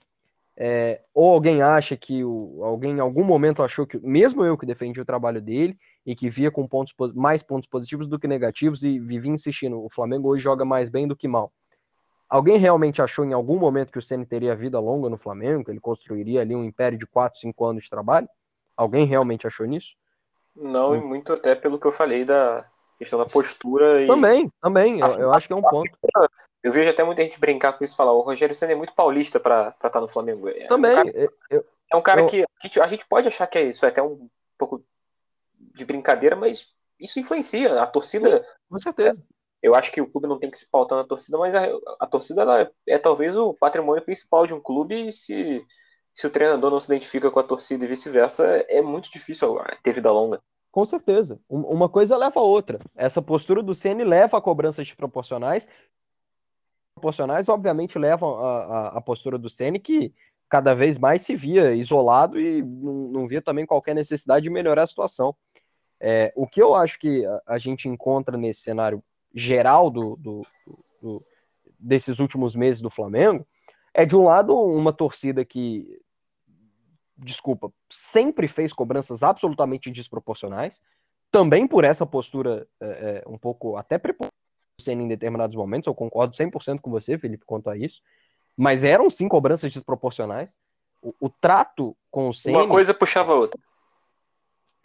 É, 0.56 1.02
ou 1.15 1.34
alguém 1.34 1.63
acha 1.63 1.98
que 1.98 2.24
o, 2.24 2.63
alguém 2.63 2.98
em 2.98 3.00
algum 3.00 3.24
momento 3.24 3.63
achou 3.63 3.88
que, 3.88 3.98
mesmo 4.06 4.46
eu 4.46 4.56
que 4.56 4.67
defendi 4.67 5.02
o 5.02 5.06
trabalho 5.06 5.41
dele 5.41 5.76
e 6.06 6.15
que 6.15 6.30
via 6.30 6.52
com 6.52 6.67
pontos, 6.67 6.93
mais 7.15 7.41
pontos 7.41 7.67
positivos 7.67 8.08
do 8.08 8.19
que 8.19 8.28
negativos 8.28 8.84
e 8.84 9.00
vivia 9.00 9.32
insistindo, 9.32 9.84
o 9.84 9.89
Flamengo 9.89 10.30
hoje 10.30 10.43
joga 10.43 10.63
mais 10.63 10.89
bem 10.89 11.08
do 11.08 11.15
que 11.15 11.27
mal. 11.27 11.52
Alguém 12.29 12.58
realmente 12.60 13.02
achou 13.02 13.25
em 13.25 13.34
algum 13.34 13.58
momento 13.58 13.92
que 13.92 13.98
o 13.98 14.02
Ceni 14.02 14.27
teria 14.27 14.56
vida 14.56 14.79
longa 14.79 15.10
no 15.10 15.17
Flamengo, 15.17 15.63
que 15.63 15.71
ele 15.71 15.79
construiria 15.79 16.42
ali 16.42 16.56
um 16.56 16.63
império 16.63 17.00
de 17.00 17.08
4, 17.08 17.40
5 17.40 17.65
anos 17.65 17.86
de 17.86 17.90
trabalho? 17.90 18.29
Alguém 18.77 19.08
realmente 19.08 19.48
achou 19.48 19.65
nisso? 19.65 19.96
Não, 20.56 20.96
e 20.96 21.02
muito 21.02 21.34
até 21.34 21.56
pelo 21.56 21.79
que 21.79 21.88
eu 21.88 21.92
falei 21.92 22.23
da 22.23 22.69
questão 23.04 23.19
da 23.19 23.25
postura. 23.25 24.01
E... 24.01 24.08
Também, 24.08 24.51
também, 24.62 24.99
eu, 24.99 25.08
eu 25.19 25.33
acho 25.33 25.47
que 25.47 25.54
é 25.54 25.56
um 25.56 25.62
ponto. 25.62 25.91
Eu 26.63 26.71
vejo 26.71 26.89
até 26.89 27.04
muita 27.04 27.21
gente 27.23 27.39
brincar 27.39 27.73
com 27.73 27.83
isso 27.83 27.95
falar, 27.95 28.13
o 28.13 28.21
Rogério 28.21 28.56
Senna 28.56 28.71
é 28.71 28.75
muito 28.75 28.93
paulista 28.93 29.39
para 29.39 29.69
estar 29.69 29.89
tá 29.89 30.01
no 30.01 30.08
Flamengo. 30.08 30.47
É 30.49 30.67
Também. 30.67 30.91
Um 30.91 30.95
cara, 30.95 31.12
eu, 31.49 31.65
é 31.91 31.95
um 31.97 32.01
cara 32.01 32.21
eu... 32.21 32.25
que 32.27 32.41
a 32.41 32.47
gente, 32.63 32.79
a 32.79 32.87
gente, 32.87 33.06
pode 33.06 33.27
achar 33.27 33.47
que 33.47 33.58
é 33.58 33.63
isso, 33.63 33.85
é 33.85 33.89
até 33.89 34.01
um 34.01 34.29
pouco 34.58 34.83
de 35.60 35.85
brincadeira, 35.85 36.35
mas 36.35 36.73
isso 36.99 37.19
influencia. 37.19 37.81
A 37.81 37.85
torcida. 37.85 38.45
Com 38.69 38.79
certeza. 38.79 39.21
Eu 39.62 39.75
acho 39.75 39.91
que 39.91 40.01
o 40.01 40.08
clube 40.08 40.27
não 40.27 40.39
tem 40.39 40.49
que 40.49 40.58
se 40.58 40.69
pautar 40.69 40.97
na 40.97 41.06
torcida, 41.06 41.37
mas 41.37 41.56
a, 41.56 41.65
a 41.99 42.06
torcida 42.06 42.41
ela 42.41 42.62
é, 42.62 42.71
é, 42.87 42.97
talvez 42.97 43.37
o 43.37 43.54
patrimônio 43.54 44.04
principal 44.04 44.45
de 44.45 44.54
um 44.54 44.60
clube 44.60 45.08
e 45.08 45.12
se 45.12 45.65
se 46.13 46.27
o 46.27 46.29
treinador 46.29 46.69
não 46.69 46.79
se 46.79 46.93
identifica 46.93 47.31
com 47.31 47.39
a 47.39 47.43
torcida 47.43 47.83
e 47.83 47.87
vice-versa, 47.87 48.45
é 48.69 48.81
muito 48.81 49.12
difícil 49.12 49.58
ter 49.81 49.93
vida 49.93 50.12
longa. 50.12 50.39
Com 50.74 50.86
certeza. 50.86 51.40
Uma 51.48 51.88
coisa 51.88 52.17
leva 52.17 52.40
a 52.40 52.44
outra. 52.44 52.80
Essa 52.96 53.21
postura 53.21 53.62
do 53.62 53.76
Ceni 53.76 54.04
leva 54.04 54.40
a 54.40 54.42
cobranças 54.42 54.88
desproporcionais. 54.88 55.69
Proporcionais, 56.96 57.48
obviamente, 57.48 58.00
levam 58.00 58.34
a, 58.40 58.58
a, 58.58 58.88
a 58.98 59.02
postura 59.02 59.38
do 59.38 59.52
Ceni 59.52 59.78
que 59.78 60.12
cada 60.50 60.74
vez 60.74 60.98
mais 60.98 61.21
se 61.21 61.36
via 61.36 61.76
isolado 61.76 62.42
e 62.42 62.63
não, 62.63 62.94
não 63.08 63.28
via 63.28 63.40
também 63.40 63.67
qualquer 63.67 63.94
necessidade 63.94 64.46
de 64.46 64.50
melhorar 64.50 64.82
a 64.82 64.88
situação. 64.88 65.36
É, 66.00 66.34
o 66.36 66.48
que 66.48 66.60
eu 66.60 66.74
acho 66.74 67.00
que 67.00 67.24
a, 67.24 67.42
a, 67.50 67.58
gente 67.60 67.88
encontra 67.88 68.36
nesse 68.36 68.62
cenário 68.62 69.04
geral 69.32 69.92
do, 69.92 70.15
do, 70.15 70.42
do, 71.00 71.24
desses 71.78 72.17
últimos 72.17 72.56
meses 72.56 72.82
do 72.82 72.90
Flamengo 72.90 73.46
é, 73.94 74.08
de 74.08 74.15
um 74.15 74.24
lado, 74.24 74.58
uma 74.60 74.92
torcida 74.92 75.46
que, 75.46 76.02
desculpa, 77.17 77.71
sempre 77.89 78.47
fez 78.47 78.73
cobranças 78.73 79.23
absolutamente 79.23 79.91
desproporcionais, 79.91 80.81
também 81.31 81.67
por 81.67 81.83
essa 81.83 82.05
postura 82.05 82.67
é, 82.79 82.85
é, 82.85 83.23
um 83.27 83.37
pouco 83.37 83.75
até 83.75 83.97
preponderante 83.97 84.33
em 84.87 85.07
determinados 85.07 85.55
momentos, 85.55 85.87
eu 85.87 85.95
concordo 85.95 86.35
100% 86.35 86.79
com 86.79 86.91
você, 86.91 87.17
Felipe, 87.17 87.45
quanto 87.45 87.69
a 87.69 87.77
isso, 87.77 88.01
mas 88.57 88.83
eram 88.83 89.09
sim 89.09 89.27
cobranças 89.27 89.71
desproporcionais. 89.71 90.57
O, 91.01 91.13
o 91.19 91.29
trato 91.29 91.95
com 92.09 92.29
o 92.29 92.33
Ceni, 92.33 92.57
Uma 92.57 92.67
coisa 92.67 92.93
puxava 92.93 93.33
a 93.33 93.35
outra. 93.35 93.59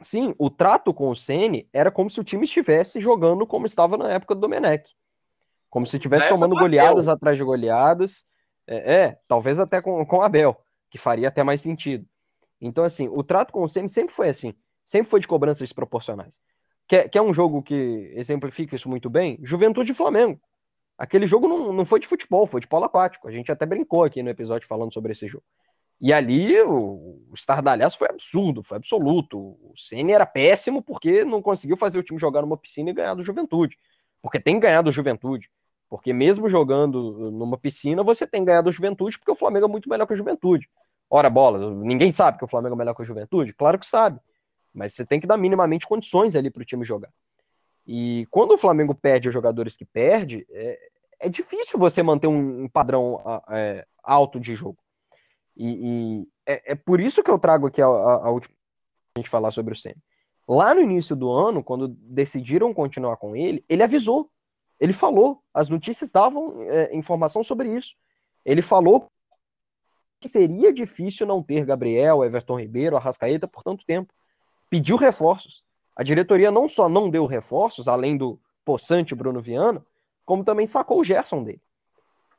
Sim, 0.00 0.34
o 0.38 0.48
trato 0.48 0.94
com 0.94 1.10
o 1.10 1.16
Ceni 1.16 1.68
era 1.72 1.90
como 1.90 2.08
se 2.08 2.20
o 2.20 2.24
time 2.24 2.44
estivesse 2.44 3.00
jogando 3.00 3.46
como 3.46 3.66
estava 3.66 3.96
na 3.96 4.10
época 4.12 4.34
do 4.34 4.40
Domenech. 4.40 4.94
Como 5.68 5.86
se 5.86 5.96
estivesse 5.96 6.28
tomando 6.28 6.56
goleadas 6.56 7.08
atrás 7.08 7.36
de 7.36 7.44
goleadas. 7.44 8.24
É, 8.66 8.94
é, 8.94 9.18
talvez 9.26 9.58
até 9.58 9.82
com, 9.82 10.04
com 10.06 10.22
Abel, 10.22 10.56
que 10.90 10.98
faria 10.98 11.28
até 11.28 11.42
mais 11.42 11.60
sentido. 11.60 12.06
Então, 12.61 12.84
assim, 12.84 13.09
o 13.09 13.22
trato 13.22 13.52
com 13.52 13.62
o 13.62 13.68
Ceni 13.68 13.88
sempre 13.88 14.14
foi 14.14 14.28
assim. 14.28 14.54
Sempre 14.84 15.11
foi 15.11 15.20
de 15.20 15.28
cobranças 15.28 15.61
desproporcionais. 15.61 16.40
Quer, 16.86 17.09
quer 17.09 17.20
um 17.20 17.32
jogo 17.32 17.62
que 17.62 18.12
exemplifica 18.14 18.74
isso 18.74 18.88
muito 18.88 19.11
bem? 19.11 19.38
Juventude 19.42 19.92
e 19.92 19.94
Flamengo. 19.94 20.40
Aquele 20.96 21.26
jogo 21.26 21.46
não, 21.46 21.72
não 21.72 21.84
foi 21.84 22.00
de 22.00 22.09
futebol, 22.09 22.46
foi 22.46 22.61
de 22.61 22.66
polo 22.66 22.86
aquático. 22.86 23.28
A 23.28 23.30
gente 23.30 23.52
até 23.52 23.66
brincou 23.66 24.02
aqui 24.02 24.22
no 24.22 24.30
episódio 24.30 24.66
falando 24.66 24.92
sobre 24.92 25.12
esse 25.12 25.28
jogo. 25.28 25.44
E 26.00 26.12
ali 26.12 26.61
o, 26.62 27.20
o 27.30 27.34
estardalhaço 27.34 27.98
foi 27.98 28.09
absurdo, 28.09 28.62
foi 28.62 28.76
absoluto. 28.76 29.38
O 29.38 29.72
Ceni 29.76 30.12
era 30.12 30.24
péssimo 30.24 30.82
porque 30.82 31.24
não 31.24 31.42
conseguiu 31.42 31.76
fazer 31.76 31.98
o 31.98 32.02
time 32.02 32.18
jogar 32.18 32.42
numa 32.42 32.56
piscina 32.56 32.90
e 32.90 32.92
ganhar 32.92 33.14
do 33.14 33.22
Juventude. 33.22 33.76
Porque 34.22 34.40
tem 34.40 34.59
ganhado 34.59 34.90
do 34.90 34.92
Juventude. 34.92 35.50
Porque 35.88 36.12
mesmo 36.12 36.48
jogando 36.48 37.30
numa 37.30 37.56
piscina, 37.56 38.02
você 38.02 38.26
tem 38.26 38.44
ganhado 38.44 38.70
do 38.70 38.72
Juventude 38.72 39.18
porque 39.18 39.30
o 39.30 39.36
Flamengo 39.36 39.66
é 39.66 39.68
muito 39.68 39.88
melhor 39.88 40.06
que 40.06 40.12
o 40.12 40.16
Juventude. 40.16 40.68
Ora, 41.11 41.30
bola, 41.30 41.74
ninguém 41.74 42.11
sabe 42.11 42.38
que 42.38 42.44
o 42.44 42.48
Flamengo 42.48 42.74
é 42.74 42.78
melhor 42.78 42.94
que 42.94 43.02
o 43.02 43.04
Juventude? 43.04 43.54
Claro 43.54 43.78
que 43.78 43.86
sabe. 43.86 44.20
Mas 44.74 44.94
você 44.94 45.06
tem 45.06 45.18
que 45.18 45.26
dar 45.26 45.36
minimamente 45.36 45.86
condições 45.86 46.36
ali 46.36 46.50
para 46.50 46.62
o 46.62 46.64
time 46.64 46.84
jogar. 46.84 47.11
E 47.86 48.26
quando 48.30 48.52
o 48.52 48.59
Flamengo 48.59 48.94
perde 48.94 49.28
os 49.28 49.34
jogadores 49.34 49.76
que 49.76 49.84
perde, 49.84 50.46
é, 50.50 50.78
é 51.20 51.28
difícil 51.28 51.78
você 51.78 52.02
manter 52.02 52.26
um, 52.26 52.64
um 52.64 52.68
padrão 52.68 53.22
é, 53.48 53.86
alto 54.02 54.38
de 54.38 54.54
jogo. 54.54 54.78
E, 55.56 55.66
e 55.66 56.28
é, 56.46 56.72
é, 56.72 56.74
por 56.74 57.00
isso 57.00 57.22
que 57.22 57.30
eu 57.30 57.38
trago 57.38 57.66
aqui 57.66 57.80
a, 57.80 57.86
a, 57.86 58.26
a 58.26 58.30
última 58.30 58.54
a 59.16 59.20
gente 59.20 59.30
falar 59.30 59.50
sobre 59.50 59.72
o 59.72 59.76
Senna. 59.76 59.96
Lá 60.46 60.74
no 60.74 60.80
início 60.80 61.16
do 61.16 61.30
ano, 61.30 61.62
quando 61.62 61.88
decidiram 61.88 62.72
continuar 62.72 63.16
com 63.16 63.34
ele, 63.34 63.64
ele 63.68 63.82
avisou. 63.82 64.30
Ele 64.78 64.92
falou. 64.92 65.42
As 65.52 65.68
notícias 65.68 66.11
davam 66.11 66.62
é, 66.62 66.94
informação 66.96 67.42
sobre 67.42 67.68
isso. 67.68 67.94
Ele 68.44 68.62
falou 68.62 69.11
que 70.20 70.28
seria 70.28 70.72
difícil 70.72 71.26
não 71.26 71.42
ter 71.42 71.64
Gabriel, 71.64 72.24
Everton 72.24 72.58
Ribeiro, 72.58 72.96
Arrascaeta 72.96 73.46
por 73.46 73.62
tanto 73.62 73.84
tempo. 73.84 74.12
Pediu 74.68 74.96
reforços. 74.96 75.64
A 75.96 76.02
diretoria 76.02 76.50
não 76.50 76.68
só 76.68 76.88
não 76.88 77.10
deu 77.10 77.26
reforços, 77.26 77.88
além 77.88 78.16
do 78.16 78.40
possante 78.64 79.14
Bruno 79.14 79.40
Viana, 79.40 79.84
como 80.24 80.44
também 80.44 80.66
sacou 80.66 81.00
o 81.00 81.04
Gerson 81.04 81.42
dele. 81.42 81.62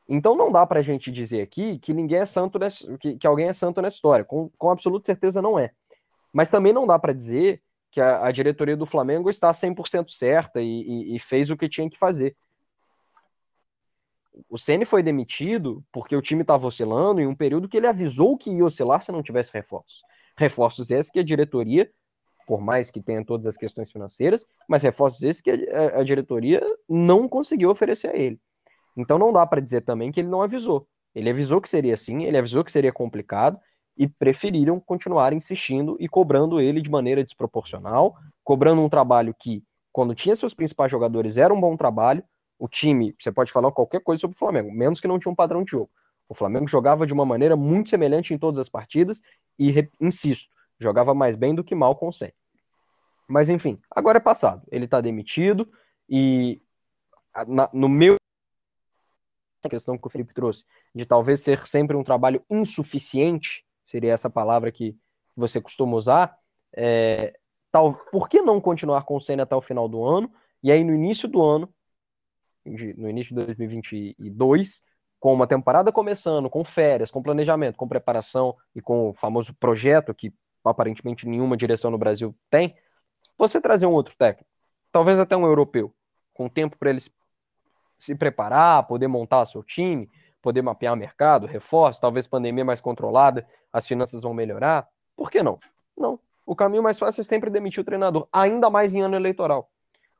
Então 0.07 0.35
não 0.35 0.51
dá 0.51 0.65
para 0.65 0.79
a 0.79 0.81
gente 0.81 1.11
dizer 1.11 1.41
aqui 1.41 1.77
que 1.77 1.93
ninguém 1.93 2.19
é 2.19 2.25
santo 2.25 2.57
nessa, 2.57 2.97
que, 2.97 3.15
que, 3.15 3.27
alguém 3.27 3.47
é 3.47 3.53
santo 3.53 3.81
nessa 3.81 3.95
história. 3.95 4.25
Com, 4.25 4.49
com 4.57 4.69
absoluta 4.69 5.05
certeza 5.05 5.41
não 5.41 5.57
é. 5.57 5.71
Mas 6.33 6.49
também 6.49 6.73
não 6.73 6.87
dá 6.87 6.97
para 6.97 7.13
dizer 7.13 7.61
que 7.91 8.01
a, 8.01 8.25
a, 8.25 8.31
diretoria 8.31 8.77
do 8.77 8.85
Flamengo 8.85 9.29
está 9.29 9.51
100% 9.51 10.09
certa 10.09 10.61
e, 10.61 10.81
e, 10.81 11.15
e 11.15 11.19
fez 11.19 11.49
o 11.49 11.57
que 11.57 11.69
tinha 11.69 11.89
que 11.89 11.97
fazer. 11.97 12.35
O 14.49 14.57
Ceni 14.57 14.85
foi 14.85 15.01
demitido 15.01 15.83
porque 15.91 16.15
o 16.15 16.21
time 16.21 16.41
estava 16.41 16.67
oscilando 16.67 17.19
em 17.19 17.27
um 17.27 17.35
período 17.35 17.67
que 17.67 17.77
ele 17.77 17.87
avisou 17.87 18.37
que 18.37 18.51
ia 18.51 18.65
oscilar 18.65 19.01
se 19.01 19.11
não 19.11 19.23
tivesse 19.23 19.51
reforços. 19.53 20.01
Reforços 20.37 20.91
esses 20.91 21.11
que 21.11 21.19
a 21.19 21.23
diretoria, 21.23 21.89
por 22.47 22.61
mais 22.61 22.91
que 22.91 23.01
tenha 23.01 23.25
todas 23.25 23.47
as 23.47 23.57
questões 23.57 23.91
financeiras, 23.91 24.45
mas 24.67 24.83
reforços 24.83 25.23
esses 25.23 25.41
que 25.41 25.51
a, 25.51 25.99
a 25.99 26.03
diretoria 26.03 26.61
não 26.87 27.27
conseguiu 27.27 27.69
oferecer 27.69 28.09
a 28.09 28.15
ele. 28.15 28.39
Então 28.95 29.17
não 29.17 29.33
dá 29.33 29.45
para 29.45 29.61
dizer 29.61 29.81
também 29.81 30.11
que 30.11 30.19
ele 30.19 30.29
não 30.29 30.41
avisou. 30.41 30.85
Ele 31.13 31.29
avisou 31.29 31.59
que 31.59 31.69
seria 31.69 31.93
assim, 31.93 32.23
ele 32.23 32.37
avisou 32.37 32.63
que 32.63 32.71
seria 32.71 32.91
complicado 32.91 33.59
e 33.97 34.07
preferiram 34.07 34.79
continuar 34.79 35.33
insistindo 35.33 35.97
e 35.99 36.07
cobrando 36.07 36.61
ele 36.61 36.81
de 36.81 36.89
maneira 36.89 37.23
desproporcional, 37.23 38.15
cobrando 38.43 38.81
um 38.81 38.89
trabalho 38.89 39.35
que, 39.37 39.63
quando 39.91 40.15
tinha 40.15 40.35
seus 40.35 40.53
principais 40.53 40.89
jogadores, 40.89 41.37
era 41.37 41.53
um 41.53 41.59
bom 41.59 41.75
trabalho, 41.75 42.23
o 42.59 42.67
time, 42.67 43.15
você 43.17 43.31
pode 43.31 43.51
falar 43.51 43.71
qualquer 43.71 44.01
coisa 44.01 44.19
sobre 44.19 44.35
o 44.35 44.39
Flamengo, 44.39 44.71
menos 44.71 44.99
que 44.99 45.07
não 45.07 45.17
tinha 45.17 45.31
um 45.31 45.35
padrão 45.35 45.63
de 45.63 45.71
jogo. 45.71 45.89
O 46.27 46.35
Flamengo 46.35 46.67
jogava 46.67 47.07
de 47.07 47.13
uma 47.13 47.25
maneira 47.25 47.55
muito 47.55 47.89
semelhante 47.89 48.33
em 48.33 48.37
todas 48.37 48.59
as 48.59 48.69
partidas 48.69 49.21
e, 49.57 49.89
insisto, 49.99 50.49
jogava 50.77 51.15
mais 51.15 51.35
bem 51.35 51.55
do 51.55 51.63
que 51.63 51.73
mal 51.73 51.95
com 51.95 52.09
o 52.09 52.11
Sen. 52.11 52.31
Mas 53.27 53.47
enfim, 53.49 53.79
agora 53.89 54.17
é 54.17 54.21
passado. 54.21 54.61
Ele 54.71 54.85
está 54.85 54.99
demitido 54.99 55.71
e 56.07 56.61
na, 57.47 57.69
no 57.71 57.87
meu 57.87 58.15
a 59.65 59.69
questão 59.69 59.97
que 59.97 60.07
o 60.07 60.09
Felipe 60.09 60.33
trouxe, 60.33 60.65
de 60.95 61.05
talvez 61.05 61.41
ser 61.41 61.67
sempre 61.67 61.95
um 61.97 62.03
trabalho 62.03 62.41
insuficiente, 62.49 63.65
seria 63.85 64.13
essa 64.13 64.29
palavra 64.29 64.71
que 64.71 64.97
você 65.35 65.59
costuma 65.59 65.97
usar, 65.97 66.37
é, 66.73 67.37
tal, 67.71 67.93
por 68.11 68.29
que 68.29 68.41
não 68.41 68.61
continuar 68.61 69.03
com 69.03 69.17
o 69.17 69.19
Senna 69.19 69.43
até 69.43 69.55
o 69.55 69.61
final 69.61 69.89
do 69.89 70.03
ano? 70.03 70.31
E 70.63 70.71
aí, 70.71 70.83
no 70.83 70.93
início 70.93 71.27
do 71.27 71.41
ano, 71.43 71.73
no 72.65 73.09
início 73.09 73.35
de 73.35 73.45
2022, 73.45 74.81
com 75.19 75.33
uma 75.33 75.47
temporada 75.47 75.91
começando, 75.91 76.49
com 76.49 76.63
férias, 76.63 77.11
com 77.11 77.21
planejamento, 77.21 77.75
com 77.75 77.87
preparação 77.87 78.55
e 78.75 78.81
com 78.81 79.09
o 79.09 79.13
famoso 79.13 79.53
projeto 79.53 80.13
que 80.13 80.33
aparentemente 80.63 81.27
nenhuma 81.27 81.57
direção 81.57 81.91
no 81.91 81.97
Brasil 81.97 82.35
tem, 82.49 82.75
você 83.37 83.59
trazer 83.59 83.85
um 83.85 83.91
outro 83.91 84.15
técnico, 84.17 84.49
talvez 84.91 85.19
até 85.19 85.35
um 85.35 85.45
europeu, 85.45 85.93
com 86.33 86.49
tempo 86.49 86.77
para 86.77 86.89
eles 86.89 87.09
se 87.97 88.15
preparar, 88.15 88.87
poder 88.87 89.07
montar 89.07 89.45
seu 89.45 89.63
time, 89.63 90.09
poder 90.41 90.61
mapear 90.61 90.95
mercado, 90.95 91.47
reforço, 91.47 91.99
talvez 91.99 92.27
pandemia 92.27 92.63
mais 92.63 92.81
controlada, 92.81 93.47
as 93.71 93.85
finanças 93.85 94.21
vão 94.21 94.33
melhorar. 94.33 94.87
Por 95.15 95.29
que 95.29 95.43
não? 95.43 95.57
Não. 95.97 96.19
O 96.45 96.55
caminho 96.55 96.81
mais 96.81 96.97
fácil 96.97 97.21
é 97.21 97.23
sempre 97.23 97.49
demitir 97.49 97.81
o 97.81 97.85
treinador, 97.85 98.27
ainda 98.31 98.69
mais 98.69 98.93
em 98.93 99.01
ano 99.01 99.15
eleitoral. 99.15 99.69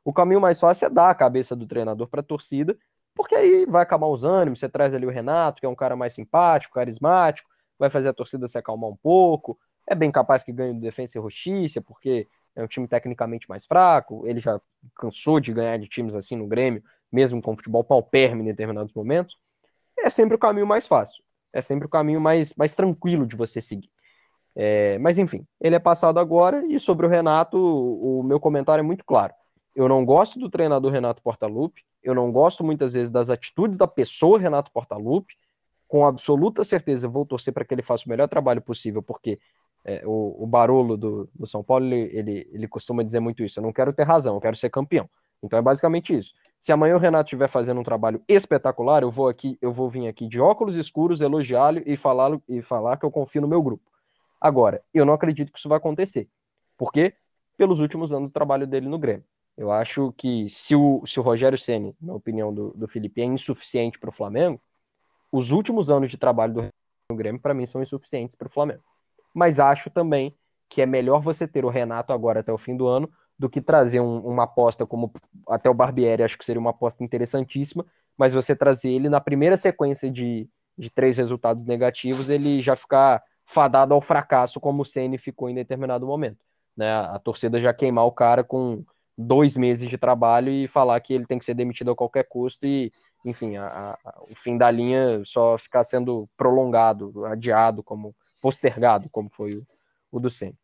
O 0.04 0.12
caminho 0.12 0.40
mais 0.40 0.58
fácil 0.58 0.86
é 0.86 0.90
dar 0.90 1.10
a 1.10 1.14
cabeça 1.14 1.54
do 1.54 1.66
treinador 1.66 2.08
para 2.08 2.20
a 2.20 2.24
torcida, 2.24 2.76
porque 3.14 3.34
aí 3.34 3.66
vai 3.66 3.82
acalmar 3.82 4.08
os 4.08 4.24
ânimos, 4.24 4.60
você 4.60 4.68
traz 4.68 4.94
ali 4.94 5.06
o 5.06 5.10
Renato, 5.10 5.60
que 5.60 5.66
é 5.66 5.68
um 5.68 5.74
cara 5.74 5.96
mais 5.96 6.14
simpático, 6.14 6.74
carismático, 6.74 7.48
vai 7.78 7.90
fazer 7.90 8.08
a 8.08 8.12
torcida 8.12 8.48
se 8.48 8.56
acalmar 8.58 8.90
um 8.90 8.96
pouco, 8.96 9.58
é 9.86 9.94
bem 9.94 10.10
capaz 10.10 10.42
que 10.44 10.52
ganhe 10.52 10.72
do 10.72 10.80
Defensa 10.80 11.18
e 11.18 11.22
Justiça, 11.22 11.80
porque 11.80 12.28
é 12.54 12.62
um 12.62 12.66
time 12.66 12.86
tecnicamente 12.86 13.48
mais 13.48 13.66
fraco, 13.66 14.26
ele 14.26 14.40
já 14.40 14.60
cansou 14.96 15.40
de 15.40 15.52
ganhar 15.52 15.76
de 15.78 15.88
times 15.88 16.14
assim 16.14 16.36
no 16.36 16.46
Grêmio, 16.46 16.82
mesmo 17.10 17.42
com 17.42 17.56
futebol 17.56 17.82
paupérrimo 17.82 18.42
em 18.42 18.46
determinados 18.46 18.92
momentos, 18.94 19.36
é 19.98 20.08
sempre 20.08 20.34
o 20.34 20.38
caminho 20.38 20.66
mais 20.66 20.86
fácil. 20.86 21.22
É 21.52 21.60
sempre 21.60 21.86
o 21.86 21.88
caminho 21.88 22.20
mais, 22.20 22.54
mais 22.54 22.74
tranquilo 22.74 23.26
de 23.26 23.34
você 23.34 23.60
seguir. 23.60 23.90
É, 24.54 24.98
mas 24.98 25.18
enfim, 25.18 25.46
ele 25.60 25.74
é 25.74 25.78
passado 25.78 26.18
agora 26.18 26.64
e 26.66 26.78
sobre 26.78 27.06
o 27.06 27.08
Renato, 27.08 27.58
o 27.58 28.22
meu 28.22 28.38
comentário 28.38 28.82
é 28.82 28.84
muito 28.84 29.04
claro. 29.04 29.32
Eu 29.80 29.88
não 29.88 30.04
gosto 30.04 30.38
do 30.38 30.50
treinador 30.50 30.92
Renato 30.92 31.22
Portaluppi, 31.22 31.82
eu 32.02 32.14
não 32.14 32.30
gosto 32.30 32.62
muitas 32.62 32.92
vezes 32.92 33.10
das 33.10 33.30
atitudes 33.30 33.78
da 33.78 33.86
pessoa 33.86 34.38
Renato 34.38 34.70
Portaluppi. 34.70 35.34
Com 35.88 36.04
absoluta 36.04 36.62
certeza, 36.64 37.08
vou 37.08 37.24
torcer 37.24 37.50
para 37.54 37.64
que 37.64 37.72
ele 37.72 37.80
faça 37.80 38.04
o 38.04 38.10
melhor 38.10 38.28
trabalho 38.28 38.60
possível, 38.60 39.02
porque 39.02 39.40
é, 39.82 40.02
o, 40.04 40.44
o 40.44 40.46
Barolo 40.46 40.98
do, 40.98 41.30
do 41.34 41.46
São 41.46 41.64
Paulo 41.64 41.86
ele, 41.86 42.10
ele, 42.14 42.50
ele 42.52 42.68
costuma 42.68 43.02
dizer 43.02 43.20
muito 43.20 43.42
isso. 43.42 43.58
Eu 43.58 43.62
não 43.62 43.72
quero 43.72 43.90
ter 43.90 44.02
razão, 44.02 44.34
eu 44.34 44.40
quero 44.42 44.54
ser 44.54 44.68
campeão. 44.68 45.08
Então 45.42 45.58
é 45.58 45.62
basicamente 45.62 46.14
isso. 46.14 46.34
Se 46.60 46.72
amanhã 46.72 46.94
o 46.94 46.98
Renato 46.98 47.28
estiver 47.28 47.48
fazendo 47.48 47.80
um 47.80 47.82
trabalho 47.82 48.22
espetacular, 48.28 49.02
eu 49.02 49.10
vou 49.10 49.28
aqui, 49.28 49.56
eu 49.62 49.72
vou 49.72 49.88
vir 49.88 50.06
aqui 50.08 50.28
de 50.28 50.38
óculos 50.38 50.76
escuros, 50.76 51.22
elogiá-lo 51.22 51.82
e 51.86 51.96
falar 51.96 52.38
e 52.46 52.60
falar 52.60 52.98
que 52.98 53.06
eu 53.06 53.10
confio 53.10 53.40
no 53.40 53.48
meu 53.48 53.62
grupo. 53.62 53.90
Agora, 54.38 54.82
eu 54.92 55.06
não 55.06 55.14
acredito 55.14 55.50
que 55.50 55.58
isso 55.58 55.70
vai 55.70 55.78
acontecer. 55.78 56.28
Por 56.76 56.92
quê? 56.92 57.14
Pelos 57.56 57.80
últimos 57.80 58.12
anos 58.12 58.28
do 58.28 58.32
trabalho 58.32 58.66
dele 58.66 58.86
no 58.86 58.98
Grêmio. 58.98 59.24
Eu 59.60 59.70
acho 59.70 60.10
que 60.16 60.48
se 60.48 60.74
o, 60.74 61.04
se 61.04 61.20
o 61.20 61.22
Rogério 61.22 61.58
Ceni, 61.58 61.94
na 62.00 62.14
opinião 62.14 62.50
do, 62.50 62.70
do 62.70 62.88
Felipe, 62.88 63.20
é 63.20 63.26
insuficiente 63.26 63.98
para 63.98 64.08
o 64.08 64.12
Flamengo, 64.12 64.58
os 65.30 65.50
últimos 65.50 65.90
anos 65.90 66.10
de 66.10 66.16
trabalho 66.16 66.54
do 66.54 67.14
Grêmio, 67.14 67.38
para 67.38 67.52
mim, 67.52 67.66
são 67.66 67.82
insuficientes 67.82 68.34
para 68.34 68.48
o 68.48 68.50
Flamengo. 68.50 68.82
Mas 69.34 69.60
acho 69.60 69.90
também 69.90 70.34
que 70.66 70.80
é 70.80 70.86
melhor 70.86 71.20
você 71.20 71.46
ter 71.46 71.62
o 71.62 71.68
Renato 71.68 72.10
agora 72.10 72.40
até 72.40 72.50
o 72.50 72.56
fim 72.56 72.74
do 72.74 72.88
ano 72.88 73.12
do 73.38 73.50
que 73.50 73.60
trazer 73.60 74.00
um, 74.00 74.20
uma 74.20 74.44
aposta 74.44 74.86
como 74.86 75.12
até 75.46 75.68
o 75.68 75.74
Barbieri, 75.74 76.22
acho 76.22 76.38
que 76.38 76.44
seria 76.44 76.58
uma 76.58 76.70
aposta 76.70 77.04
interessantíssima, 77.04 77.84
mas 78.16 78.32
você 78.32 78.56
trazer 78.56 78.88
ele 78.88 79.10
na 79.10 79.20
primeira 79.20 79.58
sequência 79.58 80.10
de, 80.10 80.48
de 80.76 80.88
três 80.88 81.18
resultados 81.18 81.66
negativos, 81.66 82.30
ele 82.30 82.62
já 82.62 82.74
ficar 82.74 83.22
fadado 83.44 83.92
ao 83.92 84.00
fracasso, 84.00 84.58
como 84.58 84.80
o 84.80 84.86
Ceni 84.86 85.18
ficou 85.18 85.50
em 85.50 85.54
determinado 85.54 86.06
momento. 86.06 86.38
Né? 86.74 86.90
A 86.90 87.18
torcida 87.18 87.58
já 87.58 87.74
queimar 87.74 88.06
o 88.06 88.12
cara 88.12 88.42
com 88.42 88.82
dois 89.20 89.56
meses 89.56 89.88
de 89.88 89.98
trabalho 89.98 90.50
e 90.50 90.66
falar 90.66 91.00
que 91.00 91.12
ele 91.12 91.26
tem 91.26 91.38
que 91.38 91.44
ser 91.44 91.54
demitido 91.54 91.90
a 91.90 91.96
qualquer 91.96 92.24
custo 92.28 92.66
e, 92.66 92.90
enfim, 93.24 93.56
a, 93.56 93.96
a, 94.04 94.20
o 94.22 94.34
fim 94.34 94.56
da 94.56 94.70
linha 94.70 95.22
só 95.24 95.58
ficar 95.58 95.84
sendo 95.84 96.28
prolongado, 96.36 97.24
adiado, 97.26 97.82
como 97.82 98.14
postergado, 98.42 99.08
como 99.10 99.28
foi 99.30 99.52
o, 99.52 99.66
o 100.10 100.18
do 100.18 100.30
Ceni. 100.30 100.56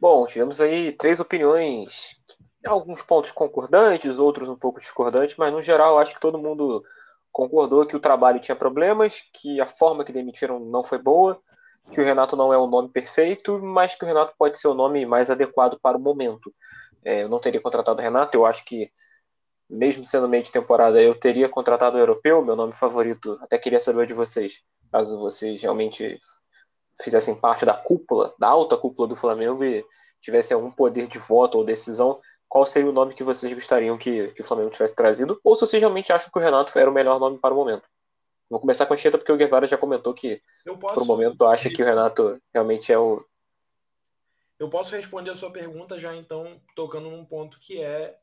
Bom, 0.00 0.26
tivemos 0.26 0.60
aí 0.60 0.92
três 0.92 1.18
opiniões, 1.18 2.16
alguns 2.64 3.02
pontos 3.02 3.32
concordantes, 3.32 4.20
outros 4.20 4.48
um 4.48 4.56
pouco 4.56 4.78
discordantes, 4.78 5.36
mas 5.36 5.52
no 5.52 5.60
geral 5.60 5.98
acho 5.98 6.14
que 6.14 6.20
todo 6.20 6.38
mundo 6.38 6.84
concordou 7.32 7.84
que 7.84 7.96
o 7.96 8.00
trabalho 8.00 8.40
tinha 8.40 8.54
problemas, 8.54 9.22
que 9.32 9.60
a 9.60 9.66
forma 9.66 10.04
que 10.04 10.12
demitiram 10.12 10.60
não 10.60 10.84
foi 10.84 10.98
boa, 10.98 11.40
que 11.92 12.00
o 12.00 12.04
Renato 12.04 12.36
não 12.36 12.52
é 12.52 12.58
o 12.58 12.66
nome 12.66 12.88
perfeito, 12.88 13.58
mas 13.60 13.94
que 13.94 14.04
o 14.04 14.06
Renato 14.06 14.34
pode 14.38 14.58
ser 14.58 14.68
o 14.68 14.74
nome 14.74 15.04
mais 15.06 15.30
adequado 15.30 15.78
para 15.80 15.96
o 15.96 16.00
momento. 16.00 16.52
É, 17.04 17.22
eu 17.22 17.28
não 17.28 17.38
teria 17.38 17.60
contratado 17.60 17.98
o 17.98 18.02
Renato, 18.02 18.36
eu 18.36 18.44
acho 18.44 18.64
que, 18.64 18.90
mesmo 19.68 20.04
sendo 20.04 20.28
meio 20.28 20.42
de 20.42 20.52
temporada, 20.52 21.00
eu 21.00 21.14
teria 21.14 21.48
contratado 21.48 21.96
o 21.96 22.00
Europeu, 22.00 22.44
meu 22.44 22.56
nome 22.56 22.72
favorito. 22.72 23.38
Até 23.40 23.58
queria 23.58 23.80
saber 23.80 24.06
de 24.06 24.14
vocês, 24.14 24.60
caso 24.92 25.18
vocês 25.18 25.60
realmente 25.62 26.18
fizessem 27.02 27.34
parte 27.34 27.64
da 27.64 27.74
cúpula, 27.74 28.34
da 28.38 28.48
alta 28.48 28.76
cúpula 28.76 29.06
do 29.06 29.14
Flamengo 29.14 29.64
e 29.64 29.84
tivessem 30.20 30.54
algum 30.54 30.70
poder 30.70 31.06
de 31.06 31.18
voto 31.18 31.58
ou 31.58 31.64
decisão, 31.64 32.20
qual 32.48 32.64
seria 32.64 32.90
o 32.90 32.92
nome 32.92 33.14
que 33.14 33.22
vocês 33.22 33.52
gostariam 33.52 33.98
que, 33.98 34.28
que 34.28 34.40
o 34.40 34.44
Flamengo 34.44 34.70
tivesse 34.70 34.96
trazido? 34.96 35.38
Ou 35.44 35.54
se 35.54 35.60
vocês 35.60 35.80
realmente 35.80 36.12
acham 36.12 36.30
que 36.32 36.38
o 36.38 36.42
Renato 36.42 36.76
era 36.78 36.90
o 36.90 36.92
melhor 36.92 37.20
nome 37.20 37.38
para 37.38 37.54
o 37.54 37.56
momento? 37.56 37.84
Vou 38.50 38.60
começar 38.60 38.86
com 38.86 38.94
a 38.94 38.96
Cheta, 38.96 39.18
porque 39.18 39.32
o 39.32 39.36
Guevara 39.36 39.66
já 39.66 39.76
comentou 39.76 40.14
que, 40.14 40.42
posso... 40.64 40.94
por 40.94 41.02
um 41.02 41.06
momento, 41.06 41.44
acha 41.44 41.68
que 41.68 41.82
o 41.82 41.84
Renato 41.84 42.40
realmente 42.52 42.92
é 42.92 42.98
o. 42.98 43.24
Eu 44.58 44.70
posso 44.70 44.96
responder 44.96 45.30
a 45.30 45.36
sua 45.36 45.52
pergunta 45.52 45.98
já, 45.98 46.16
então, 46.16 46.60
tocando 46.74 47.10
num 47.10 47.24
ponto 47.24 47.60
que 47.60 47.80
é 47.80 48.18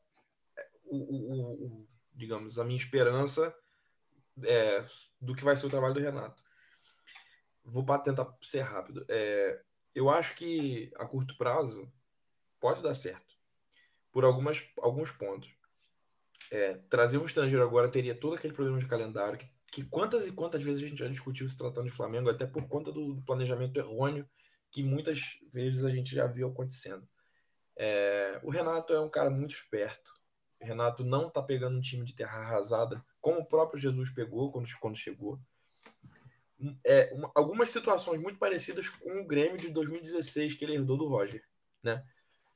o, 0.84 0.96
o, 0.96 1.52
o 1.64 1.88
digamos, 2.12 2.58
a 2.58 2.64
minha 2.64 2.78
esperança 2.78 3.54
é, 4.42 4.82
do 5.20 5.34
que 5.34 5.44
vai 5.44 5.56
ser 5.56 5.66
o 5.66 5.70
trabalho 5.70 5.94
do 5.94 6.00
Renato. 6.00 6.42
Vou 7.64 7.84
tentar 7.98 8.36
ser 8.40 8.60
rápido. 8.60 9.04
É, 9.08 9.60
eu 9.94 10.10
acho 10.10 10.34
que 10.34 10.90
a 10.96 11.06
curto 11.06 11.36
prazo 11.36 11.90
pode 12.60 12.82
dar 12.82 12.94
certo 12.94 13.34
por 14.12 14.24
algumas, 14.24 14.64
alguns 14.78 15.10
pontos. 15.10 15.50
É, 16.50 16.74
trazer 16.88 17.18
um 17.18 17.24
estrangeiro 17.24 17.62
agora 17.62 17.88
teria 17.88 18.14
todo 18.14 18.34
aquele 18.34 18.54
problema 18.54 18.78
de 18.78 18.86
calendário 18.86 19.38
que 19.38 19.50
que 19.70 19.84
quantas 19.84 20.26
e 20.26 20.32
quantas 20.32 20.62
vezes 20.62 20.82
a 20.82 20.86
gente 20.86 20.98
já 20.98 21.08
discutiu 21.08 21.48
se 21.48 21.56
tratando 21.56 21.86
de 21.86 21.96
Flamengo, 21.96 22.30
até 22.30 22.46
por 22.46 22.66
conta 22.68 22.92
do 22.92 23.22
planejamento 23.26 23.76
errôneo 23.76 24.28
que 24.70 24.82
muitas 24.82 25.38
vezes 25.52 25.84
a 25.84 25.90
gente 25.90 26.14
já 26.14 26.26
viu 26.26 26.48
acontecendo. 26.48 27.06
É, 27.76 28.40
o 28.42 28.50
Renato 28.50 28.92
é 28.92 29.00
um 29.00 29.08
cara 29.08 29.30
muito 29.30 29.54
esperto. 29.54 30.12
O 30.60 30.66
Renato 30.66 31.04
não 31.04 31.30
tá 31.30 31.42
pegando 31.42 31.76
um 31.76 31.80
time 31.80 32.04
de 32.04 32.14
terra 32.14 32.38
arrasada, 32.38 33.04
como 33.20 33.40
o 33.40 33.44
próprio 33.46 33.78
Jesus 33.78 34.10
pegou 34.10 34.50
quando, 34.50 34.68
quando 34.80 34.96
chegou. 34.96 35.38
É, 36.84 37.12
uma, 37.12 37.30
algumas 37.34 37.70
situações 37.70 38.20
muito 38.20 38.38
parecidas 38.38 38.88
com 38.88 39.20
o 39.20 39.26
Grêmio 39.26 39.58
de 39.58 39.68
2016 39.68 40.54
que 40.54 40.64
ele 40.64 40.74
herdou 40.74 40.96
do 40.96 41.08
Roger, 41.08 41.42
né? 41.82 42.02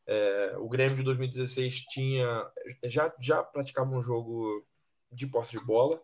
É, 0.07 0.57
o 0.59 0.69
Grêmio 0.69 0.97
de 0.97 1.03
2016 1.03 1.83
tinha 1.85 2.51
já 2.85 3.15
já 3.21 3.43
praticava 3.43 3.95
um 3.95 4.03
jogo 4.03 4.67
de 5.13 5.27
posse 5.27 5.53
de 5.53 5.65
bola, 5.65 6.03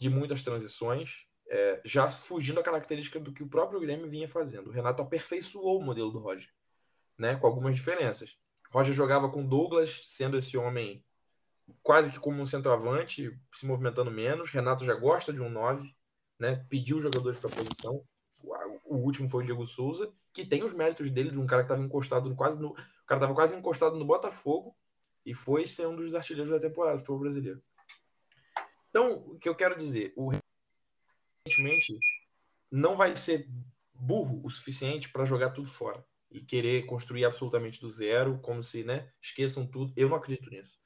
de 0.00 0.08
muitas 0.08 0.42
transições, 0.42 1.26
é, 1.46 1.80
já 1.84 2.10
fugindo 2.10 2.56
da 2.56 2.62
característica 2.62 3.20
do 3.20 3.32
que 3.32 3.42
o 3.42 3.48
próprio 3.48 3.78
Grêmio 3.78 4.08
vinha 4.08 4.26
fazendo. 4.26 4.68
O 4.68 4.72
Renato 4.72 5.02
aperfeiçoou 5.02 5.78
o 5.78 5.84
modelo 5.84 6.10
do 6.10 6.18
Roger, 6.18 6.48
né, 7.18 7.36
com 7.36 7.46
algumas 7.46 7.74
diferenças. 7.74 8.38
Roger 8.70 8.94
jogava 8.94 9.28
com 9.28 9.46
Douglas, 9.46 10.00
sendo 10.04 10.38
esse 10.38 10.56
homem 10.56 11.04
quase 11.82 12.10
que 12.10 12.18
como 12.18 12.40
um 12.40 12.46
centroavante, 12.46 13.38
se 13.52 13.66
movimentando 13.66 14.10
menos. 14.10 14.48
Renato 14.48 14.86
já 14.86 14.94
gosta 14.94 15.34
de 15.34 15.42
um 15.42 15.50
9, 15.50 15.94
né, 16.38 16.64
pediu 16.70 16.98
jogadores 16.98 17.38
para 17.38 17.50
a 17.50 17.54
posição. 17.54 18.02
O 18.84 18.96
último 18.96 19.28
foi 19.28 19.42
o 19.42 19.46
Diego 19.46 19.66
Souza, 19.66 20.10
que 20.32 20.46
tem 20.46 20.64
os 20.64 20.72
méritos 20.72 21.10
dele 21.10 21.30
de 21.30 21.38
um 21.38 21.46
cara 21.46 21.62
que 21.62 21.66
estava 21.66 21.82
encostado 21.82 22.34
quase 22.34 22.58
no, 22.58 22.70
o 22.70 22.74
cara 23.06 23.18
estava 23.18 23.34
quase 23.34 23.54
encostado 23.54 23.96
no 23.96 24.04
Botafogo 24.06 24.74
e 25.26 25.34
foi 25.34 25.66
ser 25.66 25.86
um 25.86 25.94
dos 25.94 26.14
artilheiros 26.14 26.50
da 26.50 26.58
temporada 26.58 26.96
do 26.96 27.00
futebol 27.00 27.20
brasileiro. 27.20 27.62
Então, 28.90 29.24
o 29.28 29.38
que 29.38 29.48
eu 29.48 29.54
quero 29.54 29.76
dizer, 29.76 30.12
o 30.16 30.32
recentemente 31.46 31.96
não 32.70 32.96
vai 32.96 33.16
ser 33.16 33.48
burro 33.94 34.40
o 34.44 34.50
suficiente 34.50 35.08
para 35.08 35.24
jogar 35.24 35.50
tudo 35.50 35.68
fora 35.68 36.04
e 36.30 36.40
querer 36.40 36.86
construir 36.86 37.24
absolutamente 37.24 37.80
do 37.80 37.90
zero, 37.90 38.38
como 38.38 38.62
se, 38.62 38.84
né, 38.84 39.10
esqueçam 39.20 39.66
tudo. 39.66 39.92
Eu 39.96 40.08
não 40.08 40.16
acredito 40.16 40.50
nisso. 40.50 40.78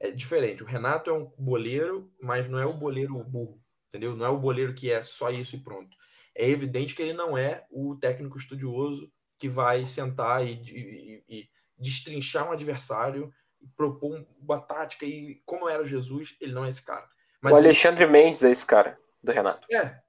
É 0.00 0.10
diferente. 0.10 0.62
O 0.62 0.66
Renato 0.66 1.10
é 1.10 1.12
um 1.12 1.26
boleiro, 1.38 2.12
mas 2.20 2.48
não 2.48 2.58
é 2.58 2.66
o 2.66 2.72
boleiro 2.72 3.22
burro, 3.24 3.62
entendeu? 3.88 4.16
Não 4.16 4.26
é 4.26 4.28
o 4.28 4.38
boleiro 4.38 4.74
que 4.74 4.90
é 4.90 5.02
só 5.02 5.30
isso 5.30 5.56
e 5.56 5.60
pronto. 5.60 5.96
É 6.34 6.48
evidente 6.48 6.94
que 6.94 7.02
ele 7.02 7.14
não 7.14 7.36
é 7.36 7.66
o 7.70 7.96
técnico 7.96 8.36
estudioso 8.36 9.10
que 9.38 9.48
vai 9.48 9.84
sentar 9.86 10.46
e, 10.46 10.52
e, 10.52 11.24
e 11.28 11.48
destrinchar 11.78 12.48
um 12.48 12.52
adversário, 12.52 13.32
propor 13.74 14.26
uma 14.38 14.60
tática 14.60 15.04
e 15.04 15.42
como 15.44 15.68
era 15.68 15.84
Jesus, 15.84 16.36
ele 16.40 16.52
não 16.52 16.64
é 16.64 16.68
esse 16.68 16.82
cara. 16.82 17.08
Mas 17.46 17.54
o 17.54 17.56
Alexandre 17.56 18.04
ele... 18.04 18.12
Mendes 18.12 18.42
é 18.42 18.50
esse 18.50 18.66
cara, 18.66 18.98
do 19.22 19.32
Renato. 19.32 19.66
É. 19.72 20.00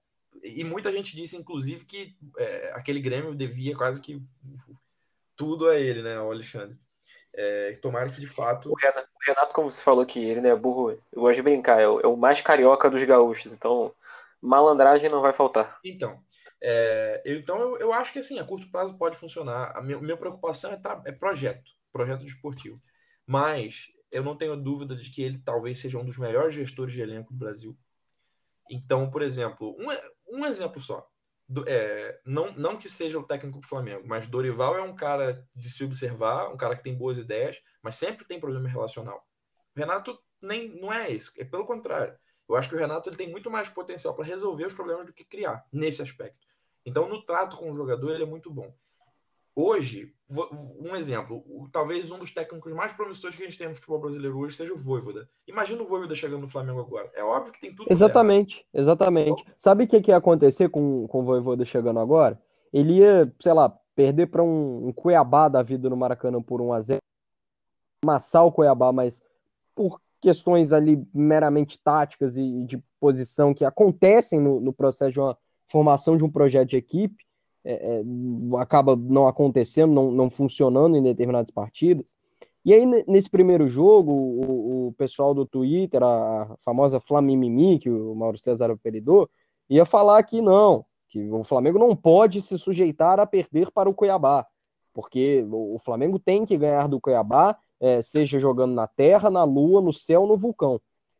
E 0.43 0.63
muita 0.63 0.91
gente 0.91 1.15
disse, 1.15 1.35
inclusive, 1.35 1.85
que 1.85 2.15
é, 2.37 2.71
aquele 2.73 2.99
Grêmio 2.99 3.35
devia 3.35 3.75
quase 3.75 4.01
que 4.01 4.21
tudo 5.35 5.69
a 5.69 5.75
ele, 5.77 6.01
né, 6.01 6.19
o 6.19 6.31
Alexandre. 6.31 6.77
É, 7.33 7.73
tomara 7.81 8.09
que 8.09 8.19
de 8.19 8.27
fato. 8.27 8.71
O 8.71 8.75
Renato, 8.75 9.07
o 9.15 9.25
Renato, 9.25 9.53
como 9.53 9.71
você 9.71 9.83
falou 9.83 10.05
que 10.05 10.19
ele, 10.19 10.41
né, 10.41 10.55
burro, 10.55 10.91
eu 10.91 11.21
gosto 11.21 11.35
de 11.35 11.41
brincar, 11.43 11.79
é 11.79 11.87
o, 11.87 11.99
é 11.99 12.07
o 12.07 12.17
mais 12.17 12.41
carioca 12.41 12.89
dos 12.89 13.03
gaúchos, 13.03 13.53
então 13.53 13.93
malandragem 14.41 15.09
não 15.09 15.21
vai 15.21 15.31
faltar. 15.31 15.79
Então, 15.83 16.19
é, 16.61 17.21
eu, 17.23 17.37
então 17.37 17.59
eu, 17.59 17.77
eu, 17.77 17.93
acho 17.93 18.11
que 18.11 18.19
assim, 18.19 18.39
a 18.39 18.43
curto 18.43 18.71
prazo 18.71 18.97
pode 18.97 19.17
funcionar. 19.17 19.71
A 19.75 19.81
minha, 19.81 19.99
minha 19.99 20.17
preocupação 20.17 20.71
é, 20.71 20.79
é 21.05 21.11
projeto, 21.11 21.71
projeto 21.91 22.25
esportivo. 22.25 22.79
Mas 23.25 23.91
eu 24.11 24.23
não 24.23 24.37
tenho 24.37 24.55
dúvida 24.55 24.95
de 24.95 25.09
que 25.09 25.21
ele 25.21 25.39
talvez 25.39 25.79
seja 25.79 25.97
um 25.97 26.05
dos 26.05 26.17
melhores 26.17 26.55
gestores 26.55 26.93
de 26.93 27.01
elenco 27.01 27.33
do 27.33 27.39
Brasil. 27.39 27.77
Então, 28.69 29.09
por 29.09 29.21
exemplo, 29.21 29.75
um, 29.79 30.39
um 30.39 30.45
exemplo 30.45 30.79
só. 30.79 31.07
Do, 31.47 31.63
é, 31.67 32.19
não, 32.25 32.51
não 32.53 32.77
que 32.77 32.89
seja 32.89 33.17
o 33.17 33.23
técnico 33.23 33.61
do 33.61 33.67
Flamengo, 33.67 34.05
mas 34.05 34.27
Dorival 34.27 34.75
é 34.75 34.81
um 34.81 34.95
cara 34.95 35.47
de 35.55 35.69
se 35.69 35.83
observar, 35.83 36.51
um 36.51 36.57
cara 36.57 36.75
que 36.75 36.83
tem 36.83 36.97
boas 36.97 37.17
ideias, 37.17 37.57
mas 37.81 37.95
sempre 37.95 38.25
tem 38.25 38.39
problema 38.39 38.67
relacional. 38.67 39.25
O 39.73 39.79
Renato 39.79 40.19
nem 40.41 40.69
não 40.79 40.91
é 40.91 41.09
esse, 41.09 41.39
é 41.39 41.45
pelo 41.45 41.65
contrário. 41.65 42.17
Eu 42.49 42.55
acho 42.55 42.69
que 42.69 42.75
o 42.75 42.77
Renato 42.77 43.09
ele 43.09 43.17
tem 43.17 43.29
muito 43.29 43.49
mais 43.49 43.69
potencial 43.69 44.13
para 44.13 44.25
resolver 44.25 44.65
os 44.65 44.73
problemas 44.73 45.05
do 45.05 45.13
que 45.13 45.23
criar 45.23 45.65
nesse 45.71 46.01
aspecto. 46.01 46.45
Então, 46.85 47.07
no 47.07 47.23
trato 47.25 47.57
com 47.57 47.71
o 47.71 47.75
jogador, 47.75 48.13
ele 48.13 48.23
é 48.23 48.27
muito 48.27 48.49
bom. 48.51 48.73
Hoje, 49.59 50.13
um 50.79 50.95
exemplo, 50.95 51.43
talvez 51.71 52.11
um 52.11 52.19
dos 52.19 52.31
técnicos 52.31 52.71
mais 52.73 52.93
promissores 52.93 53.35
que 53.35 53.41
a 53.41 53.45
gente 53.47 53.57
tem 53.57 53.67
no 53.67 53.73
futebol 53.73 53.99
brasileiro 53.99 54.37
hoje 54.37 54.55
seja 54.55 54.71
o 54.71 54.77
Voivoda. 54.77 55.27
Imagina 55.47 55.81
o 55.81 55.85
Voivoda 55.85 56.13
chegando 56.13 56.41
no 56.41 56.47
Flamengo 56.47 56.79
agora. 56.79 57.09
É 57.15 57.23
óbvio 57.23 57.51
que 57.51 57.59
tem 57.59 57.73
tudo. 57.73 57.91
Exatamente, 57.91 58.63
exatamente. 58.71 59.43
Sabe 59.57 59.85
o 59.85 59.87
que, 59.87 59.99
que 59.99 60.11
ia 60.11 60.17
acontecer 60.17 60.69
com, 60.69 61.07
com 61.07 61.21
o 61.21 61.23
Voivoda 61.23 61.65
chegando 61.65 61.99
agora? 61.99 62.39
Ele 62.71 62.99
ia, 62.99 63.33
sei 63.39 63.51
lá, 63.51 63.75
perder 63.95 64.27
para 64.27 64.43
um, 64.43 64.89
um, 64.89 64.93
Cuiabá 64.93 65.49
da 65.49 65.63
vida 65.63 65.89
no 65.89 65.97
Maracanã 65.97 66.39
por 66.39 66.61
1 66.61 66.73
a 66.73 66.81
0 66.81 66.99
amassar 68.05 68.45
o 68.45 68.51
Cuiabá, 68.51 68.93
mas 68.93 69.23
por 69.73 69.99
questões 70.21 70.71
ali 70.71 71.03
meramente 71.11 71.79
táticas 71.79 72.37
e 72.37 72.63
de 72.63 72.77
posição 72.99 73.55
que 73.55 73.65
acontecem 73.65 74.39
no, 74.39 74.59
no 74.59 74.71
processo 74.71 75.13
de 75.13 75.19
uma 75.19 75.35
formação 75.67 76.15
de 76.15 76.23
um 76.23 76.29
projeto 76.29 76.69
de 76.69 76.77
equipe, 76.77 77.25
é, 77.69 77.99
é, 77.99 78.03
acaba 78.61 78.95
não 78.95 79.27
acontecendo, 79.27 79.91
não, 79.91 80.09
não 80.09 80.29
funcionando 80.29 80.95
em 80.95 81.03
determinadas 81.03 81.51
partidas. 81.51 82.15
E 82.63 82.73
aí, 82.73 82.85
nesse 83.05 83.29
primeiro 83.29 83.67
jogo, 83.67 84.11
o, 84.11 84.87
o 84.87 84.93
pessoal 84.93 85.33
do 85.33 85.45
Twitter, 85.45 86.01
a 86.01 86.55
famosa 86.61 86.99
Flamimimi, 86.99 87.77
que 87.77 87.89
o 87.89 88.15
Mauro 88.15 88.37
César 88.37 88.71
apelidou, 88.71 89.29
ia 89.69 89.83
falar 89.83 90.23
que 90.23 90.41
não, 90.41 90.85
que 91.09 91.29
o 91.29 91.43
Flamengo 91.43 91.77
não 91.77 91.93
pode 91.93 92.41
se 92.41 92.57
sujeitar 92.57 93.19
a 93.19 93.25
perder 93.25 93.69
para 93.71 93.89
o 93.89 93.93
Cuiabá, 93.93 94.47
porque 94.93 95.45
o 95.51 95.77
Flamengo 95.77 96.17
tem 96.17 96.45
que 96.45 96.57
ganhar 96.57 96.87
do 96.87 97.01
Cuiabá, 97.01 97.57
é, 97.81 98.01
seja 98.01 98.39
jogando 98.39 98.73
na 98.73 98.87
terra, 98.87 99.29
na 99.29 99.43
lua, 99.43 99.81
no 99.81 99.91
céu, 99.91 100.25
no 100.25 100.37
vulcão. 100.37 100.79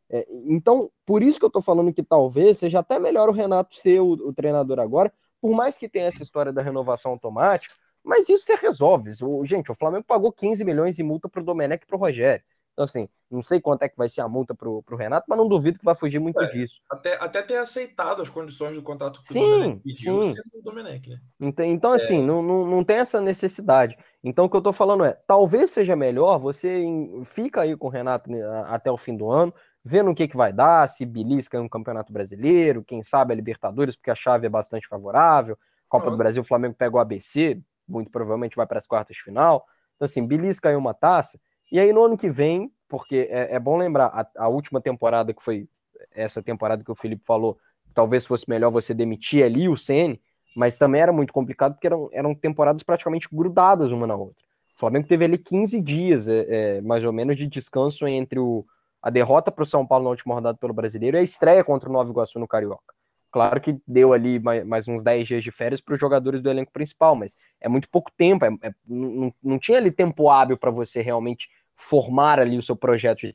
É, 0.10 0.26
então, 0.46 0.90
por 1.06 1.22
isso 1.22 1.40
que 1.40 1.46
eu 1.46 1.50
tô 1.50 1.62
falando 1.62 1.94
que 1.94 2.04
talvez 2.04 2.58
seja 2.58 2.80
até 2.80 2.98
melhor 2.98 3.28
o 3.28 3.34
Renato 3.34 3.76
ser 3.76 4.00
o, 4.00 4.12
o 4.14 4.34
treinador 4.34 4.80
agora, 4.80 5.12
por 5.42 5.56
mais 5.56 5.78
que 5.78 5.90
tenha 5.90 6.08
essa 6.08 6.24
história 6.24 6.52
da 6.52 6.62
renovação 6.62 7.12
automática, 7.12 7.74
mas 8.04 8.30
isso 8.30 8.46
você 8.46 8.56
resolve. 8.56 9.12
O, 9.22 9.46
gente, 9.46 9.72
o 9.72 9.76
Flamengo 9.76 10.06
pagou 10.06 10.32
15 10.32 10.64
milhões 10.64 10.96
de 10.96 11.04
multa 11.04 11.28
pro 11.28 11.44
Domenech 11.44 11.84
e 11.84 11.88
pro 11.88 11.98
Rogério. 11.98 12.44
Então, 12.78 12.84
assim, 12.84 13.10
não 13.30 13.42
sei 13.42 13.60
quanto 13.60 13.82
é 13.82 13.90
que 13.90 13.98
vai 13.98 14.08
ser 14.08 14.22
a 14.22 14.30
multa 14.30 14.54
pro, 14.54 14.84
pro 14.84 14.96
Renato, 14.96 15.26
mas 15.28 15.36
não 15.36 15.48
duvido 15.48 15.80
que 15.80 15.84
vai 15.84 15.96
fugir 15.96 16.20
muito 16.20 16.40
é, 16.40 16.48
disso. 16.48 16.80
Até, 16.88 17.16
até 17.16 17.42
ter 17.42 17.58
aceitado 17.58 18.22
as 18.22 18.30
condições 18.30 18.76
do 18.76 18.84
contrato 18.84 19.20
que 19.20 19.28
sim, 19.28 19.40
o 19.40 19.50
Domenech 19.50 19.82
pediu, 19.84 20.24
sim. 20.24 20.34
sendo 20.34 20.60
o 20.60 20.62
Domenech, 20.62 21.10
né? 21.10 21.20
Então, 21.40 21.66
então 21.66 21.92
assim, 21.92 22.20
é. 22.20 22.22
não, 22.22 22.44
não, 22.44 22.68
não 22.68 22.84
tem 22.84 22.98
essa 22.98 23.20
necessidade. 23.20 23.98
Então, 24.24 24.46
o 24.46 24.50
que 24.50 24.56
eu 24.56 24.62
tô 24.62 24.72
falando 24.72 25.04
é, 25.04 25.20
talvez 25.26 25.72
seja 25.72 25.96
melhor 25.96 26.38
você 26.38 26.86
fica 27.26 27.62
aí 27.62 27.76
com 27.76 27.88
o 27.88 27.90
Renato 27.90 28.30
né, 28.30 28.42
até 28.68 28.92
o 28.92 28.98
fim 28.98 29.18
do 29.18 29.28
ano, 29.28 29.52
vendo 29.88 30.12
o 30.12 30.16
que, 30.16 30.28
que 30.28 30.36
vai 30.36 30.52
dar, 30.52 30.88
se 30.90 31.06
belisca 31.06 31.62
no 31.62 31.70
Campeonato 31.70 32.12
Brasileiro, 32.12 32.84
quem 32.84 33.02
sabe 33.02 33.32
a 33.32 33.36
Libertadores, 33.36 33.96
porque 33.96 34.12
a 34.12 34.16
chave 34.16 34.46
é 34.46 34.50
bastante 34.50 34.86
favorável. 34.86 35.58
Copa 35.88 36.12
do 36.12 36.18
Brasil, 36.18 36.42
o 36.42 36.46
Flamengo 36.46 36.76
pega 36.78 36.98
o 36.98 37.00
ABC, 37.00 37.58
muito 37.88 38.12
provavelmente 38.12 38.58
vai 38.58 38.68
para 38.68 38.78
as 38.78 38.86
quartas 38.86 39.16
de 39.16 39.24
final. 39.24 39.66
Então, 39.96 40.06
assim, 40.06 40.28
belisca 40.28 40.68
aí 40.68 40.76
uma 40.76 40.94
taça. 40.94 41.40
E 41.72 41.80
aí, 41.80 41.94
no 41.94 42.04
ano 42.04 42.18
que 42.18 42.30
vem, 42.30 42.70
porque 42.90 43.30
é, 43.32 43.56
é 43.56 43.60
bom 43.60 43.78
lembrar, 43.78 44.08
a, 44.08 44.44
a, 44.44 44.48
última 44.50 44.82
temporada, 44.82 45.34
que 45.34 45.42
foi 45.42 45.70
essa 46.12 46.44
temporada 46.44 46.84
que 46.84 46.92
o 46.92 46.96
Felipe 46.96 47.24
falou, 47.26 47.58
talvez 47.94 48.26
fosse 48.26 48.50
melhor 48.50 48.70
você 48.70 48.94
demitir 48.94 49.46
ali 49.46 49.70
o 49.70 49.78
CN, 49.78 50.20
mas 50.54 50.78
também 50.78 51.02
era 51.02 51.14
muito 51.14 51.32
complicado, 51.32 51.74
porque 51.76 51.88
eram, 51.88 52.10
eram 52.12 52.36
temporadas 52.36 52.84
praticamente 52.84 53.30
grudadas 53.32 53.94
uma 53.94 54.06
na 54.06 54.16
outra. 54.16 54.44
O 54.76 54.80
Flamengo 54.80 55.08
teve 55.08 55.24
ali 55.24 55.38
15 55.38 55.82
dias, 55.82 56.28
é, 56.28 56.46
é, 56.50 56.82
mais 56.82 57.06
ou 57.06 57.14
menos, 57.14 57.38
de 57.38 57.48
descanso 57.48 58.06
entre 58.06 58.38
o, 58.38 58.66
a 59.02 59.10
derrota 59.10 59.52
para 59.52 59.64
o 59.64 59.66
São 59.66 59.86
Paulo 59.86 60.06
na 60.06 60.10
última 60.12 60.36
rodada 60.36 60.58
pelo 60.58 60.74
Brasileiro 60.74 61.18
e 61.18 61.20
a 61.20 61.24
estreia 61.24 61.64
contra 61.64 61.90
o 61.90 61.94
Nova 61.94 62.10
Iguaçu 62.10 62.40
no 62.40 62.48
Carioca. 62.48 62.94
Claro 63.32 63.60
que 63.60 63.78
deu 63.86 64.14
ali 64.14 64.40
mais, 64.40 64.66
mais 64.66 64.88
uns 64.88 65.04
10 65.04 65.28
dias 65.28 65.44
de 65.44 65.52
férias 65.52 65.82
para 65.82 65.94
os 65.94 66.00
jogadores 66.00 66.42
do 66.42 66.50
elenco 66.50 66.72
principal, 66.72 67.16
mas 67.16 67.38
é 67.60 67.68
muito 67.68 67.90
pouco 67.90 68.12
tempo, 68.18 68.46
é, 68.46 68.50
é, 68.62 68.74
não, 68.88 69.34
não 69.44 69.60
tinha 69.60 69.78
ali 69.78 69.92
tempo 69.92 70.30
hábil 70.30 70.58
para 70.58 70.72
você 70.72 71.02
realmente 71.02 71.50
formar 71.76 72.40
ali 72.40 72.58
o 72.58 72.64
seu 72.64 72.76
projeto. 72.76 73.28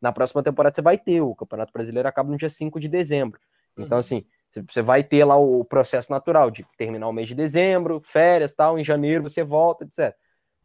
Na 0.00 0.12
próxima 0.12 0.42
temporada 0.42 0.74
você 0.74 0.80
vai 0.80 0.96
ter, 0.96 1.20
o 1.20 1.34
Campeonato 1.34 1.72
Brasileiro 1.72 2.08
acaba 2.08 2.30
no 2.30 2.36
dia 2.36 2.48
5 2.48 2.80
de 2.80 2.88
dezembro. 2.88 3.38
Então, 3.76 3.96
uhum. 3.96 4.00
assim, 4.00 4.24
você 4.68 4.82
vai 4.82 5.04
ter 5.04 5.24
lá 5.24 5.36
o 5.36 5.64
processo 5.64 6.10
natural 6.10 6.50
de 6.50 6.64
terminar 6.76 7.08
o 7.08 7.12
mês 7.12 7.28
de 7.28 7.34
dezembro, 7.34 8.00
férias, 8.02 8.54
tal, 8.54 8.78
em 8.78 8.84
janeiro 8.84 9.22
você 9.22 9.44
volta, 9.44 9.84
etc. 9.84 10.16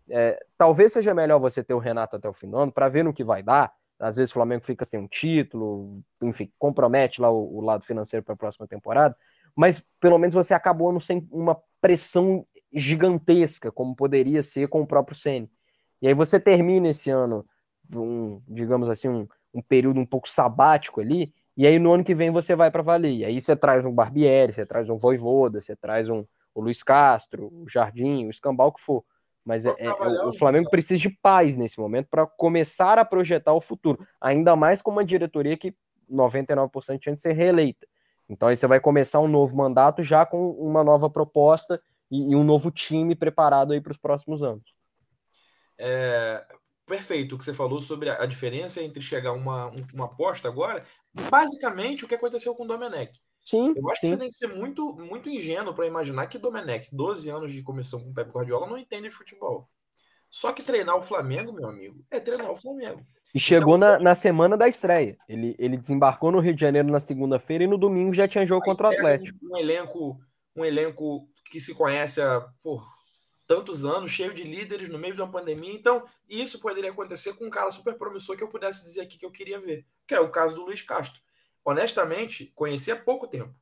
É, 0.10 0.40
talvez 0.58 0.94
seja 0.94 1.14
melhor 1.14 1.40
você 1.40 1.64
ter 1.64 1.74
o 1.74 1.80
Renato 1.80 2.16
até 2.16 2.30
o 2.30 2.34
fim 2.34 2.50
do 2.50 2.58
ano 2.58 2.72
para 2.72 2.88
ver 2.88 3.04
no 3.04 3.14
que 3.14 3.24
vai 3.24 3.44
dar, 3.44 3.74
às 4.00 4.18
vezes 4.18 4.32
o 4.32 4.34
Flamengo 4.34 4.66
fica 4.66 4.86
sem 4.86 5.00
um 5.00 5.08
título, 5.08 6.02
enfim, 6.22 6.52
compromete 6.58 7.22
lá 7.22 7.30
o, 7.30 7.58
o 7.58 7.62
lado 7.62 7.84
financeiro 7.84 8.24
para 8.24 8.34
a 8.34 8.38
próxima 8.38 8.68
temporada, 8.68 9.16
mas 9.56 9.84
pelo 10.00 10.18
menos 10.18 10.34
você 10.34 10.54
acabou 10.54 10.90
ano 10.90 11.00
sem 11.00 11.28
uma 11.32 11.58
pressão 11.82 12.46
gigantesca, 12.74 13.72
como 13.72 13.96
poderia 13.96 14.44
ser 14.44 14.68
com 14.68 14.82
o 14.82 14.88
próprio 14.88 15.18
Ceni. 15.18 15.50
E 16.02 16.08
aí 16.08 16.14
você 16.14 16.40
termina 16.40 16.90
esse 16.90 17.10
ano, 17.10 17.46
um, 17.94 18.42
digamos 18.48 18.90
assim, 18.90 19.08
um, 19.08 19.28
um 19.54 19.62
período 19.62 20.00
um 20.00 20.06
pouco 20.06 20.30
sabático 20.30 21.00
ali, 21.00 21.34
e 21.56 21.66
aí 21.66 21.80
no 21.80 21.94
ano 21.94 22.04
que 22.04 22.14
vem 22.14 22.32
você 22.32 22.56
vai 22.56 22.70
para 22.70 22.84
valer. 22.84 23.14
E 23.14 23.26
aí 23.26 23.40
você 23.40 23.56
traz 23.56 23.86
um 23.86 23.94
Barbieri, 23.94 24.52
você 24.52 24.66
traz 24.66 24.90
um 24.90 24.98
Voivoda, 24.98 25.62
você 25.62 25.76
traz 25.76 26.10
um 26.10 26.26
o 26.56 26.62
Luiz 26.62 26.82
Castro, 26.82 27.48
o 27.54 27.70
Jardim, 27.70 28.26
o 28.26 28.30
Escambau 28.30 28.72
que 28.72 28.82
for. 28.82 29.04
Mas 29.46 29.66
é, 29.66 29.76
é, 29.78 29.92
o 30.26 30.36
Flamengo 30.38 30.70
precisa 30.72 31.00
de 31.00 31.10
paz 31.10 31.56
nesse 31.56 31.80
momento 31.80 32.08
para 32.10 32.26
começar 32.26 32.98
a 32.98 33.06
projetar 33.06 33.54
o 33.54 33.62
futuro. 33.62 34.06
Ainda 34.20 34.56
mais 34.56 34.82
com 34.82 34.90
uma 34.90 35.06
diretoria 35.06 35.56
que 35.56 35.76
99% 36.12 37.00
tinha 37.00 37.14
de 37.14 37.22
ser 37.22 37.34
reeleita. 37.34 37.88
Então 38.28 38.50
aí 38.50 38.58
você 38.58 38.66
vai 38.66 38.80
começar 38.80 39.20
um 39.20 39.28
novo 39.28 39.56
mandato 39.56 40.02
já 40.02 40.26
com 40.26 40.50
uma 40.52 40.84
nova 40.84 41.10
proposta 41.10 41.80
e, 42.10 42.32
e 42.32 42.36
um 42.36 42.44
novo 42.44 42.72
time 42.72 43.16
preparado 43.16 43.72
aí 43.72 43.80
para 43.80 43.92
os 43.92 44.00
próximos 44.00 44.42
anos. 44.42 44.74
É, 45.78 46.44
perfeito 46.88 47.36
o 47.36 47.38
que 47.38 47.46
você 47.46 47.54
falou 47.54 47.82
sobre 47.84 48.10
a 48.10 48.26
diferença 48.26 48.82
entre 48.82 49.02
chegar 49.02 49.34
uma, 49.34 49.72
uma 49.94 50.06
aposta 50.06 50.48
agora. 50.48 50.84
Basicamente 51.30 52.04
o 52.04 52.08
que 52.08 52.16
aconteceu 52.16 52.56
com 52.56 52.64
o 52.64 52.68
Domenech. 52.68 53.22
Sim, 53.46 53.76
eu 53.78 53.90
acho 53.92 54.02
sim. 54.02 54.08
que 54.08 54.14
você 54.14 54.18
tem 54.18 54.30
que 54.30 54.36
ser 54.36 54.48
muito, 54.48 54.96
muito 54.96 55.30
ingênuo 55.30 55.76
para 55.76 55.86
imaginar 55.86 56.26
que 56.26 56.40
Domenech, 56.40 56.90
12 56.92 57.30
anos 57.30 57.54
de 57.54 57.62
comissão 57.62 58.02
com 58.02 58.10
o 58.10 58.14
Pep 58.14 58.32
Guardiola, 58.32 58.66
não 58.66 58.78
entende 58.78 59.08
de 59.08 59.16
futebol. 59.16 59.70
Só 60.32 60.52
que 60.52 60.64
treinar 60.64 60.98
o 60.98 61.02
Flamengo, 61.02 61.54
meu 61.54 61.70
amigo, 61.70 62.04
é 62.10 62.20
treinar 62.20 62.52
o 62.52 62.56
Flamengo. 62.56 63.06
E 63.34 63.40
chegou 63.40 63.78
então, 63.78 63.92
na, 63.92 64.00
na 64.00 64.16
semana 64.16 64.58
da 64.58 64.68
estreia. 64.68 65.16
Ele, 65.30 65.56
ele 65.60 65.78
desembarcou 65.78 66.32
no 66.32 66.40
Rio 66.40 66.56
de 66.56 66.62
Janeiro 66.62 66.90
na 66.90 67.00
segunda-feira 67.00 67.66
e 67.66 67.68
no 67.68 67.78
domingo 67.78 68.14
já 68.14 68.28
tinha 68.28 68.48
jogo 68.48 68.66
contra 68.66 68.88
o 68.88 68.92
Atlético. 68.92 69.38
Um, 69.44 69.54
um, 69.54 69.58
elenco, 69.58 70.20
um 70.56 70.66
elenco 70.66 71.30
que 71.52 71.60
se 71.60 71.76
conhece 71.76 72.22
há 72.22 72.42
por 72.64 72.84
tantos 73.46 73.86
anos, 73.86 74.10
cheio 74.10 74.34
de 74.34 74.44
líderes 74.44 74.90
no 74.90 74.98
meio 74.98 75.14
de 75.14 75.22
uma 75.22 75.32
pandemia. 75.32 75.72
Então, 75.72 76.04
isso 76.28 76.60
poderia 76.60 76.90
acontecer 76.90 77.34
com 77.34 77.46
um 77.46 77.50
cara 77.52 77.70
super 77.70 77.96
promissor 77.96 78.36
que 78.36 78.44
eu 78.44 78.50
pudesse 78.50 78.84
dizer 78.84 79.02
aqui 79.02 79.20
que 79.20 79.26
eu 79.26 79.32
queria 79.32 79.60
ver, 79.60 79.86
que 80.08 80.16
é 80.16 80.20
o 80.20 80.32
caso 80.32 80.56
do 80.56 80.66
Luiz 80.66 80.82
Castro 80.82 81.22
honestamente, 81.66 82.52
conhecia 82.56 82.94
há 82.94 82.98
pouco 82.98 83.28
tempo. 83.28 83.54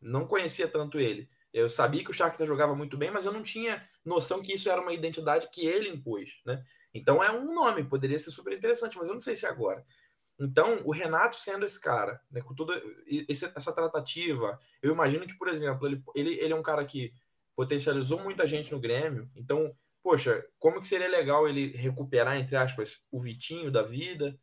Não 0.00 0.26
conhecia 0.26 0.68
tanto 0.68 1.00
ele. 1.00 1.28
Eu 1.52 1.68
sabia 1.68 2.04
que 2.04 2.10
o 2.10 2.14
Shakhtar 2.14 2.46
jogava 2.46 2.74
muito 2.74 2.96
bem, 2.96 3.10
mas 3.10 3.26
eu 3.26 3.32
não 3.32 3.42
tinha 3.42 3.86
noção 4.04 4.40
que 4.40 4.54
isso 4.54 4.70
era 4.70 4.80
uma 4.80 4.92
identidade 4.92 5.48
que 5.50 5.66
ele 5.66 5.88
impôs, 5.88 6.40
né? 6.46 6.64
Então 6.94 7.22
é 7.22 7.30
um 7.30 7.52
nome, 7.52 7.84
poderia 7.84 8.18
ser 8.18 8.30
super 8.30 8.52
interessante, 8.52 8.96
mas 8.96 9.08
eu 9.08 9.14
não 9.14 9.20
sei 9.20 9.34
se 9.34 9.44
é 9.44 9.48
agora. 9.48 9.84
Então, 10.38 10.80
o 10.84 10.92
Renato 10.92 11.34
sendo 11.34 11.64
esse 11.64 11.80
cara, 11.80 12.20
né, 12.30 12.40
com 12.40 12.54
toda 12.54 12.80
essa 13.28 13.72
tratativa, 13.72 14.58
eu 14.80 14.92
imagino 14.92 15.26
que, 15.26 15.36
por 15.36 15.48
exemplo, 15.48 15.86
ele, 15.86 16.02
ele, 16.14 16.34
ele 16.34 16.52
é 16.52 16.56
um 16.56 16.62
cara 16.62 16.84
que 16.84 17.12
potencializou 17.56 18.22
muita 18.22 18.46
gente 18.46 18.70
no 18.70 18.78
Grêmio. 18.78 19.28
Então, 19.34 19.74
poxa, 20.00 20.46
como 20.60 20.80
que 20.80 20.86
seria 20.86 21.08
legal 21.08 21.48
ele 21.48 21.76
recuperar, 21.76 22.36
entre 22.36 22.54
aspas, 22.54 23.00
o 23.10 23.20
Vitinho 23.20 23.70
da 23.70 23.82
vida, 23.82 24.38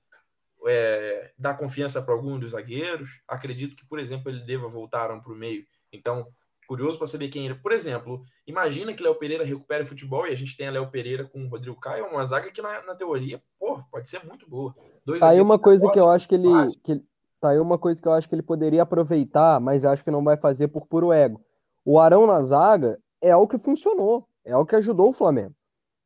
é, 0.66 1.32
dar 1.38 1.58
confiança 1.58 2.02
para 2.02 2.14
algum 2.14 2.40
dos 2.40 2.52
zagueiros. 2.52 3.22
Acredito 3.28 3.76
que, 3.76 3.86
por 3.88 4.00
exemplo, 4.00 4.30
ele 4.30 4.46
deva 4.46 4.68
voltar 4.68 5.08
para 5.08 5.32
o 5.32 5.36
meio. 5.36 5.66
Então, 5.92 6.28
curioso 6.68 6.98
para 6.98 7.08
saber 7.08 7.30
quem 7.30 7.46
ele. 7.46 7.56
Por 7.56 7.72
exemplo, 7.72 8.22
imagina 8.46 8.94
que 8.94 9.04
Léo 9.04 9.16
Pereira 9.16 9.44
recupere 9.44 9.84
o 9.84 9.88
futebol 9.88 10.28
e 10.28 10.32
a 10.32 10.36
gente 10.36 10.58
tem 10.58 10.68
a 10.68 10.72
Léo 10.72 10.90
Pereira 10.90 11.26
com 11.26 11.46
o 11.46 11.48
Rodrigo 11.48 11.80
Caio, 11.80 12.08
uma 12.08 12.26
zaga 12.26 12.52
que 12.52 12.62
na, 12.62 12.84
na 12.84 12.96
teoria, 12.96 13.42
pô, 13.60 13.82
pode 13.92 14.10
ser 14.10 14.26
muito 14.26 14.50
boa. 14.50 14.74
Dois 15.06 15.20
tá 15.20 15.30
aí 15.30 15.40
uma 15.40 15.60
coisa 15.60 15.90
que 15.90 16.00
eu 16.00 16.10
acho 16.10 16.28
que 16.28 16.36
ele. 16.36 16.50
Que, 16.84 17.02
tá 17.40 17.50
aí 17.50 17.60
uma 17.60 17.78
coisa 17.78 18.02
que 18.02 18.08
eu 18.08 18.14
acho 18.14 18.28
que 18.28 18.36
ele 18.36 18.42
poderia 18.42 18.84
aproveitar, 18.84 19.60
mas 19.60 19.86
acho 19.86 20.04
que 20.04 20.12
não 20.12 20.24
vai 20.24 20.38
fazer 20.38 20.68
por 20.68 20.86
puro 20.88 21.14
ego. 21.14 21.42
O 21.84 22.00
Arão 22.00 22.26
na 22.26 22.42
zaga 22.42 23.00
é 23.22 23.36
o 23.36 23.48
que 23.48 23.58
funcionou, 23.58 24.28
é 24.44 24.56
o 24.58 24.66
que 24.66 24.76
ajudou 24.76 25.10
o 25.10 25.14
Flamengo. 25.14 25.54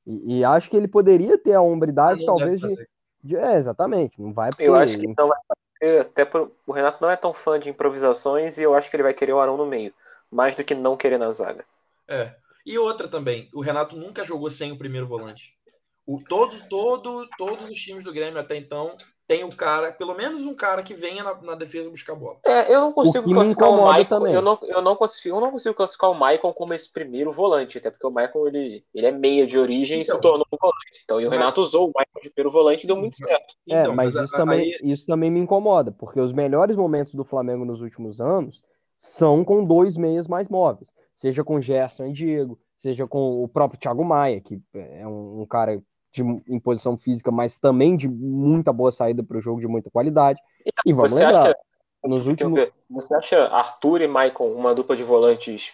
E, 0.05 0.39
e 0.39 0.43
acho 0.43 0.70
que 0.70 0.76
ele 0.76 0.88
poderia 0.88 1.38
ter 1.38 1.53
a 1.53 1.62
hombridade, 1.62 2.26
talvez, 2.26 2.60
de, 2.60 2.88
é, 3.32 3.55
exatamente. 3.55 4.22
Não 4.22 4.34
vai. 4.34 4.49
Eu 4.57 4.76
acho 4.76 4.97
que 4.97 5.07
não 5.07 5.28
vai 5.28 5.39
fazer, 5.47 6.01
até 6.01 6.26
por... 6.26 6.51
o 6.65 6.72
Renato 6.72 7.01
não 7.01 7.09
é 7.09 7.15
tão 7.15 7.34
fã 7.34 7.59
de 7.59 7.70
improvisações 7.70 8.57
e 8.57 8.63
eu 8.63 8.74
acho 8.74 8.89
que 8.89 8.95
ele 8.95 9.03
vai 9.03 9.13
querer 9.13 9.34
o 9.34 9.39
Arão 9.39 9.57
no 9.57 9.65
meio, 9.65 9.93
mais 10.32 10.55
do 10.55 10.63
que 10.63 10.76
não 10.76 10.97
querer 10.97 11.17
na 11.17 11.32
zaga. 11.32 11.65
É. 12.07 12.34
E 12.65 12.78
outra 12.78 13.07
também, 13.07 13.49
o 13.53 13.61
Renato 13.61 13.95
nunca 13.95 14.24
jogou 14.24 14.49
sem 14.49 14.72
o 14.72 14.78
primeiro 14.78 15.07
volante. 15.07 15.57
O, 16.05 16.22
todos, 16.24 16.67
todo, 16.67 17.28
todos 17.38 17.70
os 17.70 17.78
times 17.78 18.03
do 18.03 18.13
Grêmio 18.13 18.39
até 18.39 18.55
então 18.55 18.95
tem 19.30 19.43
um 19.43 19.51
cara, 19.51 19.91
pelo 19.91 20.15
menos 20.15 20.43
um 20.43 20.55
cara 20.55 20.82
que 20.82 20.91
venha 20.91 21.23
na, 21.23 21.36
na 21.36 21.53
defesa 21.53 21.88
buscar 21.88 22.15
bola. 22.15 22.39
É, 22.43 22.73
eu 22.73 22.82
não 22.82 22.91
consigo 22.91 23.32
classificar 23.32 23.69
o 23.69 23.86
Michael. 23.86 24.05
Também. 24.05 24.34
Eu 24.34 24.41
não, 24.41 24.57
eu, 24.63 24.82
não 24.82 24.95
consigo, 24.95 25.36
eu 25.36 25.39
não 25.39 25.51
consigo 25.51 25.75
classificar 25.75 26.09
o 26.09 26.15
Michael 26.15 26.51
como 26.51 26.73
esse 26.73 26.91
primeiro 26.91 27.32
volante, 27.32 27.77
até 27.77 27.91
porque 27.91 28.07
o 28.07 28.09
Michael 28.09 28.47
ele, 28.47 28.84
ele 28.91 29.05
é 29.05 29.11
meia 29.11 29.45
de 29.45 29.59
origem 29.59 30.01
então, 30.01 30.15
e 30.15 30.17
se 30.17 30.21
tornou 30.23 30.47
um 30.51 30.57
volante. 30.59 31.01
Então, 31.03 31.21
e 31.21 31.27
o 31.27 31.30
mas, 31.30 31.38
Renato 31.38 31.61
usou 31.61 31.86
o 31.86 31.88
Michael 31.89 32.23
de 32.23 32.30
primeiro 32.32 32.49
volante 32.49 32.86
e 32.86 32.88
deu 32.88 32.95
muito 32.95 33.17
certo. 33.17 33.53
É, 33.69 33.82
então, 33.82 33.95
mas, 33.95 34.15
mas 34.15 34.25
isso, 34.25 34.36
a, 34.36 34.39
também, 34.39 34.73
aí... 34.73 34.91
isso 34.91 35.05
também 35.05 35.30
me 35.30 35.39
incomoda, 35.39 35.91
porque 35.91 36.19
os 36.19 36.34
melhores 36.34 36.75
momentos 36.75 37.13
do 37.13 37.23
Flamengo 37.23 37.63
nos 37.63 37.82
últimos 37.82 38.19
anos 38.19 38.63
são 38.97 39.45
com 39.45 39.63
dois 39.63 39.95
meias 39.95 40.27
mais 40.27 40.49
móveis, 40.49 40.91
seja 41.13 41.43
com 41.43 41.61
Gerson 41.61 42.07
e 42.07 42.13
Diego, 42.13 42.59
seja 42.75 43.05
com 43.05 43.43
o 43.43 43.47
próprio 43.47 43.80
Thiago 43.80 44.03
Maia, 44.03 44.41
que 44.41 44.59
é 44.73 45.05
um, 45.05 45.41
um 45.41 45.45
cara 45.45 45.80
de, 46.12 46.24
em 46.24 46.60
posição 46.60 46.97
física, 46.97 47.32
mas 47.32 47.57
também 47.57 47.95
de 47.95 48.07
muita 48.07 48.74
boa 48.74 48.91
saída 48.91 49.24
para 49.24 49.38
o 49.38 49.41
jogo, 49.41 49.62
de 49.62 49.68
muita 49.68 49.89
qualidade. 49.89 50.39
E, 50.86 50.93
vamos 50.93 51.12
você 51.12 51.26
lembrar, 51.26 51.41
acha, 51.43 51.55
nos 52.03 52.28
últimos... 52.28 52.68
Você 52.89 53.16
acha 53.16 53.45
Arthur 53.47 54.01
e 54.01 54.07
Maicon 54.07 54.51
uma 54.51 54.74
dupla 54.74 54.95
de 54.95 55.03
volantes 55.03 55.74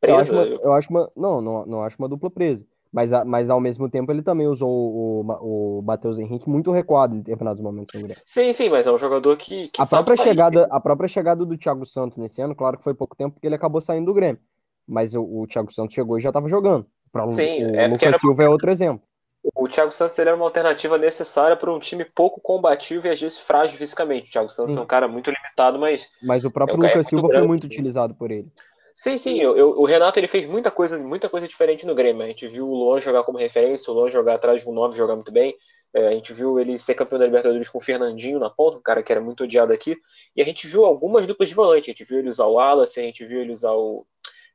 presa? 0.00 0.16
Eu 0.16 0.20
acho, 0.20 0.32
uma, 0.32 0.62
eu 0.62 0.72
acho 0.72 0.90
uma, 0.90 1.12
não, 1.16 1.40
não, 1.40 1.66
não 1.66 1.82
acho 1.82 1.96
uma 1.98 2.08
dupla 2.08 2.30
presa. 2.30 2.64
Mas, 2.92 3.12
mas 3.24 3.48
ao 3.48 3.60
mesmo 3.60 3.88
tempo 3.88 4.10
ele 4.10 4.20
também 4.22 4.48
usou 4.48 4.68
o, 4.68 5.20
o, 5.20 5.78
o 5.78 5.82
Matheus 5.82 6.18
Henrique 6.18 6.50
muito 6.50 6.72
recuado 6.72 7.14
em 7.14 7.18
determinados 7.18 7.62
momentos 7.62 8.00
Sim, 8.24 8.52
sim, 8.52 8.68
mas 8.68 8.84
é 8.84 8.90
um 8.90 8.98
jogador 8.98 9.36
que, 9.36 9.68
que 9.68 9.80
a 9.80 9.86
própria 9.86 10.16
sair. 10.16 10.26
chegada 10.26 10.66
A 10.68 10.80
própria 10.80 11.08
chegada 11.08 11.46
do 11.46 11.56
Thiago 11.56 11.86
Santos 11.86 12.18
nesse 12.18 12.42
ano, 12.42 12.52
claro 12.52 12.78
que 12.78 12.82
foi 12.82 12.92
pouco 12.92 13.14
tempo 13.14 13.34
porque 13.34 13.46
ele 13.46 13.54
acabou 13.54 13.80
saindo 13.80 14.06
do 14.06 14.14
Grêmio. 14.14 14.40
Mas 14.88 15.14
o, 15.14 15.22
o 15.22 15.46
Thiago 15.46 15.72
Santos 15.72 15.94
chegou 15.94 16.18
e 16.18 16.20
já 16.20 16.30
estava 16.30 16.48
jogando. 16.48 16.84
Pra, 17.12 17.30
sim, 17.30 17.62
o, 17.64 17.76
é 17.76 17.86
Lucas 17.86 18.08
era... 18.08 18.18
Silva 18.18 18.42
é 18.42 18.48
outro 18.48 18.70
exemplo. 18.72 19.02
O 19.42 19.66
Thiago 19.68 19.90
Santos 19.92 20.18
ele 20.18 20.28
era 20.28 20.36
uma 20.36 20.44
alternativa 20.44 20.98
necessária 20.98 21.56
para 21.56 21.72
um 21.72 21.78
time 21.78 22.04
pouco 22.04 22.40
combativo 22.40 23.06
e 23.06 23.10
às 23.10 23.20
vezes 23.20 23.38
frágil 23.38 23.76
fisicamente. 23.78 24.28
O 24.28 24.32
Thiago 24.32 24.50
Santos 24.50 24.74
Sim. 24.74 24.80
é 24.80 24.82
um 24.82 24.86
cara 24.86 25.08
muito 25.08 25.30
limitado, 25.30 25.78
mas 25.78 26.08
Mas 26.22 26.44
o 26.44 26.50
próprio 26.50 26.74
É, 26.82 26.86
é 26.86 26.88
Lucas 26.88 27.06
Silva 27.06 27.22
foi 27.22 27.32
grande. 27.32 27.48
muito 27.48 27.64
utilizado 27.64 28.14
por 28.14 28.30
ele. 28.30 28.52
Sim, 28.94 29.16
sim, 29.16 29.40
eu- 29.40 29.56
eu- 29.56 29.70
o 29.80 29.84
Renato 29.86 30.18
ele 30.20 30.26
fez 30.26 30.44
muita 30.44 30.70
coisa, 30.70 30.98
muita 30.98 31.26
coisa 31.28 31.48
diferente 31.48 31.86
no 31.86 31.94
Grêmio. 31.94 32.22
A 32.22 32.26
gente 32.26 32.46
viu 32.46 32.68
o 32.68 32.74
Luan 32.74 33.00
jogar 33.00 33.22
como 33.22 33.38
referência, 33.38 33.90
o 33.90 33.94
Luan 33.94 34.10
jogar 34.10 34.34
atrás 34.34 34.60
de 34.60 34.68
um 34.68 34.72
9 34.72 34.94
jogar 34.96 35.14
muito 35.14 35.32
bem. 35.32 35.56
É, 35.94 36.08
a 36.08 36.12
gente 36.12 36.32
viu 36.34 36.60
ele 36.60 36.78
ser 36.78 36.94
campeão 36.94 37.18
da 37.18 37.24
Libertadores 37.24 37.68
com 37.68 37.78
o 37.78 37.80
Fernandinho 37.80 38.38
na 38.38 38.50
ponta, 38.50 38.76
um 38.76 38.82
cara 38.82 39.02
que 39.02 39.10
era 39.10 39.20
muito 39.22 39.44
odiado 39.44 39.72
aqui. 39.72 39.96
E 40.36 40.42
a 40.42 40.44
gente 40.44 40.66
viu 40.66 40.84
algumas 40.84 41.26
duplas 41.26 41.48
de 41.48 41.54
volante. 41.54 41.90
A 41.90 41.92
gente 41.94 42.04
viu 42.04 42.18
ele 42.18 42.28
usar 42.28 42.44
o 42.44 42.54
Wallace, 42.54 43.00
a 43.00 43.02
gente 43.02 43.24
viu 43.24 43.40
ele 43.40 43.52
usar 43.52 43.72
o. 43.72 44.06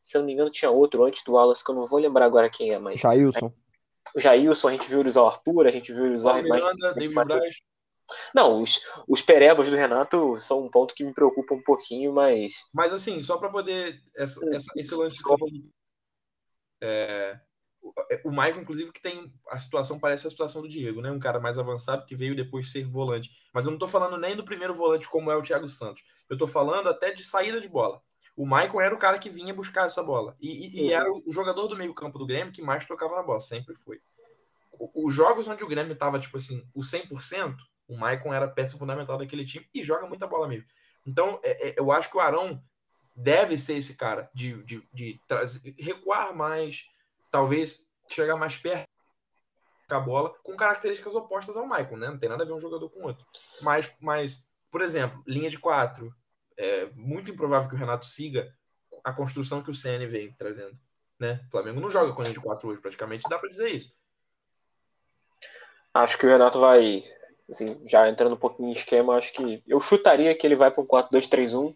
Se 0.03 0.15
eu 0.15 0.19
não 0.19 0.27
me 0.27 0.33
engano, 0.33 0.51
tinha 0.51 0.69
outro 0.69 1.03
antes 1.03 1.23
do 1.23 1.33
Wallace, 1.33 1.63
que 1.63 1.71
eu 1.71 1.75
não 1.75 1.87
vou 1.87 1.97
lembrar 1.99 2.25
agora 2.25 2.47
quem 2.49 2.71
é, 2.71 2.77
mas. 2.77 2.99
Jailson. 3.01 3.51
O 4.15 4.19
Jailson, 4.19 4.69
a 4.69 4.71
gente 4.71 4.89
viu 4.89 4.99
ele 5.01 5.09
usar 5.09 5.21
o 5.21 5.27
Arthur, 5.27 5.67
a 5.67 5.71
gente 5.71 5.91
viu 5.93 6.05
ele 6.05 6.15
usar 6.15 6.33
mais- 6.33 6.43
Miranda, 6.43 6.93
David 6.93 7.13
mais- 7.13 7.27
Braz. 7.27 7.55
Não, 8.35 8.61
os, 8.61 8.79
os 9.07 9.21
perebas 9.21 9.67
do 9.69 9.75
Renato 9.75 10.35
são 10.37 10.63
um 10.63 10.69
ponto 10.69 10.93
que 10.93 11.03
me 11.03 11.11
preocupa 11.13 11.55
um 11.55 11.61
pouquinho, 11.61 12.13
mas. 12.13 12.53
Mas 12.73 12.93
assim, 12.93 13.21
só 13.23 13.37
para 13.37 13.49
poder. 13.49 13.99
Essa, 14.15 14.39
essa- 14.55 14.71
esse 14.75 14.93
lance 14.95 15.17
que 15.17 15.23
você 15.23 15.29
falou. 15.37 15.49
É, 16.81 17.39
o- 17.81 17.93
o 18.25 18.29
Michael, 18.29 18.61
inclusive, 18.61 18.91
que 18.91 19.01
tem. 19.01 19.33
A 19.49 19.57
situação 19.57 19.99
parece 19.99 20.27
a 20.27 20.29
situação 20.29 20.61
do 20.61 20.67
Diego, 20.69 21.01
né? 21.01 21.11
Um 21.11 21.19
cara 21.19 21.39
mais 21.39 21.57
avançado 21.57 22.05
que 22.05 22.15
veio 22.15 22.35
depois 22.35 22.71
ser 22.71 22.85
volante. 22.87 23.29
Mas 23.53 23.65
eu 23.65 23.71
não 23.71 23.77
tô 23.79 23.87
falando 23.87 24.17
nem 24.17 24.35
do 24.35 24.45
primeiro 24.45 24.75
volante 24.75 25.09
como 25.09 25.31
é 25.31 25.35
o 25.35 25.41
Thiago 25.41 25.67
Santos. 25.67 26.03
Eu 26.29 26.37
tô 26.37 26.47
falando 26.47 26.87
até 26.89 27.11
de 27.11 27.23
saída 27.23 27.59
de 27.59 27.67
bola. 27.67 28.01
O 28.35 28.45
Michael 28.45 28.81
era 28.81 28.95
o 28.95 28.99
cara 28.99 29.17
que 29.17 29.29
vinha 29.29 29.53
buscar 29.53 29.85
essa 29.85 30.03
bola. 30.03 30.35
E, 30.39 30.67
e- 30.67 30.85
e 30.87 30.93
era 30.93 31.09
o 31.11 31.31
jogador 31.31 31.67
do 31.67 31.77
meio-campo 31.77 32.19
do 32.19 32.25
Grêmio 32.25 32.51
que 32.53 32.61
mais 32.61 32.85
tocava 32.85 33.15
na 33.15 33.23
bola, 33.23 33.39
sempre 33.39 33.75
foi. 33.75 34.01
O- 34.73 35.07
Os 35.07 35.13
jogos 35.13 35.47
onde 35.47 35.63
o 35.63 35.67
Grêmio 35.67 35.95
tava, 35.95 36.19
tipo 36.19 36.35
assim, 36.37 36.67
o 36.73 36.83
100%, 36.83 37.55
o 37.87 37.97
Maicon 37.97 38.33
era 38.33 38.45
a 38.45 38.49
peça 38.49 38.77
fundamental 38.77 39.17
daquele 39.17 39.45
time 39.45 39.67
e 39.73 39.81
joga 39.83 40.05
muita 40.07 40.27
bola 40.27 40.47
mesmo. 40.47 40.65
Então, 41.05 41.39
é- 41.43 41.69
é- 41.69 41.75
eu 41.79 41.91
acho 41.91 42.09
que 42.09 42.17
o 42.17 42.19
Arão 42.19 42.61
deve 43.15 43.57
ser 43.57 43.77
esse 43.77 43.95
cara 43.95 44.29
de, 44.33 44.61
de, 44.63 44.85
de 44.91 45.19
trazer- 45.27 45.73
recuar 45.79 46.35
mais, 46.35 46.89
talvez 47.31 47.87
chegar 48.09 48.35
mais 48.35 48.57
perto 48.57 48.85
com 49.87 49.95
a 49.95 49.99
bola, 49.99 50.33
com 50.43 50.57
características 50.57 51.15
opostas 51.15 51.55
ao 51.55 51.65
Maicon, 51.65 51.95
né? 51.95 52.07
Não 52.09 52.17
tem 52.17 52.27
nada 52.27 52.43
a 52.43 52.45
ver 52.45 52.53
um 52.53 52.59
jogador 52.59 52.89
com 52.89 52.99
o 53.01 53.03
outro. 53.07 53.25
Mas, 53.61 53.89
mas 54.01 54.49
por 54.71 54.81
exemplo, 54.81 55.23
linha 55.25 55.49
de 55.49 55.57
quatro. 55.59 56.13
É 56.57 56.85
muito 56.95 57.31
improvável 57.31 57.69
que 57.69 57.75
o 57.75 57.79
Renato 57.79 58.05
siga 58.05 58.53
a 59.03 59.13
construção 59.13 59.61
que 59.61 59.69
o 59.69 59.73
CN 59.73 60.05
vem 60.07 60.33
trazendo. 60.33 60.77
Né? 61.19 61.41
O 61.47 61.51
Flamengo 61.51 61.79
não 61.79 61.91
joga 61.91 62.13
com 62.13 62.21
linha 62.21 62.33
de 62.33 62.41
quatro 62.41 62.69
hoje, 62.69 62.81
praticamente, 62.81 63.29
dá 63.29 63.37
para 63.37 63.49
dizer 63.49 63.69
isso. 63.69 63.93
Acho 65.93 66.17
que 66.17 66.25
o 66.25 66.29
Renato 66.29 66.59
vai, 66.59 67.03
assim, 67.49 67.81
já 67.87 68.09
entrando 68.09 68.33
um 68.33 68.39
pouquinho 68.39 68.69
em 68.69 68.73
esquema, 68.73 69.15
acho 69.15 69.31
que 69.31 69.63
eu 69.65 69.79
chutaria 69.79 70.35
que 70.35 70.45
ele 70.45 70.55
vai 70.55 70.69
para 70.69 70.83
um 70.83 70.87
4-2-3-1. 70.87 71.75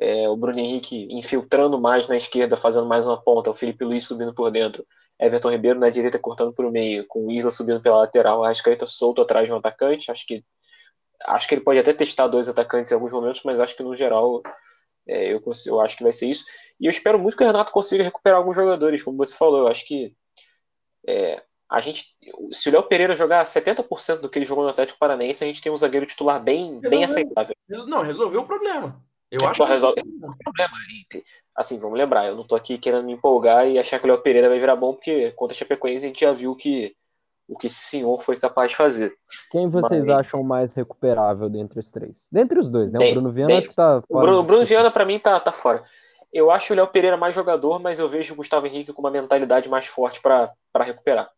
É, 0.00 0.28
o 0.28 0.36
Bruno 0.36 0.60
Henrique 0.60 1.08
infiltrando 1.10 1.80
mais 1.80 2.06
na 2.08 2.16
esquerda, 2.16 2.56
fazendo 2.56 2.86
mais 2.86 3.06
uma 3.06 3.20
ponta, 3.20 3.50
o 3.50 3.54
Felipe 3.54 3.84
Luiz 3.84 4.06
subindo 4.06 4.32
por 4.32 4.50
dentro, 4.50 4.86
Everton 5.18 5.50
Ribeiro 5.50 5.80
na 5.80 5.90
direita 5.90 6.18
cortando 6.18 6.52
por 6.52 6.70
meio, 6.70 7.04
com 7.08 7.26
o 7.26 7.32
Isla 7.32 7.50
subindo 7.50 7.80
pela 7.80 7.98
lateral, 7.98 8.42
a 8.42 8.46
Arrascaeta 8.46 8.86
solto 8.86 9.20
atrás 9.20 9.48
de 9.48 9.52
um 9.52 9.56
atacante. 9.56 10.10
Acho 10.10 10.24
que 10.24 10.44
acho 11.26 11.48
que 11.48 11.54
ele 11.54 11.62
pode 11.62 11.78
até 11.78 11.92
testar 11.92 12.26
dois 12.28 12.48
atacantes 12.48 12.90
em 12.90 12.94
alguns 12.94 13.12
momentos, 13.12 13.42
mas 13.44 13.60
acho 13.60 13.76
que 13.76 13.82
no 13.82 13.94
geral 13.96 14.42
é, 15.06 15.32
eu, 15.32 15.40
consigo, 15.40 15.76
eu 15.76 15.80
acho 15.80 15.96
que 15.96 16.02
vai 16.02 16.12
ser 16.12 16.26
isso. 16.26 16.44
E 16.80 16.86
eu 16.86 16.90
espero 16.90 17.18
muito 17.18 17.36
que 17.36 17.42
o 17.42 17.46
Renato 17.46 17.72
consiga 17.72 18.04
recuperar 18.04 18.38
alguns 18.38 18.56
jogadores, 18.56 19.02
como 19.02 19.16
você 19.16 19.34
falou. 19.34 19.60
Eu 19.60 19.68
acho 19.68 19.86
que 19.86 20.14
é, 21.06 21.42
a 21.70 21.80
gente, 21.80 22.04
se 22.52 22.68
o 22.68 22.72
Léo 22.72 22.82
Pereira 22.84 23.16
jogar 23.16 23.44
70% 23.44 24.20
do 24.20 24.28
que 24.28 24.38
ele 24.38 24.44
jogou 24.46 24.64
no 24.64 24.70
Atlético 24.70 24.98
Paranaense, 24.98 25.42
a 25.42 25.46
gente 25.46 25.62
tem 25.62 25.72
um 25.72 25.76
zagueiro 25.76 26.06
titular 26.06 26.42
bem, 26.42 26.78
bem 26.80 27.00
Resolveu. 27.00 27.04
aceitável. 27.04 27.54
Não, 27.68 28.02
resolveu 28.02 28.40
o 28.42 28.46
problema. 28.46 29.02
Eu 29.30 29.42
É, 29.42 29.46
acho 29.46 29.62
que 29.64 29.70
resolve- 29.70 30.02
problema. 30.42 30.74
e, 31.14 31.22
Assim, 31.54 31.78
vamos 31.78 31.98
lembrar, 31.98 32.26
eu 32.26 32.36
não 32.36 32.46
tô 32.46 32.54
aqui 32.54 32.78
querendo 32.78 33.04
me 33.04 33.12
empolgar 33.12 33.68
e 33.68 33.78
achar 33.78 33.98
que 33.98 34.06
o 34.06 34.08
Léo 34.08 34.22
Pereira 34.22 34.48
vai 34.48 34.58
virar 34.58 34.76
bom, 34.76 34.94
porque 34.94 35.32
contra 35.32 35.54
a 35.54 35.58
Chapecoense 35.58 36.04
a 36.04 36.08
gente 36.08 36.20
já 36.20 36.32
viu 36.32 36.54
que 36.54 36.94
o 37.48 37.56
que 37.56 37.66
esse 37.66 37.76
senhor 37.76 38.22
foi 38.22 38.36
capaz 38.36 38.70
de 38.70 38.76
fazer. 38.76 39.14
Quem 39.50 39.68
vocês 39.68 40.06
Mas- 40.06 40.18
acham 40.18 40.42
mais 40.42 40.74
recuperável 40.74 41.48
dentre 41.48 41.80
os 41.80 41.90
três? 41.90 42.28
Dentre 42.30 42.60
os 42.60 42.70
dois, 42.70 42.92
né? 42.92 42.98
Tem- 42.98 43.10
o 43.12 43.14
Bruno 43.14 43.32
Viana 43.32 43.48
tem- 43.48 43.58
acho 43.58 43.70
que 43.70 43.74
tá 43.76 43.98
O 43.98 44.02
fora 44.12 44.26
Bruno, 44.26 44.38
o 44.38 44.42
Bruno 44.42 44.58
discussão. 44.60 44.82
Viana, 44.82 44.90
pra 44.92 45.04
mim, 45.04 45.18
tá, 45.18 45.40
tá 45.40 45.50
fora. 45.50 45.82
Eu 46.30 46.50
acho 46.50 46.72
o 46.74 46.76
Léo 46.76 46.86
Pereira 46.88 47.16
mais 47.16 47.34
jogador, 47.34 47.78
mas 47.80 47.98
eu 47.98 48.06
vejo 48.08 48.34
o 48.34 48.36
Gustavo 48.36 48.66
Henrique 48.66 48.92
com 48.92 49.00
uma 49.00 49.10
mentalidade 49.10 49.68
mais 49.68 49.86
forte 49.86 50.20
pra 50.20 50.52
pra 50.70 50.84
recuperar. 50.84 51.30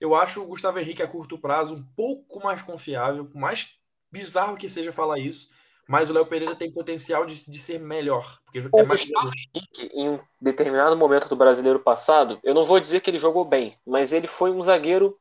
Eu 0.00 0.14
acho 0.14 0.40
o 0.42 0.46
Gustavo 0.46 0.78
Henrique 0.78 1.02
a 1.02 1.08
curto 1.08 1.36
prazo 1.38 1.74
um 1.74 1.84
pouco 1.96 2.38
mais 2.44 2.62
confiável, 2.62 3.24
por 3.24 3.36
mais 3.40 3.70
bizarro 4.12 4.56
que 4.56 4.68
seja 4.68 4.92
falar 4.92 5.18
isso, 5.18 5.48
mas 5.88 6.08
o 6.08 6.12
Léo 6.12 6.26
Pereira 6.26 6.54
tem 6.54 6.70
potencial 6.70 7.26
de, 7.26 7.50
de 7.50 7.58
ser 7.58 7.80
melhor. 7.80 8.38
Porque 8.44 8.60
O 8.60 8.78
é 8.80 8.82
mais 8.84 9.00
Gustavo 9.04 9.30
Henrique, 9.54 9.90
em 9.92 10.10
um 10.10 10.18
determinado 10.40 10.96
momento 10.96 11.28
do 11.28 11.34
brasileiro 11.34 11.80
passado, 11.80 12.38
eu 12.44 12.54
não 12.54 12.64
vou 12.64 12.78
dizer 12.78 13.00
que 13.00 13.10
ele 13.10 13.18
jogou 13.18 13.44
bem, 13.44 13.76
mas 13.84 14.12
ele 14.12 14.28
foi 14.28 14.50
um 14.52 14.62
zagueiro 14.62 15.18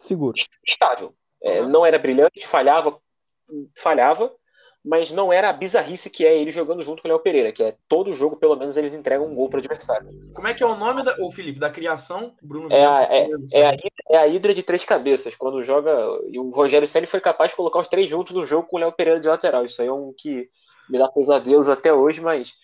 Seguro. 0.00 0.34
estável. 0.66 1.14
É, 1.42 1.60
Uhum. 1.60 1.68
não 1.68 1.86
era 1.86 1.98
brilhante, 1.98 2.46
falhava, 2.46 2.98
falhava, 3.78 4.32
mas 4.84 5.12
não 5.12 5.32
era 5.32 5.50
a 5.50 5.52
bizarrice 5.52 6.08
que 6.10 6.24
é 6.26 6.36
ele 6.38 6.50
jogando 6.50 6.82
junto 6.82 7.02
com 7.02 7.08
o 7.08 7.10
Léo 7.10 7.20
Pereira, 7.20 7.52
que 7.52 7.62
é 7.62 7.76
todo 7.88 8.14
jogo, 8.14 8.36
pelo 8.36 8.56
menos, 8.56 8.76
eles 8.76 8.94
entregam 8.94 9.26
um 9.26 9.34
gol 9.34 9.48
para 9.48 9.58
o 9.58 9.60
adversário. 9.60 10.06
Como 10.34 10.48
é 10.48 10.54
que 10.54 10.62
é 10.62 10.66
o 10.66 10.74
nome 10.76 11.02
da, 11.02 11.14
ô 11.18 11.30
Felipe, 11.30 11.58
da 11.58 11.70
criação? 11.70 12.34
Bruno 12.42 12.68
É 12.72 12.84
a, 12.86 13.02
é, 13.02 13.28
é, 13.52 13.66
a, 13.66 13.74
hidra- 13.74 14.04
é 14.10 14.16
a 14.16 14.26
hidra 14.26 14.54
de 14.54 14.62
três 14.62 14.84
cabeças, 14.84 15.34
quando 15.36 15.62
joga. 15.62 15.92
E 16.28 16.38
o 16.38 16.50
Rogério 16.50 16.88
Senna 16.88 17.06
foi 17.06 17.20
capaz 17.20 17.50
de 17.50 17.56
colocar 17.56 17.78
os 17.80 17.88
três 17.88 18.08
juntos 18.08 18.32
no 18.34 18.46
jogo 18.46 18.68
com 18.68 18.76
o 18.76 18.80
Léo 18.80 18.92
Pereira 18.92 19.20
de 19.20 19.28
lateral. 19.28 19.64
Isso 19.66 19.82
aí 19.82 19.88
é 19.88 19.92
um 19.92 20.14
que 20.16 20.48
me 20.88 20.98
dá 20.98 21.08
pesadelos 21.08 21.68
até 21.68 21.92
hoje, 21.92 22.20
mas 22.20 22.54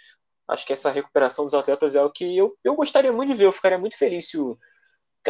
acho 0.48 0.64
que 0.66 0.72
essa 0.72 0.90
recuperação 0.90 1.44
dos 1.44 1.54
atletas 1.54 1.94
é 1.94 2.02
o 2.02 2.10
que 2.10 2.36
eu, 2.36 2.56
eu 2.64 2.74
gostaria 2.74 3.12
muito 3.12 3.32
de 3.32 3.38
ver. 3.38 3.44
Eu 3.44 3.52
ficaria 3.52 3.78
muito 3.78 3.96
feliz 3.98 4.28
se 4.30 4.38
o. 4.38 4.56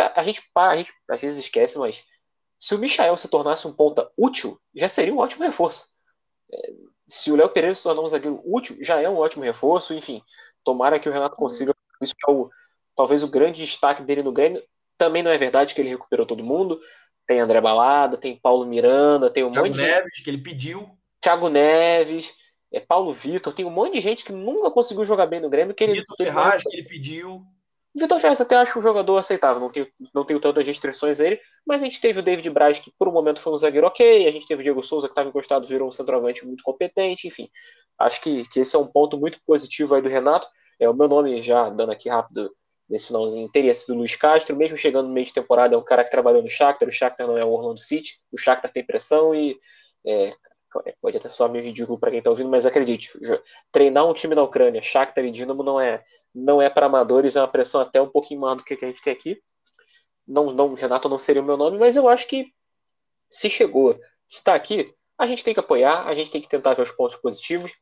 A 0.00 0.22
gente, 0.22 0.42
a 0.54 0.76
gente 0.76 0.92
às 1.08 1.20
vezes 1.20 1.44
esquece, 1.44 1.78
mas 1.78 2.04
se 2.58 2.74
o 2.74 2.78
Michael 2.78 3.16
se 3.16 3.28
tornasse 3.28 3.66
um 3.66 3.72
ponta 3.72 4.10
útil, 4.16 4.58
já 4.74 4.88
seria 4.88 5.14
um 5.14 5.18
ótimo 5.18 5.44
reforço. 5.44 5.88
É, 6.52 6.72
se 7.06 7.30
o 7.30 7.36
Léo 7.36 7.48
Pereira 7.48 7.74
se 7.74 7.82
tornar 7.82 8.02
um 8.02 8.08
zagueiro 8.08 8.40
útil, 8.44 8.76
já 8.80 9.00
é 9.00 9.08
um 9.08 9.16
ótimo 9.16 9.44
reforço. 9.44 9.94
Enfim, 9.94 10.22
tomara 10.64 10.98
que 10.98 11.08
o 11.08 11.12
Renato 11.12 11.36
consiga. 11.36 11.74
Isso 12.00 12.14
é 12.26 12.30
o, 12.30 12.50
talvez 12.94 13.22
o 13.22 13.28
grande 13.28 13.64
destaque 13.64 14.02
dele 14.02 14.22
no 14.22 14.32
Grêmio. 14.32 14.62
Também 14.98 15.22
não 15.22 15.30
é 15.30 15.38
verdade 15.38 15.74
que 15.74 15.80
ele 15.80 15.90
recuperou 15.90 16.26
todo 16.26 16.44
mundo. 16.44 16.80
Tem 17.26 17.40
André 17.40 17.60
Balada, 17.60 18.16
tem 18.16 18.36
Paulo 18.36 18.64
Miranda, 18.64 19.30
tem 19.30 19.44
um 19.44 19.52
Thiago 19.52 19.68
monte 19.68 19.76
de. 19.76 19.82
Neves, 19.82 20.20
que 20.22 20.30
ele 20.30 20.38
pediu. 20.38 20.96
Thiago 21.20 21.48
Neves, 21.48 22.34
é 22.72 22.80
Paulo 22.80 23.12
Vitor, 23.12 23.52
tem 23.52 23.64
um 23.64 23.70
monte 23.70 23.94
de 23.94 24.00
gente 24.00 24.24
que 24.24 24.32
nunca 24.32 24.70
conseguiu 24.70 25.04
jogar 25.04 25.26
bem 25.26 25.40
no 25.40 25.50
Grêmio. 25.50 25.74
Que 25.74 25.84
ele, 25.84 25.94
Vitor 25.94 26.16
Ferraz, 26.16 26.62
que 26.62 26.76
ele 26.76 26.86
pediu. 26.86 27.44
Vitor 27.98 28.20
Ferraz 28.20 28.40
até 28.40 28.56
acho 28.56 28.78
um 28.78 28.82
jogador 28.82 29.16
aceitável, 29.16 29.58
não 29.58 29.70
tenho, 29.70 29.88
não 30.14 30.22
tenho 30.22 30.38
tantas 30.38 30.66
restrições 30.66 31.18
a 31.18 31.26
ele, 31.26 31.40
mas 31.66 31.80
a 31.80 31.86
gente 31.86 31.98
teve 31.98 32.20
o 32.20 32.22
David 32.22 32.50
Braz, 32.50 32.78
que 32.78 32.92
por 32.98 33.08
um 33.08 33.12
momento 33.12 33.40
foi 33.40 33.54
um 33.54 33.56
zagueiro 33.56 33.86
ok, 33.86 34.28
a 34.28 34.32
gente 34.32 34.46
teve 34.46 34.60
o 34.60 34.64
Diego 34.64 34.82
Souza, 34.82 35.06
que 35.06 35.12
estava 35.12 35.30
encostado, 35.30 35.66
virou 35.66 35.88
um 35.88 35.92
centroavante 35.92 36.44
muito 36.46 36.62
competente, 36.62 37.26
enfim. 37.26 37.48
Acho 37.98 38.20
que, 38.20 38.46
que 38.48 38.60
esse 38.60 38.76
é 38.76 38.78
um 38.78 38.86
ponto 38.86 39.18
muito 39.18 39.38
positivo 39.46 39.94
aí 39.94 40.02
do 40.02 40.10
Renato. 40.10 40.46
É, 40.78 40.88
o 40.90 40.92
meu 40.92 41.08
nome, 41.08 41.40
já 41.40 41.70
dando 41.70 41.90
aqui 41.90 42.10
rápido 42.10 42.54
nesse 42.86 43.06
finalzinho, 43.06 43.48
teria 43.50 43.72
sido 43.72 43.96
Luiz 43.96 44.14
Castro, 44.14 44.54
mesmo 44.54 44.76
chegando 44.76 45.08
no 45.08 45.14
meio 45.14 45.24
de 45.24 45.32
temporada, 45.32 45.74
é 45.74 45.78
um 45.78 45.82
cara 45.82 46.04
que 46.04 46.10
trabalhou 46.10 46.42
no 46.42 46.50
Shakhtar, 46.50 46.88
o 46.88 46.92
Shakhtar 46.92 47.26
não 47.26 47.38
é 47.38 47.44
o 47.44 47.48
Orlando 47.48 47.80
City, 47.80 48.20
o 48.30 48.36
Shakhtar 48.36 48.70
tem 48.70 48.84
pressão 48.84 49.34
e 49.34 49.56
é, 50.06 50.34
pode 51.00 51.16
até 51.16 51.28
soar 51.28 51.50
meio 51.50 51.64
ridículo 51.64 51.98
para 51.98 52.10
quem 52.10 52.18
está 52.18 52.30
ouvindo, 52.30 52.50
mas 52.50 52.66
acredite, 52.66 53.10
treinar 53.72 54.06
um 54.06 54.12
time 54.12 54.34
na 54.34 54.42
Ucrânia, 54.42 54.82
Shakhtar 54.82 55.24
e 55.24 55.30
Dinamo 55.30 55.62
não 55.62 55.80
é 55.80 56.04
não 56.36 56.60
é 56.60 56.68
para 56.68 56.86
amadores, 56.86 57.34
é 57.34 57.40
uma 57.40 57.48
pressão 57.48 57.80
até 57.80 58.00
um 58.00 58.08
pouquinho 58.08 58.40
maior 58.40 58.56
do 58.56 58.62
que 58.62 58.74
a 58.74 58.88
gente 58.88 59.00
tem 59.00 59.12
aqui. 59.12 59.40
Não, 60.28 60.52
não, 60.52 60.74
Renato 60.74 61.08
não 61.08 61.18
seria 61.18 61.40
o 61.40 61.44
meu 61.44 61.56
nome, 61.56 61.78
mas 61.78 61.96
eu 61.96 62.08
acho 62.08 62.28
que 62.28 62.52
se 63.30 63.48
chegou, 63.48 63.94
se 64.26 64.38
está 64.38 64.54
aqui, 64.54 64.92
a 65.18 65.26
gente 65.26 65.42
tem 65.42 65.54
que 65.54 65.60
apoiar, 65.60 66.06
a 66.06 66.14
gente 66.14 66.30
tem 66.30 66.40
que 66.40 66.48
tentar 66.48 66.74
ver 66.74 66.82
os 66.82 66.90
pontos 66.90 67.16
positivos, 67.16 67.72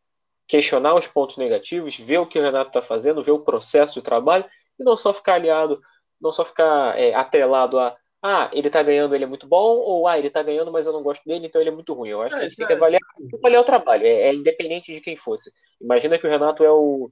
questionar 0.47 0.95
os 0.95 1.07
pontos 1.07 1.37
negativos, 1.37 1.99
ver 1.99 2.19
o 2.19 2.27
que 2.27 2.39
o 2.39 2.43
Renato 2.43 2.69
está 2.69 2.81
fazendo, 2.81 3.23
ver 3.23 3.33
o 3.33 3.41
processo 3.43 3.95
de 3.95 4.03
trabalho 4.03 4.45
e 4.79 4.85
não 4.85 4.95
só 4.95 5.13
ficar 5.13 5.35
aliado, 5.35 5.81
não 6.21 6.31
só 6.31 6.45
ficar 6.45 6.99
é, 6.99 7.13
atrelado 7.15 7.79
a 7.79 7.97
ah, 8.27 8.49
ele 8.55 8.71
tá 8.71 8.83
ganhando, 8.83 9.15
ele 9.15 9.25
é 9.25 9.27
muito 9.27 9.47
bom, 9.47 9.77
ou 9.77 10.09
ah, 10.09 10.19
ele 10.19 10.31
tá 10.31 10.43
ganhando, 10.43 10.73
mas 10.73 10.87
eu 10.87 10.95
não 10.95 11.03
gosto 11.03 11.23
dele, 11.27 11.47
então 11.47 11.61
ele 11.61 11.69
é 11.69 11.73
muito 11.75 11.93
ruim. 11.93 12.09
Eu 12.09 12.23
acho 12.23 12.35
É, 12.35 12.39
que 12.39 12.45
a 12.47 12.49
gente 12.49 12.57
tem 12.57 12.67
que 12.67 12.73
é- 12.73 12.77
avaliar, 12.77 13.01
avaliar 13.35 13.61
o 13.61 13.67
trabalho, 13.67 14.07
é, 14.07 14.09
é 14.09 14.35
independente 14.35 14.95
de 14.95 15.01
quem 15.03 15.15
fosse. 15.15 15.53
Imagina 15.79 16.19
que 16.19 16.27
o 16.27 16.31
Renato 16.31 16.65
é 16.65 16.71
o, 16.71 17.11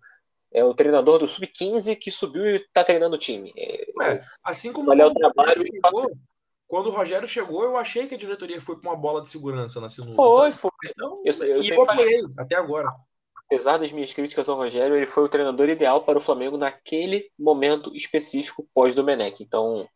é 0.53 0.65
o 0.65 0.75
treinador 0.75 1.19
do 1.19 1.29
Sub-15 1.29 1.97
que 1.97 2.11
subiu 2.11 2.45
e 2.47 2.59
tá 2.73 2.85
treinando 2.85 3.17
o 3.17 3.19
time. 3.19 3.53
É, 3.57 3.87
Ué, 3.97 4.25
assim 4.45 4.73
como 4.73 4.87
quando 4.87 5.07
o 5.07 5.15
trabalho 5.15 5.63
chegou, 5.67 6.11
quando 6.67 6.87
o 6.87 6.91
Rogério 6.91 7.29
chegou, 7.29 7.65
eu 7.65 7.77
achei 7.77 8.07
que 8.07 8.15
a 8.15 8.19
diretoria 8.19 8.61
foi 8.61 8.79
para 8.79 8.91
uma 8.91 8.97
bola 8.97 9.21
de 9.21 9.29
segurança 9.29 9.81
na 9.81 9.89
sinuca. 9.89 10.15
foi, 10.17 10.53
sabe? 10.53 10.57
foi. 10.57 10.71
Então, 10.91 11.23
Eu 11.25 11.47
eu 11.49 11.63
e 11.63 11.69
eu 11.69 11.83
apoiei 11.83 12.21
até 12.39 12.57
agora. 12.57 12.89
Apesar 13.47 13.77
das 13.77 13.93
minhas 13.93 14.13
críticas 14.13 14.49
ao 14.49 14.57
Rogério, 14.57 14.97
ele 14.97 15.07
foi 15.07 15.23
o 15.25 15.29
treinador 15.29 15.69
ideal 15.69 16.03
para 16.03 16.17
o 16.17 16.23
Flamengo 16.23 16.57
naquele 16.57 17.31
momento 17.39 17.95
específico 17.95 18.67
pós-Domenech. 18.73 19.43
Então, 19.43 19.87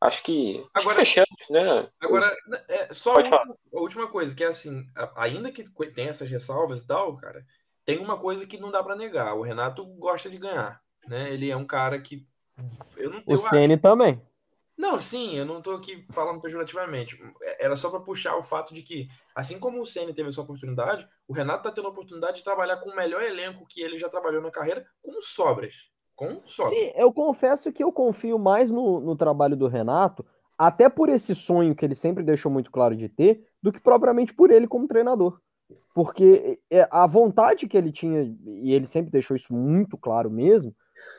Acho 0.00 0.22
que. 0.22 0.58
Acho 0.74 0.88
Agora- 0.88 0.94
que 0.94 1.00
fechamos, 1.00 1.50
né? 1.50 1.88
Agora, 2.00 2.36
é, 2.68 2.92
só 2.92 3.14
Pode 3.14 3.34
a 3.34 3.42
última, 3.72 4.08
coisa, 4.08 4.34
que 4.34 4.44
é 4.44 4.46
assim, 4.46 4.86
ainda 5.16 5.50
que 5.50 5.64
tem 5.92 6.08
essas 6.08 6.30
ressalvas 6.30 6.82
e 6.82 6.86
tal, 6.86 7.16
cara, 7.16 7.44
tem 7.88 7.98
uma 7.98 8.18
coisa 8.18 8.46
que 8.46 8.60
não 8.60 8.70
dá 8.70 8.84
pra 8.84 8.94
negar. 8.94 9.34
O 9.34 9.40
Renato 9.40 9.82
gosta 9.82 10.28
de 10.28 10.36
ganhar, 10.36 10.78
né? 11.08 11.32
Ele 11.32 11.50
é 11.50 11.56
um 11.56 11.64
cara 11.64 11.98
que. 11.98 12.28
Eu 12.98 13.08
não 13.08 13.20
O 13.20 13.32
eu 13.32 13.38
Ceni 13.38 13.78
também. 13.78 14.20
Não, 14.76 15.00
sim, 15.00 15.34
eu 15.34 15.46
não 15.46 15.62
tô 15.62 15.70
aqui 15.70 16.04
falando 16.12 16.38
pejorativamente. 16.38 17.18
Era 17.58 17.78
só 17.78 17.88
para 17.88 18.00
puxar 18.00 18.36
o 18.36 18.42
fato 18.42 18.74
de 18.74 18.82
que, 18.82 19.08
assim 19.34 19.58
como 19.58 19.80
o 19.80 19.86
Ceni 19.86 20.12
teve 20.12 20.28
a 20.28 20.32
sua 20.32 20.44
oportunidade, 20.44 21.08
o 21.26 21.32
Renato 21.32 21.62
tá 21.62 21.72
tendo 21.72 21.86
a 21.86 21.90
oportunidade 21.90 22.36
de 22.36 22.44
trabalhar 22.44 22.76
com 22.76 22.90
o 22.90 22.94
melhor 22.94 23.22
elenco 23.22 23.64
que 23.66 23.80
ele 23.80 23.96
já 23.96 24.10
trabalhou 24.10 24.42
na 24.42 24.50
carreira, 24.50 24.84
com 25.00 25.22
sobras. 25.22 25.72
Com 26.14 26.42
sobras. 26.44 26.78
Sim, 26.78 26.92
eu 26.94 27.10
confesso 27.10 27.72
que 27.72 27.82
eu 27.82 27.90
confio 27.90 28.38
mais 28.38 28.70
no, 28.70 29.00
no 29.00 29.16
trabalho 29.16 29.56
do 29.56 29.66
Renato, 29.66 30.26
até 30.58 30.90
por 30.90 31.08
esse 31.08 31.34
sonho 31.34 31.74
que 31.74 31.86
ele 31.86 31.94
sempre 31.94 32.22
deixou 32.22 32.52
muito 32.52 32.70
claro 32.70 32.94
de 32.94 33.08
ter, 33.08 33.48
do 33.62 33.72
que 33.72 33.80
propriamente 33.80 34.34
por 34.34 34.50
ele 34.50 34.68
como 34.68 34.86
treinador. 34.86 35.40
Porque 35.94 36.58
é, 36.70 36.86
a 36.90 37.06
vontade 37.06 37.66
que 37.66 37.76
ele 37.76 37.90
tinha, 37.90 38.22
e 38.46 38.72
ele 38.72 38.86
sempre 38.86 39.10
deixou 39.10 39.36
isso 39.36 39.52
muito 39.52 39.96
claro 39.96 40.30
mesmo, 40.30 40.74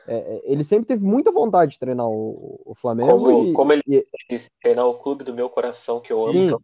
é, 0.06 0.16
é, 0.16 0.40
ele 0.44 0.64
sempre 0.64 0.86
teve 0.86 1.04
muita 1.04 1.30
vontade 1.30 1.72
de 1.72 1.78
treinar 1.78 2.08
o, 2.08 2.60
o 2.64 2.74
Flamengo. 2.74 3.10
Como, 3.10 3.46
e, 3.46 3.52
como 3.52 3.72
ele 3.72 3.82
e- 3.86 4.06
disse, 4.28 4.48
treinar 4.62 4.86
o 4.86 4.94
clube 4.94 5.22
do 5.24 5.34
meu 5.34 5.48
coração 5.50 6.00
que 6.00 6.12
eu 6.12 6.24
amo. 6.24 6.32
Sim. 6.32 6.56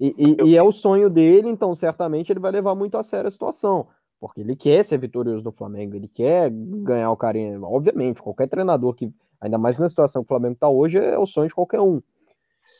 E, 0.00 0.14
e- 0.16 0.42
e 0.50 0.56
é 0.56 0.62
o 0.62 0.72
sonho 0.72 1.08
dele, 1.08 1.48
então 1.48 1.74
certamente 1.74 2.32
ele 2.32 2.40
vai 2.40 2.50
levar 2.50 2.74
muito 2.74 2.96
a 2.96 3.02
sério 3.02 3.28
a 3.28 3.30
situação. 3.30 3.86
Porque 4.20 4.40
ele 4.40 4.56
quer 4.56 4.84
ser 4.84 4.98
vitorioso 4.98 5.44
no 5.44 5.52
Flamengo, 5.52 5.94
ele 5.94 6.08
quer 6.08 6.50
ganhar 6.50 7.10
o 7.10 7.16
carinho. 7.16 7.62
Obviamente, 7.64 8.22
qualquer 8.22 8.48
treinador 8.48 8.94
que, 8.94 9.12
ainda 9.40 9.58
mais 9.58 9.78
na 9.78 9.88
situação 9.88 10.22
que 10.22 10.26
o 10.26 10.28
Flamengo 10.28 10.54
está 10.54 10.68
hoje, 10.68 10.98
é 10.98 11.18
o 11.18 11.26
sonho 11.26 11.48
de 11.48 11.54
qualquer 11.54 11.80
um. 11.80 12.02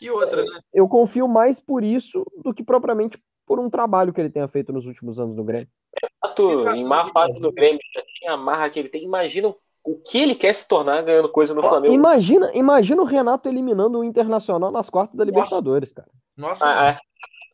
E 0.02 0.10
outra, 0.10 0.44
né? 0.44 0.60
Eu 0.72 0.88
confio 0.88 1.28
mais 1.28 1.60
por 1.60 1.84
isso 1.84 2.24
do 2.42 2.52
que 2.52 2.62
propriamente 2.64 3.22
por 3.48 3.58
um 3.58 3.70
trabalho 3.70 4.12
que 4.12 4.20
ele 4.20 4.30
tenha 4.30 4.46
feito 4.46 4.72
nos 4.72 4.86
últimos 4.86 5.18
anos 5.18 5.34
no 5.34 5.42
Grêmio. 5.42 5.68
Renato, 6.22 6.42
Se 6.42 6.78
em 6.78 6.84
má 6.84 7.08
fase 7.08 7.40
do 7.40 7.50
Grêmio, 7.50 7.80
já 7.94 8.02
tinha 8.14 8.32
a 8.32 8.36
marra 8.36 8.68
que 8.70 8.78
ele 8.78 8.88
tem. 8.88 9.02
Imagina 9.02 9.48
o 9.84 9.96
que 9.98 10.18
ele 10.18 10.34
quer 10.34 10.54
se 10.54 10.68
tornar 10.68 11.02
ganhando 11.02 11.28
coisa 11.30 11.54
no 11.54 11.62
Flamengo. 11.62 11.94
Imagina, 11.94 12.50
imagina 12.54 13.00
o 13.02 13.06
Renato 13.06 13.48
eliminando 13.48 13.98
o 13.98 14.04
Internacional 14.04 14.70
nas 14.70 14.90
quartas 14.90 15.16
da 15.16 15.24
Libertadores, 15.24 15.92
cara. 15.92 16.08
Nossa, 16.36 16.66
Ah, 16.66 16.90
ah, 16.90 17.00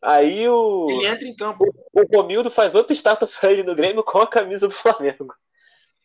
Aí 0.03 0.47
o, 0.47 0.87
ele 0.91 1.07
entra 1.07 1.27
em 1.27 1.35
campo. 1.35 1.63
o 1.93 2.15
Romildo 2.15 2.51
faz 2.51 2.75
outra 2.75 2.93
estátua 2.93 3.27
pra 3.39 3.51
ele 3.51 3.63
no 3.63 3.73
Grêmio 3.73 4.03
com 4.03 4.19
a 4.19 4.27
camisa 4.27 4.67
do 4.67 4.73
Flamengo. 4.73 5.33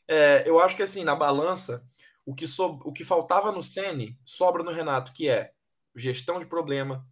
É, 0.08 0.42
eu 0.46 0.58
acho 0.58 0.74
que 0.76 0.82
assim, 0.82 1.04
na 1.04 1.14
balança, 1.14 1.84
o 2.24 2.34
que, 2.34 2.46
so- 2.46 2.80
o 2.84 2.92
que 2.92 3.04
faltava 3.04 3.52
no 3.52 3.62
Ceni 3.62 4.16
sobra 4.24 4.62
no 4.62 4.70
Renato, 4.72 5.12
que 5.12 5.28
é 5.28 5.50
gestão 5.94 6.38
de 6.38 6.46
problema, 6.46 7.04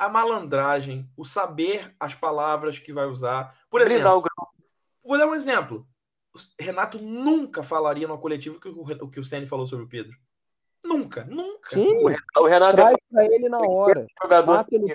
a 0.00 0.08
malandragem, 0.08 1.06
o 1.14 1.24
saber 1.26 1.94
as 2.00 2.14
palavras 2.14 2.78
que 2.78 2.92
vai 2.92 3.06
usar. 3.06 3.54
Por 3.68 3.82
exemplo, 3.82 4.22
vou 5.04 5.18
dar 5.18 5.26
um 5.26 5.34
exemplo. 5.34 5.86
O 6.34 6.38
Renato 6.62 6.98
nunca 6.98 7.62
falaria 7.62 8.08
no 8.08 8.18
coletivo 8.18 8.56
o 8.56 8.60
que 8.60 8.68
o, 8.68 9.04
o 9.06 9.10
que 9.10 9.20
o 9.20 9.24
Ceni 9.24 9.46
falou 9.46 9.66
sobre 9.66 9.84
o 9.84 9.88
Pedro. 9.88 10.16
Nunca, 10.82 11.24
nunca. 11.24 11.76
Sim, 11.76 12.02
O 12.38 12.46
Renato 12.46 12.76
traz 12.76 12.94
é 12.94 12.96
pra 13.12 13.24
ele 13.26 13.48
na 13.50 13.58
hora. 13.60 14.06
jogador 14.22 14.52
Mata 14.54 14.74
ele 14.74 14.86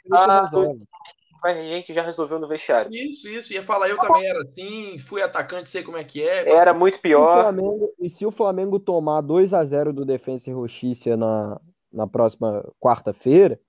e 1.43 1.49
a 1.73 1.75
gente 1.77 1.93
já 1.93 2.01
resolveu 2.01 2.39
no 2.39 2.47
vestiário. 2.47 2.91
Isso, 2.91 3.27
isso. 3.27 3.53
Ia 3.53 3.61
falar, 3.61 3.87
eu 3.89 3.99
também 3.99 4.25
era 4.25 4.41
assim, 4.41 4.97
fui 4.97 5.21
atacante, 5.21 5.69
sei 5.69 5.83
como 5.83 5.97
é 5.97 6.03
que 6.03 6.27
é. 6.27 6.49
Era 6.49 6.73
muito 6.73 6.99
pior. 6.99 7.43
Flamengo- 7.43 7.93
e 7.99 8.09
se 8.09 8.25
o 8.25 8.31
Flamengo 8.31 8.79
tomar 8.79 9.21
2 9.21 9.53
a 9.53 9.63
0 9.63 9.93
do 9.93 10.03
Defensa 10.03 10.49
e 10.49 10.53
Justiça 10.53 11.15
na, 11.15 11.61
na 11.93 12.07
próxima 12.07 12.67
quarta-feira, 12.79 13.59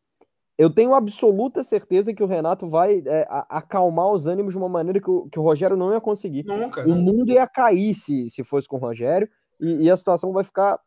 eu 0.59 0.71
tenho 0.71 0.95
absoluta 0.95 1.63
certeza 1.63 2.15
que 2.15 2.23
o 2.23 2.27
Renato 2.27 2.69
vai 2.69 3.03
é, 3.07 3.27
acalmar 3.49 4.11
os 4.11 4.27
ânimos 4.27 4.55
de 4.55 4.59
uma 4.59 4.69
maneira 4.69 5.01
que 5.01 5.11
o, 5.11 5.29
que 5.29 5.39
o 5.39 5.43
Rogério 5.43 5.77
não 5.77 5.93
ia 5.93 6.01
conseguir. 6.01 6.45
Nunca. 6.45 6.87
O 6.87 6.95
mundo 6.95 7.31
ia 7.31 7.47
cair 7.47 7.95
se, 7.95 8.31
se 8.31 8.43
fosse 8.43 8.67
com 8.67 8.77
o 8.77 8.81
Rogério 8.81 9.29
e, 9.61 9.85
e 9.85 9.91
a 9.91 9.97
situação 9.97 10.33
vai 10.33 10.45
ficar, 10.45 10.81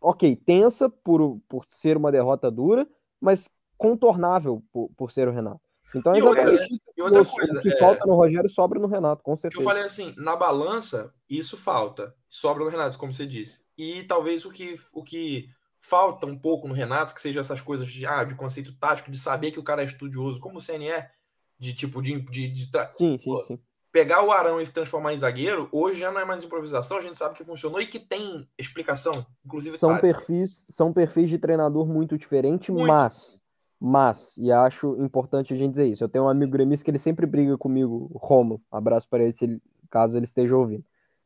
ok, 0.00 0.36
tensa 0.36 0.88
por, 0.88 1.40
por 1.48 1.64
ser 1.68 1.96
uma 1.96 2.12
derrota 2.12 2.50
dura, 2.50 2.86
mas 3.20 3.50
contornável 3.76 4.62
por, 4.72 4.90
por 4.96 5.10
ser 5.10 5.26
o 5.26 5.32
Renato. 5.32 5.60
Então 5.92 6.12
é 6.12 6.18
E 6.18 6.22
outra, 6.22 6.42
exatamente 6.42 6.72
isso. 6.72 6.82
E 6.96 7.02
outra 7.02 7.22
O- 7.22 7.26
coisa, 7.26 7.58
o 7.58 7.60
que 7.62 7.68
é, 7.68 7.76
falta 7.78 8.06
no 8.06 8.14
Rogério 8.14 8.48
sobra 8.48 8.78
no 8.78 8.86
Renato, 8.86 9.24
com 9.24 9.32
que 9.32 9.38
eu 9.38 9.40
certeza. 9.40 9.64
falei 9.64 9.82
assim, 9.82 10.14
na 10.16 10.36
balança, 10.36 11.12
isso 11.28 11.56
falta. 11.56 12.14
Sobra 12.28 12.62
no 12.64 12.70
Renato, 12.70 12.96
como 12.96 13.12
você 13.12 13.26
disse. 13.26 13.64
E 13.76 14.04
talvez 14.04 14.44
o 14.44 14.52
que, 14.52 14.76
o 14.94 15.02
que 15.02 15.48
falta 15.80 16.26
um 16.26 16.38
pouco 16.38 16.68
no 16.68 16.74
Renato, 16.74 17.14
que 17.14 17.20
seja 17.20 17.40
essas 17.40 17.60
coisas 17.60 17.88
de, 17.88 18.04
ah, 18.06 18.22
de 18.24 18.34
conceito 18.34 18.72
tático, 18.78 19.10
de 19.10 19.18
saber 19.18 19.50
que 19.50 19.58
o 19.58 19.64
cara 19.64 19.82
é 19.82 19.84
estudioso, 19.86 20.40
como 20.40 20.58
o 20.58 20.60
CNE, 20.60 20.88
é, 20.90 21.10
de 21.58 21.74
tipo, 21.74 22.02
de, 22.02 22.20
de, 22.20 22.48
de 22.48 22.70
tra- 22.70 22.92
Sim, 22.96 23.18
sim, 23.18 23.42
sim. 23.46 23.58
pegar 23.92 24.22
o 24.24 24.30
Arão 24.30 24.60
e 24.60 24.66
se 24.66 24.72
transformar 24.72 25.12
em 25.14 25.18
zagueiro, 25.18 25.68
hoje 25.72 26.00
já 26.00 26.10
não 26.12 26.20
é 26.20 26.24
mais 26.24 26.44
improvisação, 26.44 26.98
a 26.98 27.00
gente 27.00 27.16
sabe 27.16 27.34
que 27.34 27.44
funcionou 27.44 27.80
e 27.80 27.86
que 27.86 27.98
tem 27.98 28.48
explicação, 28.58 29.26
inclusive 29.44 29.76
são 29.78 29.90
tática. 29.90 30.14
perfis, 30.14 30.64
são 30.70 30.92
perfis 30.92 31.28
de 31.30 31.38
treinador 31.38 31.86
muito 31.86 32.16
diferentes, 32.16 32.68
Muito. 32.68 32.86
mas, 32.86 33.40
mas, 33.80 34.36
e 34.36 34.52
acho 34.52 35.02
importante 35.02 35.54
a 35.54 35.56
gente 35.56 35.70
dizer 35.72 35.86
isso. 35.86 36.04
Eu 36.04 36.08
tenho 36.08 36.24
um 36.24 36.28
amigo 36.28 36.52
gremista 36.52 36.84
que 36.84 36.90
ele 36.90 36.98
sempre 36.98 37.26
briga 37.26 37.56
comigo, 37.58 38.10
Romo, 38.14 38.62
abraço 38.70 39.08
para 39.08 39.22
ele, 39.22 39.32
se 39.32 39.44
ele- 39.44 39.62
caso 39.90 40.16
ele 40.16 40.24
esteja 40.26 40.56
ouvindo. 40.56 40.84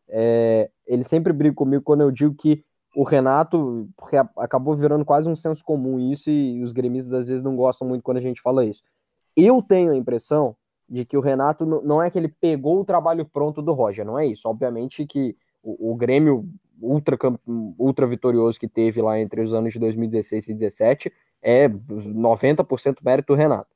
É, 0.08 0.70
ele 0.86 1.02
sempre 1.04 1.32
briga 1.32 1.54
comigo 1.54 1.82
quando 1.82 2.02
eu 2.02 2.10
digo 2.10 2.34
que 2.34 2.64
o 2.94 3.02
Renato, 3.02 3.88
porque 3.96 4.16
acabou 4.16 4.76
virando 4.76 5.04
quase 5.04 5.28
um 5.28 5.36
senso 5.36 5.64
comum 5.64 5.98
isso, 5.98 6.30
e 6.30 6.62
os 6.62 6.72
gremistas 6.72 7.12
às 7.12 7.28
vezes 7.28 7.42
não 7.42 7.56
gostam 7.56 7.86
muito 7.88 8.02
quando 8.02 8.18
a 8.18 8.22
gente 8.22 8.40
fala 8.40 8.64
isso. 8.64 8.82
Eu 9.36 9.60
tenho 9.60 9.92
a 9.92 9.96
impressão 9.96 10.56
de 10.88 11.04
que 11.04 11.16
o 11.16 11.20
Renato 11.20 11.64
não 11.66 12.02
é 12.02 12.10
que 12.10 12.18
ele 12.18 12.28
pegou 12.28 12.80
o 12.80 12.84
trabalho 12.84 13.24
pronto 13.24 13.60
do 13.60 13.72
Roger, 13.72 14.04
não 14.04 14.18
é 14.18 14.26
isso. 14.26 14.48
Obviamente 14.48 15.06
que 15.06 15.36
o, 15.62 15.92
o 15.92 15.96
Grêmio 15.96 16.48
ultra, 16.80 17.16
ultra 17.78 18.06
vitorioso 18.06 18.60
que 18.60 18.68
teve 18.68 19.00
lá 19.00 19.18
entre 19.18 19.40
os 19.40 19.52
anos 19.52 19.72
de 19.72 19.78
2016 19.78 20.44
e 20.44 20.52
2017 20.52 21.12
é 21.42 21.68
90% 21.68 22.98
mérito 23.02 23.32
do 23.32 23.36
Renato. 23.36 23.74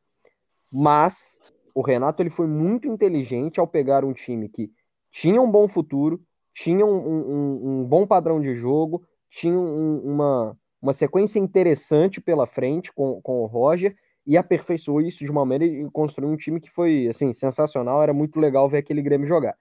Mas 0.72 1.38
o 1.74 1.80
Renato 1.80 2.22
ele 2.22 2.30
foi 2.30 2.46
muito 2.46 2.86
inteligente 2.86 3.58
ao 3.58 3.66
pegar 3.66 4.04
um 4.04 4.12
time 4.12 4.48
que 4.48 4.70
tinha 5.10 5.40
um 5.40 5.50
bom 5.50 5.66
futuro, 5.66 6.20
tinha 6.62 6.84
um, 6.84 6.96
um- 6.96 7.80
um 7.80 7.84
bom 7.84 8.06
padrão 8.06 8.40
de 8.40 8.54
jogo, 8.56 9.02
tinha 9.30 9.58
um- 9.58 10.00
uma, 10.04 10.56
uma 10.82 10.92
sequência 10.92 11.38
interessante 11.38 12.20
pela 12.20 12.46
frente 12.46 12.92
com, 12.92 13.20
com 13.22 13.42
o 13.42 13.46
Roger 13.46 13.94
e 14.26 14.36
aperfeiçoou 14.36 15.00
isso 15.00 15.24
de 15.24 15.30
uma 15.30 15.44
maneira 15.44 15.64
e 15.64 15.90
construiu 15.90 16.30
um 16.30 16.36
time 16.36 16.60
que 16.60 16.70
foi 16.70 17.06
assim 17.08 17.32
sensacional, 17.32 18.02
era 18.02 18.12
muito 18.12 18.40
legal 18.40 18.68
ver 18.68 18.78
aquele 18.78 19.02
Grêmio 19.02 19.26
jogar. 19.26 19.56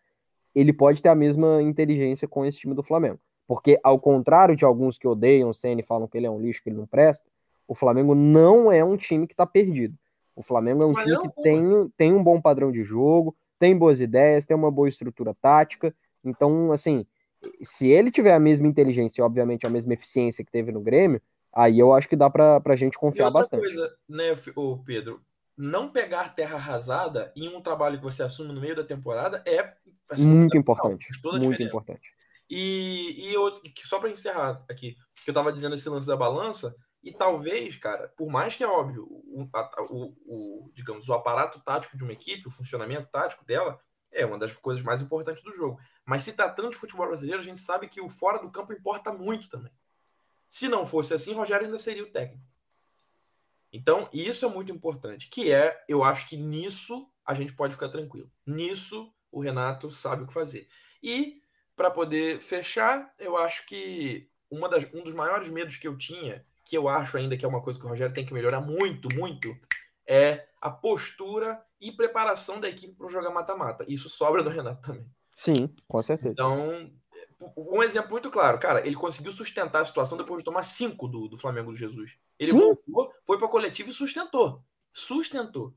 Ele 0.55 0.73
pode 0.73 1.01
ter 1.01 1.09
a 1.09 1.15
mesma 1.15 1.61
inteligência 1.61 2.27
com 2.27 2.43
esse 2.45 2.59
time 2.59 2.73
do 2.73 2.81
Flamengo, 2.83 3.19
porque 3.47 3.79
ao 3.83 3.99
contrário 3.99 4.55
de 4.55 4.65
alguns 4.65 4.97
que 4.97 5.07
odeiam 5.07 5.49
o 5.49 5.53
Ceni 5.53 5.81
e 5.81 5.85
falam 5.85 6.07
que 6.07 6.17
ele 6.17 6.25
é 6.25 6.31
um 6.31 6.39
lixo, 6.39 6.63
que 6.63 6.69
ele 6.69 6.77
não 6.77 6.87
presta, 6.87 7.29
o 7.67 7.75
Flamengo 7.75 8.15
não 8.15 8.71
é 8.71 8.83
um 8.83 8.97
time 8.97 9.27
que 9.27 9.33
está 9.33 9.45
perdido. 9.45 9.93
O 10.35 10.41
Flamengo 10.41 10.81
é 10.83 10.85
um 10.85 10.93
Mas 10.93 11.03
time 11.03 11.15
não, 11.15 11.21
que 11.21 11.41
tem, 11.41 11.89
tem 11.95 12.13
um 12.13 12.23
bom 12.23 12.41
padrão 12.41 12.71
de 12.71 12.83
jogo, 12.83 13.35
tem 13.59 13.77
boas 13.77 14.01
ideias, 14.01 14.45
tem 14.45 14.55
uma 14.57 14.71
boa 14.71 14.89
estrutura 14.89 15.35
tática. 15.41 15.93
Então, 16.23 16.71
assim, 16.71 17.05
se 17.61 17.87
ele 17.87 18.11
tiver 18.11 18.33
a 18.33 18.39
mesma 18.39 18.67
inteligência 18.67 19.21
e, 19.21 19.23
obviamente, 19.23 19.65
a 19.65 19.69
mesma 19.69 19.93
eficiência 19.93 20.43
que 20.43 20.51
teve 20.51 20.71
no 20.71 20.81
Grêmio, 20.81 21.21
aí 21.53 21.79
eu 21.79 21.93
acho 21.93 22.09
que 22.09 22.15
dá 22.15 22.29
pra, 22.29 22.59
pra 22.59 22.75
gente 22.75 22.97
confiar 22.97 23.25
outra 23.25 23.41
bastante. 23.41 23.61
coisa, 23.61 23.97
né, 24.07 24.33
ô 24.55 24.77
Pedro, 24.83 25.21
não 25.57 25.89
pegar 25.91 26.35
terra 26.35 26.55
arrasada 26.55 27.31
em 27.35 27.49
um 27.49 27.61
trabalho 27.61 27.97
que 27.97 28.03
você 28.03 28.21
assume 28.21 28.53
no 28.53 28.61
meio 28.61 28.75
da 28.75 28.83
temporada 28.83 29.43
é 29.45 29.73
assim, 30.09 30.23
Muito 30.23 30.55
importante. 30.55 31.07
Muito 31.33 31.63
importante. 31.63 32.09
E, 32.49 33.29
e 33.31 33.37
outro, 33.37 33.61
que 33.63 33.85
só 33.87 33.99
para 33.99 34.09
encerrar 34.09 34.63
aqui, 34.69 34.95
que 35.23 35.29
eu 35.29 35.33
tava 35.33 35.51
dizendo 35.51 35.75
esse 35.75 35.89
lance 35.89 36.07
da 36.07 36.15
balança, 36.15 36.75
e 37.03 37.11
talvez, 37.11 37.75
cara, 37.75 38.07
por 38.17 38.29
mais 38.29 38.55
que 38.55 38.63
é 38.63 38.67
óbvio, 38.67 39.05
o, 39.09 39.47
a- 39.53 39.71
o- 39.89 40.13
o, 40.25 40.71
digamos, 40.73 41.07
o 41.09 41.13
aparato 41.13 41.59
tático 41.61 41.97
de 41.97 42.03
uma 42.03 42.13
equipe, 42.13 42.47
o 42.47 42.51
funcionamento 42.51 43.07
tático 43.11 43.45
dela, 43.45 43.79
é 44.11 44.25
uma 44.25 44.37
das 44.37 44.57
coisas 44.57 44.83
mais 44.83 45.01
importantes 45.01 45.43
do 45.43 45.51
jogo. 45.51 45.79
Mas 46.05 46.23
se 46.23 46.33
tratando 46.33 46.69
de 46.69 46.77
futebol 46.77 47.07
brasileiro, 47.07 47.41
a 47.41 47.45
gente 47.45 47.61
sabe 47.61 47.87
que 47.87 48.01
o 48.01 48.09
fora 48.09 48.39
do 48.39 48.49
campo 48.49 48.73
importa 48.73 49.11
muito 49.13 49.49
também. 49.49 49.71
Se 50.49 50.67
não 50.67 50.85
fosse 50.85 51.13
assim, 51.13 51.33
Rogério 51.33 51.65
ainda 51.65 51.77
seria 51.77 52.03
o 52.03 52.11
técnico. 52.11 52.45
Então, 53.71 54.09
isso 54.13 54.45
é 54.45 54.49
muito 54.49 54.71
importante, 54.71 55.29
que 55.29 55.51
é, 55.51 55.83
eu 55.87 56.03
acho 56.03 56.27
que 56.27 56.37
nisso 56.37 57.11
a 57.25 57.33
gente 57.33 57.53
pode 57.53 57.73
ficar 57.73 57.89
tranquilo. 57.89 58.31
Nisso 58.45 59.13
o 59.31 59.41
Renato 59.41 59.91
sabe 59.91 60.23
o 60.23 60.27
que 60.27 60.33
fazer. 60.33 60.67
E 61.03 61.41
para 61.75 61.91
poder 61.91 62.41
fechar, 62.41 63.13
eu 63.19 63.37
acho 63.37 63.65
que 63.65 64.29
uma 64.49 64.69
das, 64.69 64.85
um 64.93 65.03
dos 65.03 65.13
maiores 65.13 65.49
medos 65.49 65.75
que 65.77 65.87
eu 65.87 65.97
tinha, 65.97 66.45
que 66.63 66.77
eu 66.77 66.87
acho 66.87 67.17
ainda 67.17 67.37
que 67.37 67.45
é 67.45 67.47
uma 67.47 67.61
coisa 67.61 67.77
que 67.77 67.85
o 67.85 67.89
Rogério 67.89 68.13
tem 68.13 68.25
que 68.25 68.33
melhorar 68.33 68.61
muito, 68.61 69.13
muito, 69.13 69.55
é 70.05 70.47
a 70.61 70.71
postura 70.71 71.61
e 71.79 71.91
preparação 71.91 72.59
da 72.59 72.67
equipe 72.69 72.93
para 72.93 73.07
jogar 73.09 73.29
mata-mata. 73.31 73.85
Isso 73.87 74.09
sobra 74.09 74.41
do 74.43 74.49
Renato 74.49 74.81
também. 74.81 75.05
Sim, 75.35 75.69
com 75.87 76.01
certeza. 76.01 76.31
Então, 76.31 76.89
um 77.55 77.83
exemplo 77.83 78.11
muito 78.11 78.29
claro, 78.31 78.57
cara, 78.57 78.85
ele 78.85 78.95
conseguiu 78.95 79.31
sustentar 79.31 79.81
a 79.81 79.85
situação 79.85 80.17
depois 80.17 80.39
de 80.39 80.45
tomar 80.45 80.63
cinco 80.63 81.07
do, 81.07 81.27
do 81.27 81.37
Flamengo 81.37 81.71
do 81.71 81.77
Jesus. 81.77 82.17
Ele 82.39 82.51
Sim. 82.51 82.57
voltou, 82.59 83.13
foi 83.25 83.37
para 83.37 83.47
coletivo 83.47 83.89
e 83.91 83.93
sustentou. 83.93 84.61
Sustentou. 84.91 85.73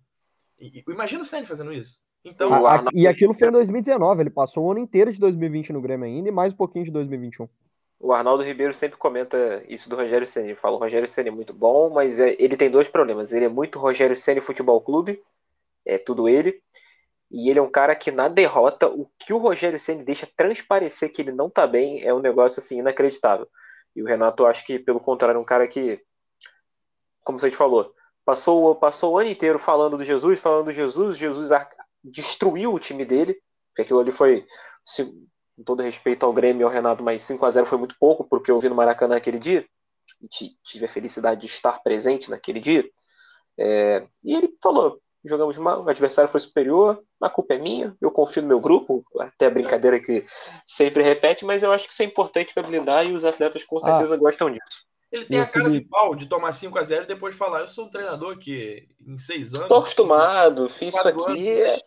E, 0.59 0.79
e- 0.79 0.85
imagina 0.89 1.23
o 1.23 1.27
Sandy 1.27 1.47
fazendo 1.47 1.73
isso. 1.73 2.03
Então, 2.25 2.51
O 2.51 2.67
A- 2.67 2.77
a- 2.81 2.85
e 2.93 3.07
aquilo 3.07 3.33
foi 3.35 3.49
em 3.49 3.53
2019, 3.53 4.23
ele 4.23 4.31
passou 4.31 4.65
o 4.65 4.71
ano 4.71 4.81
inteiro 4.81 5.13
de 5.13 5.19
2020 5.19 5.73
no 5.73 5.81
Grêmio 5.81 6.07
ainda 6.07 6.29
e 6.29 6.33
mais 6.33 6.53
um 6.53 6.57
pouquinho 6.57 6.85
de 6.85 6.91
2021. 6.91 7.49
O 7.99 8.13
Arnaldo 8.15 8.43
Ribeiro 8.43 8.73
sempre 8.75 8.97
comenta 8.97 9.63
isso 9.69 9.89
do 9.91 9.97
Rogério 9.97 10.27
Ceni. 10.27 10.49
Ele 10.49 10.55
fala: 10.55 10.77
o 10.77 10.79
Rogério 10.79 11.07
Ceni 11.09 11.29
é 11.29 11.33
muito 11.33 11.53
bom, 11.53 11.91
mas 11.91 12.19
é- 12.19 12.35
ele 12.39 12.57
tem 12.57 12.71
dois 12.71 12.89
problemas. 12.89 13.33
Ele 13.33 13.45
é 13.45 13.49
muito 13.49 13.79
Rogério 13.79 14.17
Ceni 14.17 14.41
Futebol 14.41 14.81
Clube, 14.81 15.23
é 15.95 15.99
tudo 15.99 16.29
ele. 16.29 16.61
E 17.31 17.49
ele 17.49 17.59
é 17.61 17.63
um 17.63 17.71
cara 17.71 17.95
que 17.95 18.11
na 18.11 18.29
derrota, 18.29 18.89
o 18.89 19.09
que 19.19 19.33
o 19.33 19.39
Rogério 19.39 19.79
Ceni 19.79 20.05
deixa 20.05 20.29
transparecer 20.37 21.13
que 21.13 21.23
ele 21.23 21.33
não 21.33 21.49
tá 21.49 21.67
bem 21.67 22.03
é 22.03 22.13
um 22.13 22.19
negócio 22.21 22.59
assim 22.61 22.79
inacreditável. 22.79 23.49
E 23.95 24.03
o 24.03 24.07
Renato, 24.07 24.47
acho 24.47 24.65
que 24.65 24.79
pelo 24.79 25.01
contrário, 25.01 25.39
é 25.39 25.41
um 25.41 25.45
cara 25.45 25.69
que, 25.69 26.03
como 27.23 27.39
você 27.39 27.51
falou, 27.51 27.95
passou, 28.25 28.75
passou 28.77 29.15
o 29.15 29.19
ano 29.19 29.31
inteiro 29.31 29.59
falando 29.59 29.97
do 29.97 30.05
Jesus, 30.05 30.41
falando 30.41 30.67
do 30.67 30.73
Jesus, 30.73 31.17
Jesus 31.17 31.51
destruiu 32.03 32.75
o 32.75 32.81
time 32.81 33.05
dele, 33.05 33.41
porque 33.69 33.83
aquilo 33.83 34.01
ali 34.01 34.11
foi, 34.11 34.45
se- 34.85 35.05
com 35.57 35.63
todo 35.65 35.83
respeito 35.83 36.25
ao 36.27 36.33
Grêmio 36.33 36.63
e 36.63 36.65
ao 36.65 36.71
Renato, 36.71 37.03
mas 37.03 37.23
5 37.23 37.45
a 37.47 37.51
0 37.51 37.67
foi 37.67 37.79
muito 37.79 37.97
pouco, 37.99 38.25
porque 38.25 38.51
eu 38.51 38.59
vi 38.59 38.69
no 38.69 38.75
Maracanã 38.75 39.17
aquele 39.17 39.39
dia, 39.39 39.67
e 40.21 40.29
ti- 40.29 40.59
tive 40.65 40.87
a 40.87 40.89
felicidade 40.89 41.43
de 41.43 41.47
estar 41.47 41.81
presente 41.83 42.31
naquele 42.31 42.59
dia. 42.61 42.89
É, 43.59 44.07
e 44.25 44.35
ele 44.35 44.57
falou: 44.63 45.01
jogamos 45.25 45.59
mal, 45.59 45.85
o 45.85 45.89
adversário 45.89 46.31
foi 46.31 46.41
superior, 46.41 47.03
a 47.21 47.29
culpa 47.29 47.55
é 47.55 47.59
minha, 47.59 47.97
eu 48.01 48.11
confio 48.11 48.43
no 48.43 48.49
meu 48.49 48.61
grupo, 48.61 49.05
até 49.19 49.47
a 49.47 49.51
brincadeira 49.51 50.01
que 50.01 50.25
sempre 50.67 51.03
repete, 51.03 51.45
mas 51.45 51.63
eu 51.63 51.73
acho 51.73 51.87
que 51.87 51.93
isso 51.93 52.03
é 52.03 52.07
importante 52.07 52.55
para 52.55 52.63
blindar 52.63 53.07
e 53.07 53.13
os 53.13 53.25
atletas 53.25 53.65
com 53.65 53.79
certeza 53.79 54.17
gostam 54.17 54.51
disso. 54.51 54.85
ele 55.13 55.27
tem 55.27 55.39
E 55.39 55.43
a 55.43 55.47
cara 55.47 55.65
de 55.65 55.75
Felipe? 55.75 55.91
pau 55.91 56.15
de 56.15 56.27
tomar 56.27 56.53
5 56.53 56.79
a 56.79 56.83
0 56.85 57.05
e 57.05 57.09
depois 57.09 57.37
falar: 57.37 57.61
Eu 57.61 57.69
sou 57.69 57.87
um 57.87 57.91
treinador 57.91 58.39
que 58.39 58.89
em 59.07 59.19
seis 59.19 59.55
anos. 59.55 59.69
Tô 59.69 59.77
acostumado, 59.77 60.69
fiz 60.69 60.95
isso 60.95 61.09
aqui. 61.09 61.49
é-. 61.49 61.79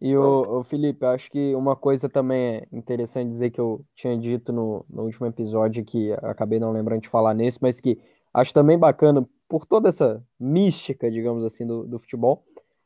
E 0.00 0.16
o, 0.16 0.60
o 0.60 0.64
Felipe, 0.64 1.04
eu 1.04 1.10
acho 1.10 1.30
que 1.30 1.54
uma 1.54 1.76
coisa 1.76 2.08
também 2.08 2.56
é 2.56 2.66
interessante 2.72 3.28
dizer 3.28 3.50
que 3.50 3.60
eu 3.60 3.84
tinha 3.94 4.16
dito 4.18 4.52
no, 4.52 4.84
no 4.88 5.02
último 5.02 5.26
episódio, 5.26 5.84
que 5.84 6.12
acabei 6.22 6.58
não 6.58 6.72
lembrando 6.72 7.02
de 7.02 7.08
falar 7.08 7.34
nesse, 7.34 7.58
mas 7.60 7.80
que 7.80 7.98
acho 8.32 8.52
também 8.54 8.78
bacana, 8.78 9.28
por 9.50 9.66
toda 9.66 9.88
essa 9.88 10.24
mística, 10.38 11.10
digamos 11.10 11.44
assim, 11.44 11.66
do, 11.66 11.82
do 11.84 11.98
futebol, 11.98 12.44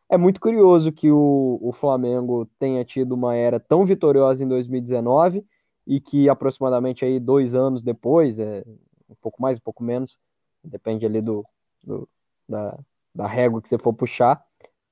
é 0.08 0.16
muito 0.16 0.40
curioso 0.40 0.90
que 0.90 1.10
o, 1.10 1.58
o 1.60 1.72
Flamengo 1.72 2.46
tenha 2.58 2.82
tido 2.86 3.12
uma 3.12 3.36
era 3.36 3.60
tão 3.60 3.84
vitoriosa 3.84 4.42
em 4.42 4.48
2019 4.48 5.44
e 5.86 6.00
que 6.00 6.26
aproximadamente 6.26 7.04
aí 7.04 7.20
dois 7.20 7.54
anos 7.54 7.82
depois, 7.82 8.40
é, 8.40 8.64
um 9.10 9.14
pouco 9.20 9.42
mais, 9.42 9.58
um 9.58 9.60
pouco 9.60 9.84
menos, 9.84 10.18
depende 10.64 11.04
ali 11.04 11.20
do, 11.20 11.44
do- 11.82 12.08
da, 12.48 12.74
da 13.14 13.26
régua 13.26 13.60
que 13.60 13.68
você 13.68 13.76
for 13.78 13.92
puxar, 13.92 14.42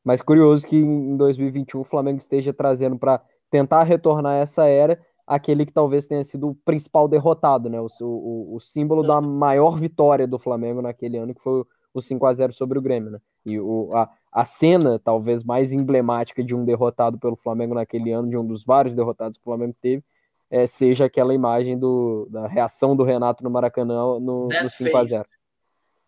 mas 0.05 0.20
curioso 0.20 0.66
que 0.66 0.77
em 0.77 1.16
2021 1.16 1.81
o 1.81 1.85
Flamengo 1.85 2.18
esteja 2.18 2.53
trazendo 2.53 2.99
para 2.99 3.23
tentar 3.51 3.83
retornar 3.85 4.35
essa 4.35 4.66
era 4.66 5.01
aquele 5.27 5.64
que 5.64 5.73
talvez 5.73 6.07
tenha 6.07 6.23
sido 6.25 6.51
o 6.51 6.55
principal 6.55 7.09
derrotado, 7.09 7.68
né? 7.68 7.81
O, 7.81 7.87
o, 8.01 8.57
o 8.57 8.61
símbolo 8.61 9.03
da 9.03 9.20
maior 9.20 9.79
vitória 9.79 10.27
do 10.27 10.39
Flamengo 10.39 10.83
naquele 10.83 11.18
ano, 11.18 11.35
que 11.35 11.43
foi 11.43 11.64
o 11.95 12.01
5 12.01 12.27
a 12.27 12.35
0 12.35 12.53
sobre 12.53 12.79
o 12.79 12.83
Grêmio, 12.83 13.11
né? 13.11 13.18
E 13.47 13.59
o, 13.59 13.91
a, 13.95 14.11
a 14.33 14.45
cena 14.45 14.99
talvez 14.99 15.45
mais 15.45 15.73
emblemática 15.73 16.43
de 16.43 16.55
um 16.55 16.64
derrotado 16.64 17.18
pelo 17.18 17.37
Flamengo 17.37 17.75
naquele 17.75 18.12
ano, 18.12 18.29
de 18.29 18.37
um 18.37 18.47
dos 18.47 18.64
vários 18.64 18.95
derrotados 18.95 19.37
que 19.37 19.43
o 19.43 19.45
Flamengo 19.45 19.75
teve, 19.81 20.03
é, 20.51 20.66
seja 20.66 21.07
aquela 21.07 21.35
imagem 21.35 21.79
do, 21.79 22.27
da 22.31 22.47
reação 22.47 22.95
do 22.95 23.03
Renato 23.03 23.43
no 23.43 23.51
Maracanã 23.51 24.18
no, 24.20 24.49
That 24.49 24.64
no 24.64 24.70
5 24.70 24.97
a 24.97 25.05
0 25.05 25.25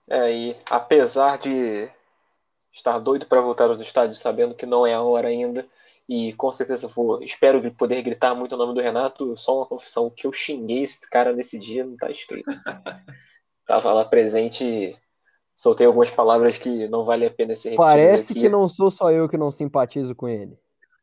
É, 0.09 0.33
e 0.33 0.57
apesar 0.69 1.39
de 1.39 1.89
estar 2.73 2.99
doido 2.99 3.27
para 3.27 3.41
voltar 3.41 3.69
aos 3.69 3.81
estádios, 3.81 4.21
sabendo 4.21 4.55
que 4.55 4.67
não 4.67 4.87
é 4.87 4.95
a 4.95 5.03
hora 5.03 5.29
ainda, 5.29 5.67
e 6.09 6.33
com 6.35 6.53
certeza 6.53 6.87
vou, 6.89 7.23
espero 7.23 7.71
poder 7.73 8.03
gritar 8.03 8.35
muito 8.35 8.55
o 8.55 8.59
nome 8.59 8.75
do 8.75 8.81
Renato, 8.81 9.37
só 9.37 9.57
uma 9.59 9.67
confissão, 9.67 10.11
que 10.11 10.27
eu 10.27 10.33
xinguei 10.33 10.83
esse 10.85 11.09
cara 11.09 11.33
nesse 11.33 11.59
dia 11.59 11.85
não 11.85 11.97
tá 11.97 12.11
escrito. 12.11 12.45
Tava 13.67 13.93
lá 13.95 14.05
presente 14.05 14.65
e 14.65 14.95
soltei 15.55 15.87
algumas 15.87 16.11
palavras 16.11 16.59
que 16.59 16.87
não 16.89 17.05
vale 17.05 17.25
a 17.25 17.31
pena 17.31 17.57
ser 17.57 17.71
repetidas 17.71 17.95
Parece 17.95 18.33
aqui. 18.33 18.43
que 18.43 18.49
não 18.51 18.69
sou 18.69 18.91
só 18.91 19.11
eu 19.11 19.29
que 19.29 19.39
não 19.39 19.51
simpatizo 19.51 20.15
com 20.15 20.29
ele. 20.29 20.59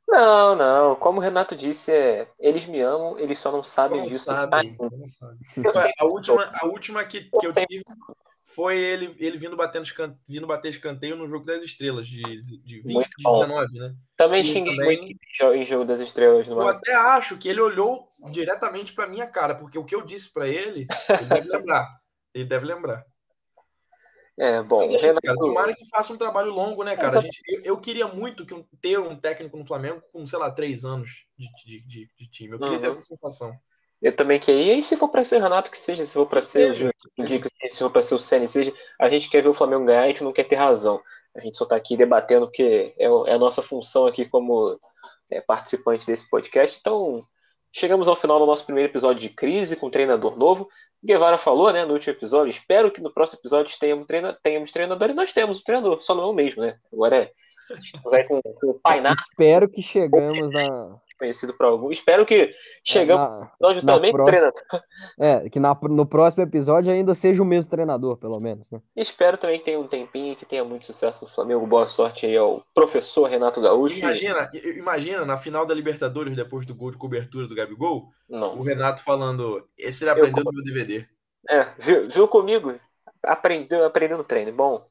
Não, 0.07 0.55
não, 0.55 0.95
como 0.95 1.19
o 1.19 1.21
Renato 1.21 1.55
disse, 1.55 1.89
é, 1.91 2.27
eles 2.37 2.65
me 2.65 2.81
amam, 2.81 3.17
eles 3.17 3.39
só 3.39 3.49
não 3.49 3.63
sabem 3.63 4.01
Não 4.01 4.05
disso. 4.07 4.25
sabem, 4.25 4.59
ainda. 4.77 4.97
não 4.97 5.07
sabem. 5.07 5.37
Eu 5.55 5.71
Ué, 5.73 5.81
sei 5.81 5.91
A 5.97 6.05
última, 6.05 6.51
a 6.53 6.65
última 6.67 7.05
que, 7.05 7.21
que 7.21 7.47
eu 7.47 7.53
tive 7.53 7.81
foi 8.43 8.77
ele, 8.79 9.15
ele 9.19 9.37
vindo, 9.37 9.55
batendo, 9.55 9.85
escan- 9.85 10.17
vindo 10.27 10.45
bater 10.47 10.69
escanteio 10.69 11.15
no 11.15 11.27
jogo 11.27 11.45
das 11.45 11.63
estrelas 11.63 12.07
de, 12.07 12.21
de 12.41 12.81
20, 12.81 12.93
Muito 12.93 13.09
de 13.17 13.23
bom. 13.23 13.35
19, 13.35 13.79
né? 13.79 13.95
Também 14.17 14.43
Sim, 14.43 14.53
xinguei 14.53 14.75
também. 14.75 14.97
muito 14.97 15.11
em 15.11 15.17
jo- 15.37 15.53
em 15.53 15.65
Jogo 15.65 15.85
das 15.85 15.99
Estrelas 15.99 16.47
no 16.47 16.61
Eu 16.61 16.67
até 16.67 16.93
acho 16.93 17.37
que 17.37 17.47
ele 17.47 17.61
olhou 17.61 18.11
diretamente 18.31 18.93
pra 18.93 19.07
minha 19.07 19.27
cara, 19.27 19.55
porque 19.55 19.77
o 19.77 19.85
que 19.85 19.95
eu 19.95 20.01
disse 20.01 20.31
pra 20.33 20.47
ele, 20.47 20.87
ele 21.09 21.25
deve 21.29 21.47
lembrar. 21.65 21.87
Ele 22.33 22.45
deve 22.45 22.65
lembrar. 22.65 23.05
É, 24.37 24.63
bom, 24.63 24.79
Mas 24.79 24.91
é 24.91 25.09
isso, 25.09 25.19
cara. 25.21 25.37
Tomara 25.37 25.75
que 25.75 25.87
faça 25.89 26.11
um 26.13 26.17
trabalho 26.17 26.51
longo, 26.51 26.83
né, 26.83 26.95
cara? 26.95 27.19
Gente, 27.21 27.41
eu, 27.47 27.61
eu 27.63 27.77
queria 27.79 28.07
muito 28.07 28.45
que 28.45 28.53
um- 28.53 28.65
ter 28.81 28.97
um 28.97 29.15
técnico 29.15 29.55
no 29.57 29.65
Flamengo 29.65 30.01
com, 30.11 30.25
sei 30.25 30.39
lá, 30.39 30.49
três 30.49 30.83
anos 30.83 31.25
de, 31.37 31.47
de, 31.65 31.85
de, 31.87 32.09
de 32.17 32.29
time. 32.29 32.53
Eu 32.53 32.59
queria 32.59 32.79
ter 32.79 32.87
Uhum. 32.87 32.93
essa 32.93 33.01
sensação. 33.01 33.53
Eu 34.01 34.15
também 34.15 34.39
queria. 34.39 34.63
E 34.63 34.71
aí, 34.71 34.83
se 34.83 34.97
for 34.97 35.09
pra 35.09 35.23
ser 35.23 35.35
o 35.37 35.41
Renato, 35.41 35.69
que 35.69 35.77
seja. 35.77 36.03
Se 36.05 36.13
for 36.13 36.25
pra 36.25 36.41
ser 36.41 36.71
o 36.71 36.75
seja, 36.75 36.91
indica, 37.17 37.47
se 37.63 37.79
for 37.79 37.91
pra 37.91 38.01
ser 38.01 38.15
o 38.15 38.19
Ceni, 38.19 38.47
seja. 38.47 38.73
A 38.99 39.07
gente 39.07 39.29
quer 39.29 39.43
ver 39.43 39.49
o 39.49 39.53
Flamengo 39.53 39.85
ganhar, 39.85 40.03
a 40.03 40.07
gente 40.07 40.23
não 40.23 40.33
quer 40.33 40.45
ter 40.45 40.55
razão. 40.55 40.99
A 41.35 41.39
gente 41.39 41.57
só 41.57 41.65
tá 41.65 41.75
aqui 41.75 41.95
debatendo, 41.95 42.47
porque 42.47 42.95
é, 42.97 43.05
é 43.05 43.33
a 43.33 43.37
nossa 43.37 43.61
função 43.61 44.07
aqui 44.07 44.25
como 44.25 44.77
é, 45.29 45.39
participante 45.39 46.07
desse 46.07 46.27
podcast. 46.29 46.79
Então, 46.79 47.23
chegamos 47.71 48.07
ao 48.07 48.15
final 48.15 48.39
do 48.39 48.45
nosso 48.47 48.65
primeiro 48.65 48.91
episódio 48.91 49.21
de 49.21 49.29
crise 49.29 49.75
com 49.75 49.85
um 49.85 49.91
treinador 49.91 50.35
novo. 50.35 50.67
Guevara 51.03 51.37
falou, 51.37 51.71
né, 51.71 51.85
no 51.85 51.93
último 51.93 52.13
episódio. 52.13 52.49
Espero 52.49 52.91
que 52.91 53.01
no 53.01 53.13
próximo 53.13 53.39
episódio 53.39 53.77
tenhamos, 53.79 54.07
treina, 54.07 54.37
tenhamos 54.41 54.71
treinador. 54.71 55.11
E 55.11 55.13
nós 55.13 55.31
temos 55.31 55.59
um 55.59 55.63
treinador, 55.63 56.01
só 56.01 56.15
não 56.15 56.23
é 56.23 56.27
o 56.27 56.33
mesmo, 56.33 56.63
né? 56.63 56.75
Agora 56.91 57.17
é. 57.17 57.31
Estamos 57.77 58.13
aí 58.13 58.23
com, 58.25 58.41
com 58.41 58.71
o 58.71 58.79
Painá, 58.79 59.13
Espero 59.13 59.69
que 59.69 59.81
chegamos 59.81 60.51
na, 60.51 60.99
conhecido 61.21 61.53
por 61.53 61.65
algum. 61.67 61.91
Espero 61.91 62.25
que 62.25 62.53
chegamos 62.83 63.47
na 63.83 63.93
também 63.93 64.11
próxima- 64.11 64.25
treinador. 64.25 64.83
é, 65.19 65.49
que 65.49 65.59
na- 65.59 65.77
no 65.83 66.05
próximo 66.05 66.43
episódio 66.43 66.91
ainda 66.91 67.13
seja 67.13 67.41
o 67.41 67.45
mesmo 67.45 67.69
treinador, 67.69 68.17
pelo 68.17 68.39
menos, 68.39 68.69
né? 68.71 68.81
Espero 68.95 69.37
também 69.37 69.59
que 69.59 69.65
tenha 69.65 69.79
um 69.79 69.87
tempinho 69.87 70.33
e 70.33 70.35
que 70.35 70.45
tenha 70.45 70.63
muito 70.65 70.85
sucesso 70.85 71.25
no 71.25 71.31
Flamengo. 71.31 71.65
Boa 71.67 71.85
sorte 71.87 72.25
aí 72.25 72.35
ao 72.35 72.63
professor 72.73 73.29
Renato 73.29 73.61
Gaúcho. 73.61 73.99
Imagina, 73.99 74.49
imagina 74.75 75.25
na 75.25 75.37
final 75.37 75.65
da 75.65 75.73
Libertadores, 75.73 76.35
depois 76.35 76.65
do 76.65 76.73
gol 76.75 76.91
de 76.91 76.97
cobertura 76.97 77.47
do 77.47 77.55
Gabigol, 77.55 78.07
Nossa. 78.27 78.61
o 78.61 78.65
Renato 78.65 79.03
falando: 79.03 79.63
esse 79.77 80.03
ele 80.03 80.11
aprendeu 80.11 80.43
no 80.43 80.51
meu 80.51 80.63
DVD. 80.63 81.05
É, 81.49 81.65
viu, 81.79 82.09
viu 82.09 82.27
comigo? 82.27 82.73
Aprendeu, 83.23 83.85
aprendeu 83.85 84.17
no 84.17 84.23
treino. 84.23 84.51
Bom, 84.51 84.83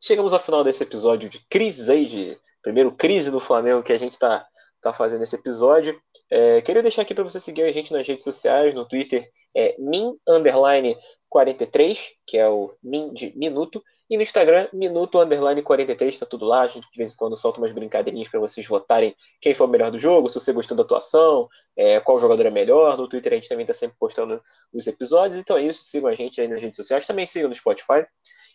chegamos 0.00 0.32
ao 0.32 0.38
final 0.40 0.64
desse 0.64 0.82
episódio 0.82 1.28
de 1.30 1.38
crise 1.48 1.90
aí, 1.92 2.06
de 2.06 2.38
primeiro 2.62 2.90
crise 2.92 3.30
no 3.30 3.38
Flamengo 3.40 3.82
que 3.82 3.92
a 3.92 3.98
gente 3.98 4.18
tá, 4.18 4.44
tá 4.80 4.92
fazendo 4.92 5.22
esse 5.22 5.36
episódio. 5.36 6.00
É, 6.30 6.60
queria 6.62 6.82
deixar 6.82 7.02
aqui 7.02 7.14
para 7.14 7.24
você 7.24 7.40
seguir 7.40 7.62
a 7.62 7.72
gente 7.72 7.92
nas 7.92 8.06
redes 8.06 8.24
sociais, 8.24 8.74
no 8.74 8.86
Twitter 8.86 9.28
é 9.56 9.76
min 9.78 10.16
underline 10.26 10.96
43, 11.28 12.12
que 12.26 12.38
é 12.38 12.48
o 12.48 12.74
min 12.82 13.12
de 13.12 13.36
minuto, 13.36 13.82
e 14.10 14.16
no 14.16 14.22
Instagram, 14.22 14.68
minuto 14.72 15.20
underline 15.20 15.60
43, 15.62 16.18
tá 16.18 16.24
tudo 16.24 16.46
lá. 16.46 16.62
A 16.62 16.66
gente 16.66 16.88
de 16.90 16.96
vez 16.96 17.12
em 17.12 17.16
quando 17.16 17.36
solta 17.36 17.60
umas 17.60 17.72
brincadeirinhas 17.72 18.28
para 18.28 18.40
vocês 18.40 18.66
votarem 18.66 19.14
quem 19.38 19.52
foi 19.52 19.66
o 19.66 19.70
melhor 19.70 19.90
do 19.90 19.98
jogo, 19.98 20.30
se 20.30 20.40
você 20.40 20.50
gostou 20.50 20.74
da 20.74 20.82
atuação, 20.82 21.46
é, 21.76 22.00
qual 22.00 22.18
jogador 22.18 22.46
é 22.46 22.50
melhor. 22.50 22.96
No 22.96 23.06
Twitter 23.06 23.32
a 23.32 23.36
gente 23.36 23.48
também 23.48 23.66
tá 23.66 23.74
sempre 23.74 23.98
postando 23.98 24.40
os 24.72 24.86
episódios. 24.86 25.36
Então 25.38 25.58
é 25.58 25.62
isso, 25.62 25.82
sigam 25.82 26.08
a 26.08 26.14
gente 26.14 26.40
aí 26.40 26.48
nas 26.48 26.60
redes 26.60 26.76
sociais, 26.76 27.06
também 27.06 27.26
sigam 27.26 27.50
no 27.50 27.54
Spotify. 27.54 28.06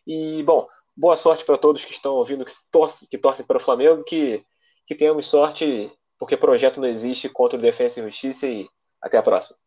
E, 0.07 0.41
bom, 0.41 0.67
boa 0.97 1.15
sorte 1.15 1.45
para 1.45 1.57
todos 1.57 1.85
que 1.85 1.93
estão 1.93 2.15
ouvindo, 2.15 2.43
que 2.43 2.51
torcem, 2.71 3.07
que 3.07 3.17
torcem 3.17 3.45
para 3.45 3.57
o 3.57 3.59
Flamengo, 3.59 4.03
que, 4.03 4.43
que 4.87 4.95
tenhamos 4.95 5.27
sorte, 5.27 5.91
porque 6.23 6.37
projeto 6.37 6.79
não 6.79 6.87
existe 6.87 7.27
contra 7.27 7.59
o 7.59 7.61
Defensa 7.61 7.99
e 7.99 8.03
Justiça. 8.03 8.47
E 8.47 8.65
até 9.01 9.17
a 9.17 9.21
próxima. 9.21 9.57